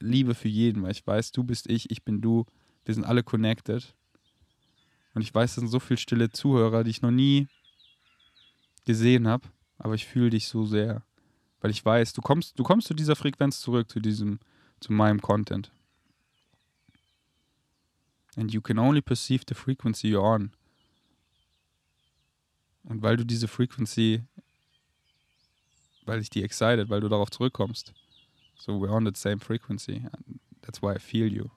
[0.00, 2.44] Liebe für jeden, weil ich weiß, du bist ich, ich bin du.
[2.84, 3.94] Wir sind alle connected.
[5.14, 7.48] Und ich weiß, es sind so viele stille Zuhörer, die ich noch nie
[8.84, 9.48] gesehen habe,
[9.78, 11.02] aber ich fühle dich so sehr,
[11.60, 14.40] weil ich weiß, du kommst, du kommst zu dieser Frequenz zurück, zu diesem,
[14.80, 15.70] zu meinem Content.
[18.36, 20.50] And you can only perceive the frequency you're on.
[22.82, 24.24] Und weil du diese Frequency,
[26.04, 27.94] weil ich die excited, weil du darauf zurückkommst.
[28.56, 30.06] So we're on the same frequency.
[30.62, 31.50] That's why I feel you.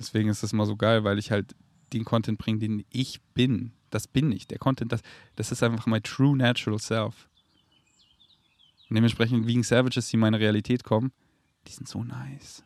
[0.00, 1.54] Deswegen ist das mal so geil, weil ich halt
[1.92, 4.46] den Content bringe, den ich bin das bin ich.
[4.46, 5.02] Der Content, das,
[5.36, 7.28] das ist einfach my true natural self.
[8.88, 11.12] Und dementsprechend Vegan Savages, die in meine Realität kommen,
[11.66, 12.64] die sind so nice.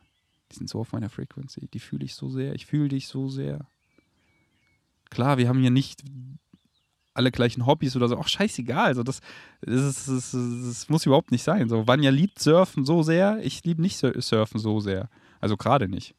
[0.51, 1.67] Die sind so auf meiner Frequency.
[1.73, 2.55] Die fühle ich so sehr.
[2.55, 3.67] Ich fühle dich so sehr.
[5.09, 6.03] Klar, wir haben hier nicht
[7.13, 8.17] alle gleichen Hobbys oder so.
[8.17, 8.85] Auch scheißegal.
[8.85, 9.21] Also das,
[9.61, 11.69] das, das, das muss überhaupt nicht sein.
[11.69, 13.39] So, Vanya liebt Surfen so sehr.
[13.43, 15.09] Ich liebe nicht Surfen so sehr.
[15.39, 16.15] Also gerade nicht.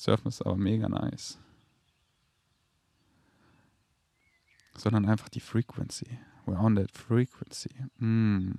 [0.00, 1.38] Surfen ist aber mega nice.
[4.80, 6.06] sondern einfach die Frequency.
[6.46, 7.70] We're on that frequency.
[7.98, 8.52] Mm.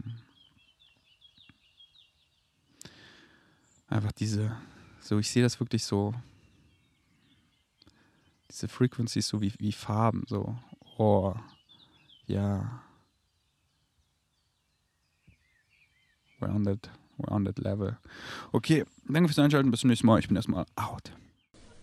[3.88, 4.56] Einfach diese,
[5.02, 6.14] so ich sehe das wirklich so,
[8.50, 10.58] diese Frequency so wie, wie Farben, so,
[10.98, 11.34] oh,
[12.26, 12.84] ja.
[16.40, 17.98] We're on that, we're on that level.
[18.52, 20.20] Okay, danke fürs Einschalten, bis zum nächsten Mal.
[20.20, 21.12] Ich bin erstmal out.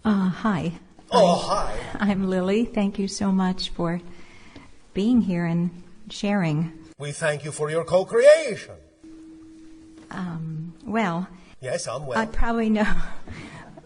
[0.05, 0.73] Uh, hi.
[1.11, 1.79] Oh, hi.
[1.95, 2.65] I'm Lily.
[2.65, 4.01] Thank you so much for
[4.95, 5.71] being here and
[6.11, 6.73] sharing.
[6.99, 8.75] We thank you for your co-creation.
[10.11, 11.29] Um, well,
[11.61, 12.19] Yes, I'm well.
[12.19, 12.87] I probably know.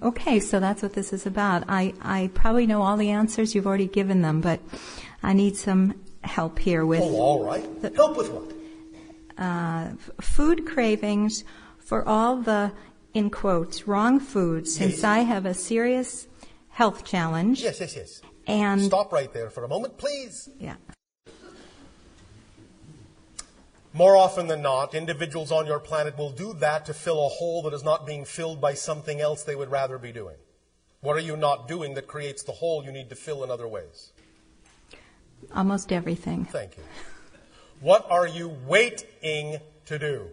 [0.02, 1.62] Okay, so that's what this is about.
[1.68, 3.54] I, I probably know all the answers.
[3.54, 4.58] You've already given them, but
[5.22, 5.94] I need some
[6.24, 7.64] help here with oh, all right.
[7.94, 8.52] Help with what?
[9.38, 9.90] uh,
[10.20, 11.44] food cravings
[11.78, 12.72] for all the,
[13.14, 15.04] in quotes, wrong food since Yes.
[15.04, 16.26] I have a serious
[16.70, 17.62] health challenge.
[17.62, 18.20] Yes, yes, yes.
[18.46, 20.48] And Stop right there for a moment, please.
[20.58, 20.76] yeah,
[23.94, 27.62] More often than not, individuals on your planet will do that to fill a hole
[27.62, 30.36] that is not being filled by something else they would rather be doing.
[31.02, 33.68] What are you not doing that creates the hole you need to fill in other
[33.68, 34.12] ways?
[35.54, 36.44] almost everything.
[36.44, 36.84] Thank you.
[37.80, 40.28] What are you waiting to do?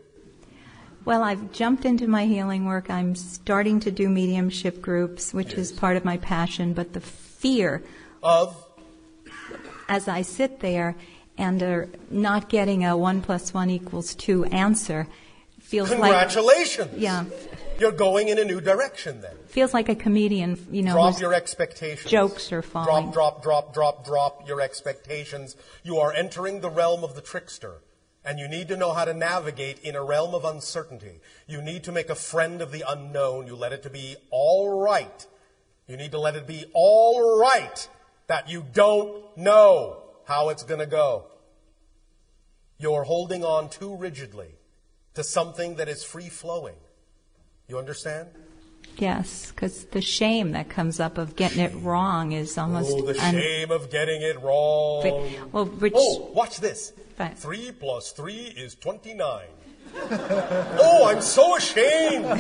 [1.05, 2.89] Well, I've jumped into my healing work.
[2.89, 7.81] I'm starting to do mediumship groups, which is part of my passion, but the fear
[8.21, 8.55] Of
[9.87, 10.95] as I sit there
[11.37, 15.07] and uh, not getting a one plus one equals two answer
[15.61, 16.91] feels like congratulations.
[16.97, 17.25] yeah
[17.79, 19.35] You're going in a new direction then.
[19.47, 22.11] feels like a comedian, you know, Drop your expectations.
[22.11, 23.11] jokes are falling.
[23.11, 25.55] Drop, drop, drop, drop, drop your expectations.
[25.83, 27.75] You are entering the realm of the trickster.
[28.25, 31.21] And you need to know how to navigate in a realm of uncertainty.
[31.47, 33.47] You need to make a friend of the unknown.
[33.47, 35.25] You let it to be all right.
[35.87, 37.87] You need to let it be all right
[38.27, 41.25] that you don't know how it's going to go.
[42.77, 44.55] You're holding on too rigidly
[45.15, 46.75] to something that is free flowing.
[47.67, 48.29] You understand?
[48.97, 53.19] Yes, because the shame that comes up of getting it wrong is almost Oh, the
[53.23, 55.31] un- shame of getting it wrong.
[55.51, 56.93] well, Rich, Oh, watch this.
[57.19, 57.37] Right.
[57.37, 59.45] Three plus three is 29.
[60.11, 62.25] oh, I'm so ashamed.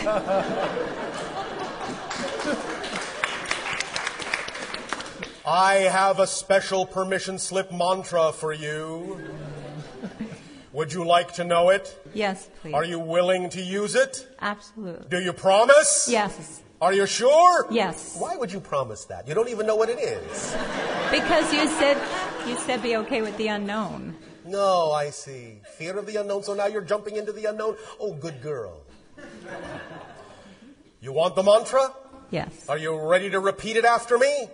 [5.45, 9.19] I have a special permission slip mantra for you.
[10.71, 11.99] Would you like to know it?
[12.13, 14.27] yes, please, Are you willing to use it?
[14.39, 16.07] absolutely, Do you promise?
[16.09, 17.65] yes, Are you sure?
[17.71, 19.27] yes, Why would you promise that?
[19.27, 20.55] You don't even know what it is.
[21.11, 21.97] because you said
[22.47, 24.15] you said be okay with the unknown.
[24.45, 25.59] No, I see.
[25.77, 27.75] Fear of the unknown, so now you're jumping into the unknown?
[27.99, 28.81] Oh, good girl.
[31.01, 31.93] You want the mantra?
[32.31, 34.47] Yes, Are you ready to repeat it after me?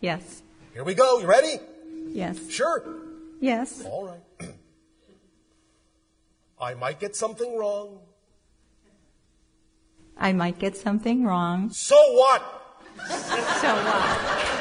[0.00, 0.42] yes,
[0.72, 1.18] Here we go.
[1.18, 1.58] You ready?
[2.08, 2.82] yes, Sure.
[3.40, 4.20] yes, All right.
[6.62, 7.98] I might get something wrong.
[10.16, 11.70] I might get something wrong.
[11.70, 12.40] So what?
[13.08, 14.52] So what?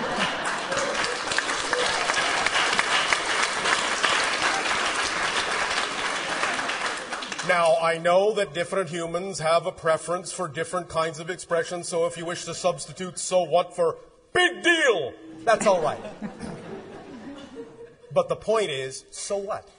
[7.48, 12.08] Now, I know that different humans have a preference for different kinds of expressions, so
[12.08, 13.98] if you wish to substitute so what for
[14.34, 15.14] big deal,
[15.44, 16.02] that's all right.
[18.12, 19.70] but the point is, so what?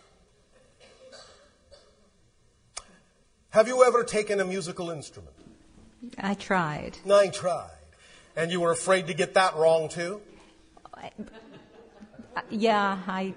[3.52, 5.36] Have you ever taken a musical instrument?
[6.16, 6.96] I tried.
[7.10, 7.68] I tried.
[8.34, 10.22] And you were afraid to get that wrong too?
[12.48, 13.34] Yeah, I,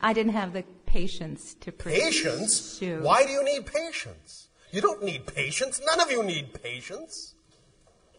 [0.00, 2.80] I didn't have the patience to Patience?
[2.80, 4.48] Why do you need patience?
[4.70, 5.82] You don't need patience.
[5.84, 7.34] None of you need patience.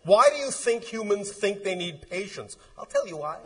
[0.04, 2.58] Why do you think humans think they need patience?
[2.78, 3.40] I'll tell you why.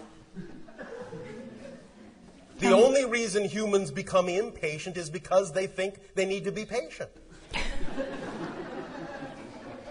[2.60, 7.12] The only reason humans become impatient is because they think they need to be patient.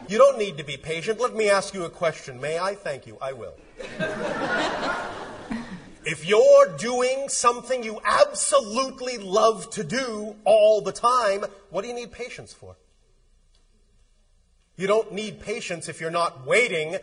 [0.08, 1.20] You don't need to be patient.
[1.20, 2.40] Let me ask you a question.
[2.40, 2.74] May I?
[2.74, 3.18] Thank you.
[3.20, 3.54] I will.
[6.04, 11.94] If you're doing something you absolutely love to do all the time, what do you
[11.94, 12.76] need patience for?
[14.76, 16.98] You don't need patience if you're not waiting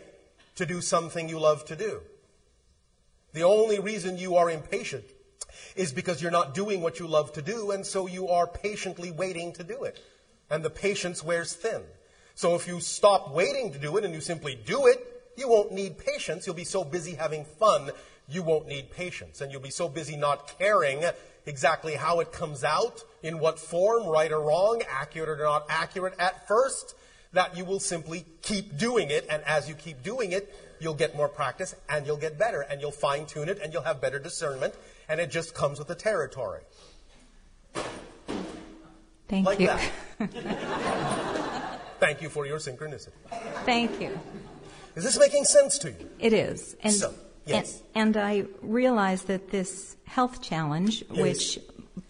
[0.54, 2.00] to do something you love to do.
[3.34, 5.04] The only reason you are impatient
[5.76, 9.10] is because you're not doing what you love to do, and so you are patiently
[9.10, 9.98] waiting to do it.
[10.54, 11.82] And the patience wears thin.
[12.36, 15.04] So if you stop waiting to do it and you simply do it,
[15.36, 16.46] you won't need patience.
[16.46, 17.90] You'll be so busy having fun,
[18.28, 19.40] you won't need patience.
[19.40, 21.02] And you'll be so busy not caring
[21.44, 26.14] exactly how it comes out, in what form, right or wrong, accurate or not accurate
[26.20, 26.94] at first,
[27.32, 29.26] that you will simply keep doing it.
[29.28, 32.80] And as you keep doing it, you'll get more practice and you'll get better and
[32.80, 34.74] you'll fine tune it and you'll have better discernment.
[35.08, 36.60] And it just comes with the territory.
[39.34, 39.70] Thank Like you.
[41.98, 43.10] Thank you for your synchronicity.
[43.64, 44.16] Thank you.
[44.94, 46.08] Is this making sense to you?
[46.20, 46.76] It is.
[46.82, 47.12] And, So,
[47.46, 47.82] yes.
[47.96, 51.20] and, and I realize that this health challenge, Yes.
[51.20, 51.58] which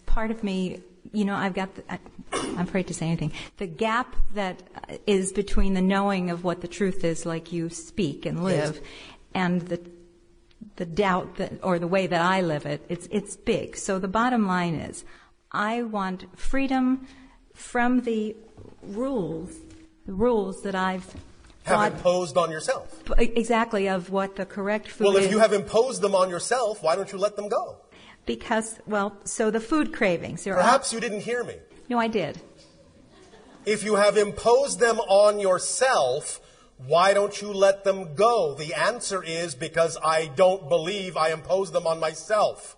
[0.05, 0.81] part of me,
[1.13, 1.99] you know, I've got, the, I,
[2.33, 6.61] I'm afraid to say anything, the gap that uh, is between the knowing of what
[6.61, 8.79] the truth is, like you speak and live,
[9.33, 9.79] and the
[10.77, 13.77] the doubt that, or the way that I live it, it's, it's big.
[13.77, 15.05] So the bottom line is,
[15.55, 17.07] I want freedom
[17.53, 18.35] from the
[18.83, 19.51] rules,
[20.05, 21.05] the rules that I've
[21.63, 23.03] Have thought imposed on yourself.
[23.17, 25.25] exactly of what the correct food Well, is.
[25.25, 27.77] if you have imposed them on yourself, why don't you let them go?
[28.25, 30.45] because, well, so the food cravings.
[30.45, 31.57] Perhaps you didn't hear me.
[31.89, 32.41] No, I did.
[33.67, 36.41] If you have imposed them on yourself,
[36.87, 38.55] why don't you let them go?
[38.55, 42.75] The answer is because I don't believe I imposed them on myself.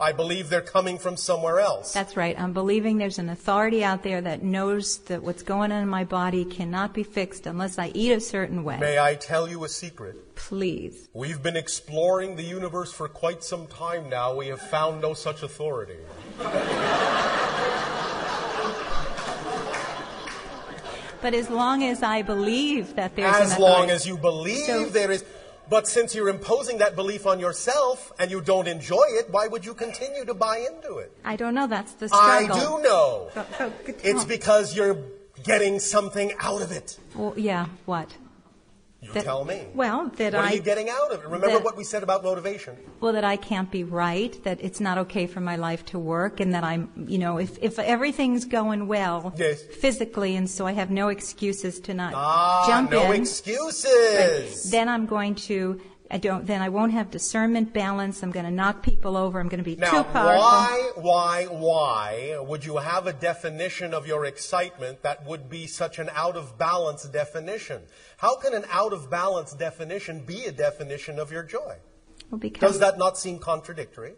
[0.00, 1.92] I believe they're coming from somewhere else.
[1.92, 2.38] That's right.
[2.38, 6.04] I'm believing there's an authority out there that knows that what's going on in my
[6.04, 8.78] body cannot be fixed unless I eat a certain way.
[8.78, 10.36] May I tell you a secret?
[10.36, 11.08] Please.
[11.14, 14.36] We've been exploring the universe for quite some time now.
[14.36, 15.96] We have found no such authority.
[21.20, 24.64] But as long as I believe that there's As an long authority- as you believe
[24.66, 25.24] So- there is.
[25.70, 29.64] But since you're imposing that belief on yourself and you don't enjoy it, why would
[29.66, 31.12] you continue to buy into it?
[31.24, 31.66] I don't know.
[31.66, 32.56] That's the struggle.
[32.56, 33.30] I do know.
[33.36, 34.96] Oh, good- It's because you're
[35.44, 36.98] getting something out of it.
[37.14, 37.66] Well, yeah.
[37.84, 38.08] What?
[39.00, 39.62] You That- tell me.
[39.76, 41.24] Well, that what I are you getting out of it?
[41.26, 42.76] Remember that- what we said about motivation.
[43.00, 44.42] well that I can't be right.
[44.42, 47.56] That it's not okay for my life to work, and that I'm, you know, if
[47.62, 49.62] if everything's going well Yes.
[49.62, 53.20] physically, and so I have no excuses to not Ah, jump no in.
[53.22, 54.70] excuses.
[54.70, 55.80] Then I'm going to.
[56.10, 56.46] I don't.
[56.46, 58.22] Then I won't have discernment, balance.
[58.22, 59.38] I'm going to knock people over.
[59.40, 60.40] I'm going to be Now, too powerful.
[60.40, 65.98] why, why, why would you have a definition of your excitement that would be such
[65.98, 67.82] an out of balance definition?
[68.16, 71.76] How can an out of balance definition be a definition of your joy?
[72.30, 74.14] Well, because Does that not seem contradictory?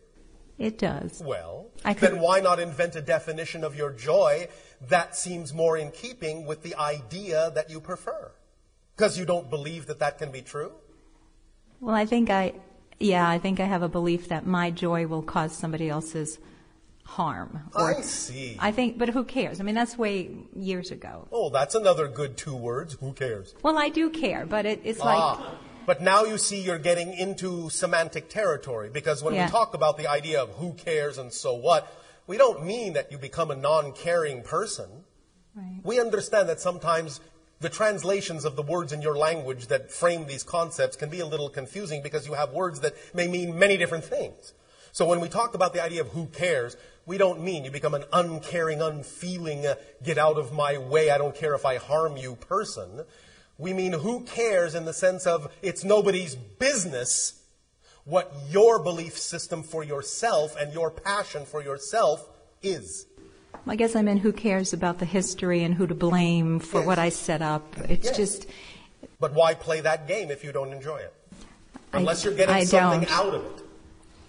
[0.59, 1.23] it does.
[1.25, 4.47] Well, then why not invent a definition of your joy
[4.89, 8.31] that seems more in keeping with the idea that you prefer?
[8.95, 10.73] Because you don't believe that that can be true?
[11.81, 12.55] Well, I think I,
[12.99, 16.39] yeah, I think I have a belief that my joy will cause somebody else's
[17.05, 17.61] harm.
[17.75, 18.57] I see.
[18.59, 19.61] I think, but who cares?
[19.61, 21.27] I mean, that's way years ago.
[21.33, 22.95] Oh, that's another good two words.
[23.01, 23.55] Who cares?
[23.63, 27.13] Well, I do care, but it, it's like, Ah, but now you see you're getting
[27.15, 29.47] into semantic territory because when Yeah.
[29.47, 31.93] we talk about the idea of who cares and so what,
[32.27, 34.89] we don't mean that you become a non caring person.
[35.57, 35.81] Right.
[35.83, 37.21] We understand that sometimes
[37.61, 41.27] the translations of the words in your language that frame these concepts can be a
[41.27, 44.55] little confusing because you have words that may mean many different things.
[44.93, 46.77] So when we talk about the idea of who cares,
[47.07, 51.19] we don't mean you become an uncaring, unfeeling, uh, get out of my way, I
[51.19, 53.05] don't care if I harm you person.
[53.59, 57.41] We mean who cares in the sense of it's nobody's business
[58.05, 62.27] what your belief system for yourself and your passion for yourself
[62.63, 63.07] is.
[63.67, 66.87] I guess I meant who cares about the history and who to blame for Yes.
[66.87, 67.65] what I set up.
[67.89, 68.17] It's Yes.
[68.17, 68.47] just,
[69.19, 71.15] But why play that game if you don't enjoy it?
[71.93, 73.11] I- Unless you're getting I something don't.
[73.19, 73.65] out of it.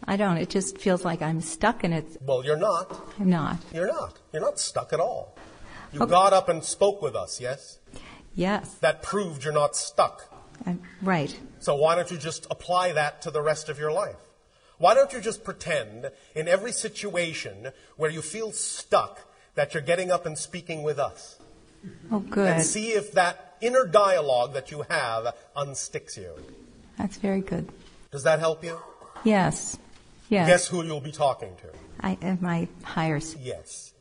[0.08, 0.38] I don't.
[0.38, 2.18] It just feels like I'm stuck in it.
[2.22, 2.99] Well, you're not.
[3.20, 3.58] I'm not.
[3.74, 4.18] You're not.
[4.34, 5.36] You're not stuck at all.
[5.94, 6.10] You Okay.
[6.12, 7.78] got up and spoke with us, yes?
[8.34, 8.76] Yes.
[8.82, 10.34] That proved you're not stuck.
[10.66, 11.38] I'm, right.
[11.60, 14.16] So why don't you just apply that to the rest of your life?
[14.82, 19.20] Why don't you just pretend in every situation where you feel stuck
[19.53, 21.38] that you're getting up and speaking with us?
[22.12, 22.48] Oh, good.
[22.48, 26.32] And see if that inner dialogue that you have unsticks you.
[26.98, 27.70] That's very good.
[28.10, 28.80] Does that help you?
[29.24, 29.78] Yes.
[30.30, 30.48] Yes.
[30.48, 31.68] Guess who you'll be talking to?
[31.99, 33.20] I am my higher.
[33.40, 33.94] Yes.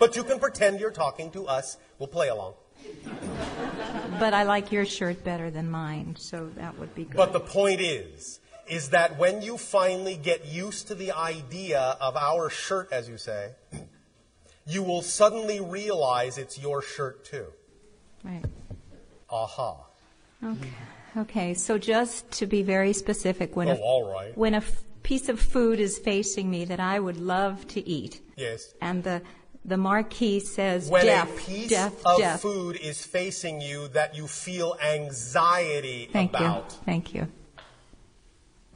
[0.00, 1.76] But you can pretend you're talking to us.
[2.00, 2.54] We'll play along.
[4.18, 7.16] But I like your shirt better than mine, so that would be good.
[7.16, 12.16] But the point is, is that when you finally get used to the idea of
[12.16, 13.52] our shirt, as you say,
[14.66, 17.46] you will suddenly realize it's your shirt too.
[18.24, 18.44] right.
[19.30, 19.76] Aha.
[20.44, 20.68] Okay.
[21.16, 21.54] Okay.
[21.54, 24.36] So just to be very specific, when Oh, a, all right.
[24.38, 28.20] when a f- piece of food is facing me that I would love to eat,
[28.36, 28.74] Yes.
[28.80, 29.22] and the
[29.64, 32.40] the marquee says When death, a piece death, of death.
[32.40, 36.70] food is facing you that you feel anxiety Thank about.
[36.72, 36.78] you.
[36.84, 37.26] Thank you.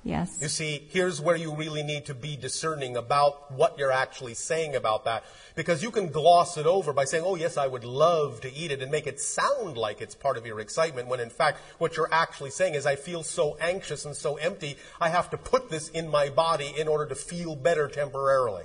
[0.03, 0.39] Yes.
[0.41, 4.75] You see, here's where you really need to be discerning about what you're actually saying
[4.75, 5.25] about that.
[5.55, 8.71] Because you can gloss it over by saying, oh, yes, I would love to eat
[8.71, 11.97] it and make it sound like it's part of your excitement, when in fact, what
[11.97, 15.71] you're actually saying is, I feel so anxious and so empty, I have to put
[15.71, 18.65] this in my body in order to feel better temporarily.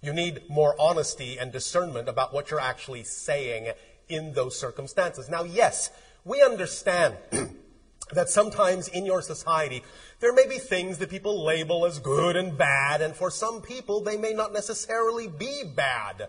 [0.00, 3.72] You need more honesty and discernment about what you're actually saying
[4.08, 5.28] in those circumstances.
[5.28, 5.90] Now, yes,
[6.24, 7.16] we understand
[8.12, 9.82] that sometimes in your society
[10.22, 14.00] there may be things that people label as good and bad, and for some people
[14.00, 16.28] they may not necessarily be bad.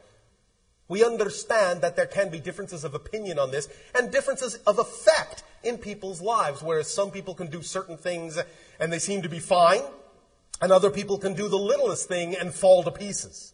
[0.88, 5.44] We understand that there can be differences of opinion on this and differences of effect
[5.64, 8.40] in people's lives, whereas some people can do certain things
[8.80, 9.84] and they seem to be fine,
[10.60, 13.54] and other people can do the littlest thing and fall to pieces.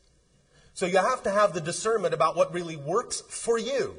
[0.73, 3.97] So you have to have the discernment about what really works for you.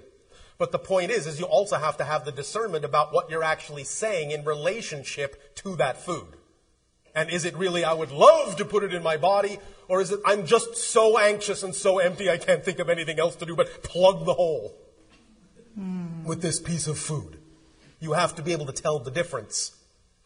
[0.60, 3.42] But the point is, is you also have to have the discernment about what you're
[3.42, 6.36] actually saying in relationship to that food.
[7.14, 9.58] And is it really, I would love to put it in my body,
[9.88, 13.18] or is it, I'm just so anxious and so empty I can't think of anything
[13.18, 14.76] else to do but plug the hole
[16.26, 17.38] with this piece of food?
[17.98, 19.72] You have to be able to tell the difference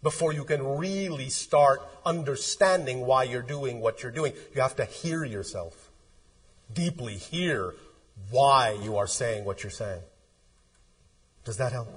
[0.02, 4.32] before you can really start understanding why you're doing what you're doing.
[4.52, 5.92] You have to hear yourself,
[6.72, 7.76] deeply hear
[8.32, 10.02] why you are saying what you're saying.
[11.44, 11.88] Does that help?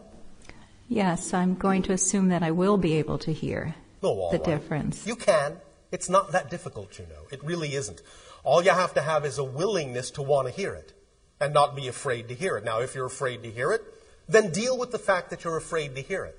[0.89, 4.43] Yes, I'm going to assume that I will be able to hear No, the right.
[4.45, 5.05] difference.
[5.05, 5.57] You can.
[5.91, 7.27] It's not that difficult, you know.
[7.31, 8.01] It really isn't.
[8.43, 10.93] All you have to have is a willingness to want to hear it
[11.39, 12.63] and not be afraid to hear it.
[12.63, 13.81] Now, if you're afraid to hear it,
[14.27, 16.37] then deal with the fact that you're afraid to hear it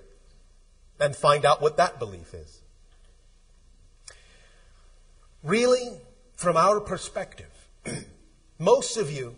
[1.01, 2.61] and find out what that belief is.
[5.43, 6.01] Really,
[6.37, 7.69] from our perspective,
[8.59, 9.37] most of you,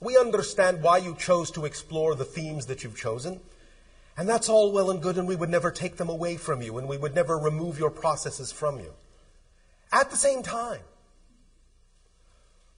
[0.00, 3.40] we understand why you chose to explore the themes that you've chosen.
[4.16, 6.78] And that's all well and good, and we would never take them away from you,
[6.78, 8.92] and we would never remove your processes from you.
[9.92, 10.80] At the same time,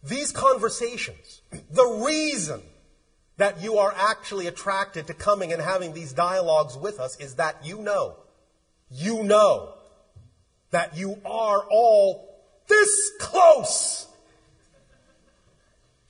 [0.02, 2.62] these conversations, the reason
[3.36, 7.64] that you are actually attracted to coming and having these dialogues with us is that
[7.64, 8.16] you know,
[8.90, 9.74] you know
[10.72, 12.28] that you are all
[12.66, 14.06] this close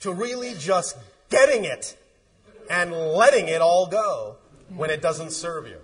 [0.01, 0.97] to really just
[1.28, 1.97] getting it
[2.68, 4.36] and letting it all go
[4.74, 5.78] when it doesn't serve you.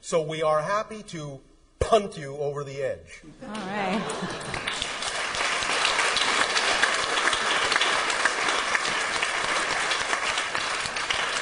[0.00, 1.40] So we are happy to
[1.78, 3.22] punt you over the edge.
[3.42, 4.02] All right.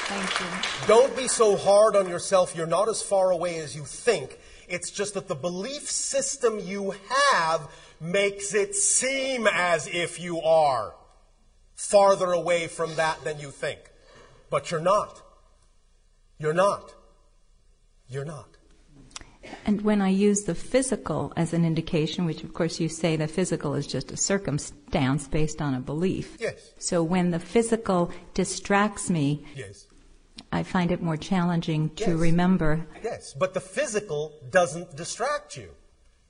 [0.07, 0.87] Thank you.
[0.87, 2.55] Don't be so hard on yourself.
[2.55, 4.37] You're not as far away as you think.
[4.67, 6.95] It's just that the belief system you
[7.31, 7.69] have
[7.99, 10.93] makes it seem as if you are
[11.89, 13.79] farther away from that than you think.
[14.49, 15.21] But you're not.
[16.37, 16.93] You're not.
[18.07, 18.47] You're not.
[19.65, 23.27] And when I use the physical as an indication, which of course you say the
[23.27, 26.37] physical is just a circumstance based on a belief.
[26.39, 26.73] Yes.
[26.77, 29.87] So when the physical distracts me, Yes.
[30.51, 32.19] I find it more challenging to Yes.
[32.19, 32.85] remember.
[33.03, 33.33] Yes.
[33.33, 35.69] But the physical doesn't distract you.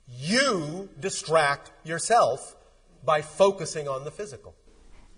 [0.08, 2.56] You distract yourself
[3.04, 4.54] by focusing on the physical.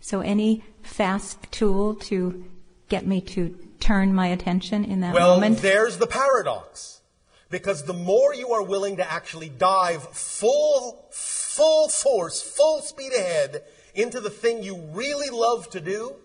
[0.04, 2.44] So any fast tool to
[2.90, 5.62] get me to turn my attention in that Well, moment?
[5.62, 7.00] there's the paradox.
[7.48, 13.62] Because the more you are willing to actually dive full, full force, full speed ahead
[13.94, 16.16] into the thing you really love to do,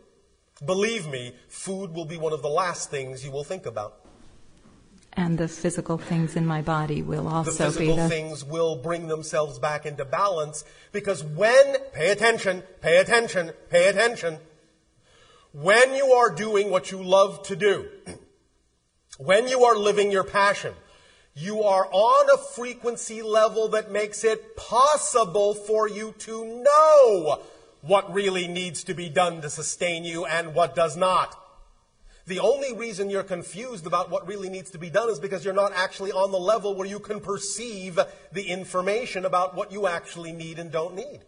[0.65, 3.98] believe me, food will be one of the last things you will think about.
[5.13, 8.09] And the physical things in my body will The also be physical the.
[8.09, 14.37] things will bring themselves back into balance because when, pay attention, pay attention, pay attention,
[15.51, 17.89] when you are doing what you love to do,
[19.17, 20.73] when you are living your passion,
[21.33, 27.41] you are on a frequency level that makes it possible for you to know
[27.81, 31.35] what really needs to be done to sustain you and what does not.
[32.29, 35.51] The only reason you're confused about what really needs to be done is because you're
[35.51, 37.99] not actually on the level where you can perceive
[38.31, 41.21] the information about what you actually need and don't need.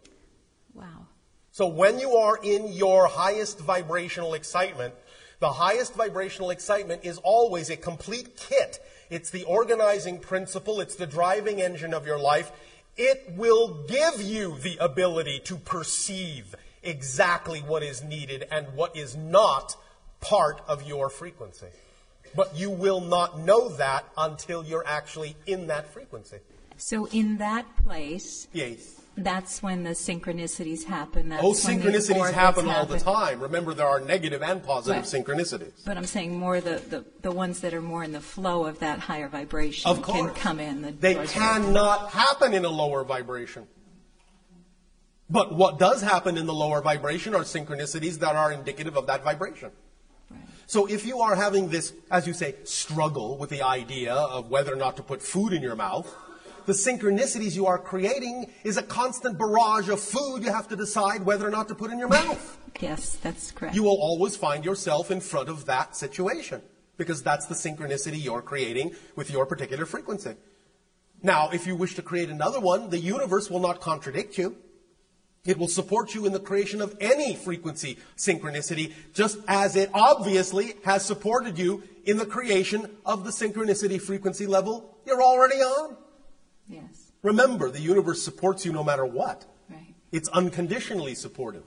[0.72, 1.08] Wow.
[1.50, 4.94] So when you are in your highest vibrational excitement,
[5.40, 8.78] the highest vibrational excitement is always a complete kit.
[9.10, 12.52] It's the organizing principle, it's the driving engine of your life.
[12.96, 19.16] It will give you the ability to perceive exactly what is needed and what is
[19.16, 19.74] not
[20.22, 21.66] part of your frequency.
[22.34, 26.38] But you will not know that until you're actually in that frequency.
[26.78, 28.94] So in that place, Yes.
[29.16, 31.28] that's when the synchronicities happen.
[31.28, 33.40] That's Oh, synchronicities orbits happen all the time.
[33.40, 35.24] Remember, there are negative and positive Right.
[35.24, 35.84] synchronicities.
[35.84, 38.78] But I'm saying more the, the, the ones that are more in the flow of
[38.78, 40.80] that higher vibration Of can come in.
[40.80, 43.66] The They cannot happen in a lower vibration.
[45.28, 49.22] But what does happen in the lower vibration are synchronicities that are indicative of that
[49.22, 49.70] vibration.
[50.72, 54.72] So if you are having this, as you say, struggle with the idea of whether
[54.72, 56.10] or not to put food in your mouth,
[56.64, 61.26] the synchronicities you are creating is a constant barrage of food you have to decide
[61.26, 62.56] whether or not to put in your mouth.
[62.80, 63.74] Yes, that's correct.
[63.74, 66.62] You will always find yourself in front of that situation
[66.96, 70.36] because that's the synchronicity you're creating with your particular frequency.
[71.22, 74.56] Now, if you wish to create another one, the universe will not contradict you.
[75.44, 80.74] It will support you in the creation of any frequency synchronicity, just as it obviously
[80.84, 85.96] has supported you in the creation of the synchronicity frequency level you're already on.
[86.68, 89.44] yes, Remember, the universe supports you no matter what.
[89.68, 89.94] right.
[90.12, 91.64] It's unconditionally supportive.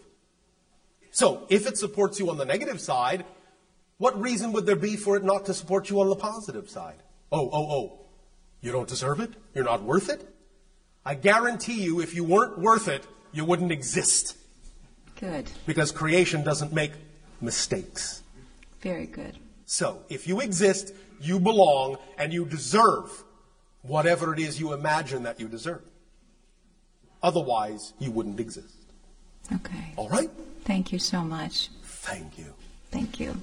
[1.12, 3.26] So, if it supports you on the negative side,
[3.98, 7.04] what reason would there be for it not to support you on the positive side?
[7.30, 8.00] Oh, oh, oh.
[8.62, 9.32] You don't deserve it?
[9.54, 10.34] You're not worth it?
[11.06, 13.06] I guarantee you, if you weren't worth it,
[13.36, 14.38] you wouldn't exist.
[15.20, 15.52] Good.
[15.66, 16.92] Because creation doesn't make
[17.42, 18.24] mistakes.
[18.82, 19.38] Very good.
[19.66, 23.24] So, if you exist, you belong, and you deserve
[23.82, 25.82] whatever it is you imagine that you deserve.
[27.22, 28.76] Otherwise, you wouldn't exist.
[29.54, 29.94] Okay.
[29.96, 30.30] All right?
[30.64, 31.70] Thank you so much.
[31.84, 32.54] Thank you.
[32.92, 33.42] Thank you.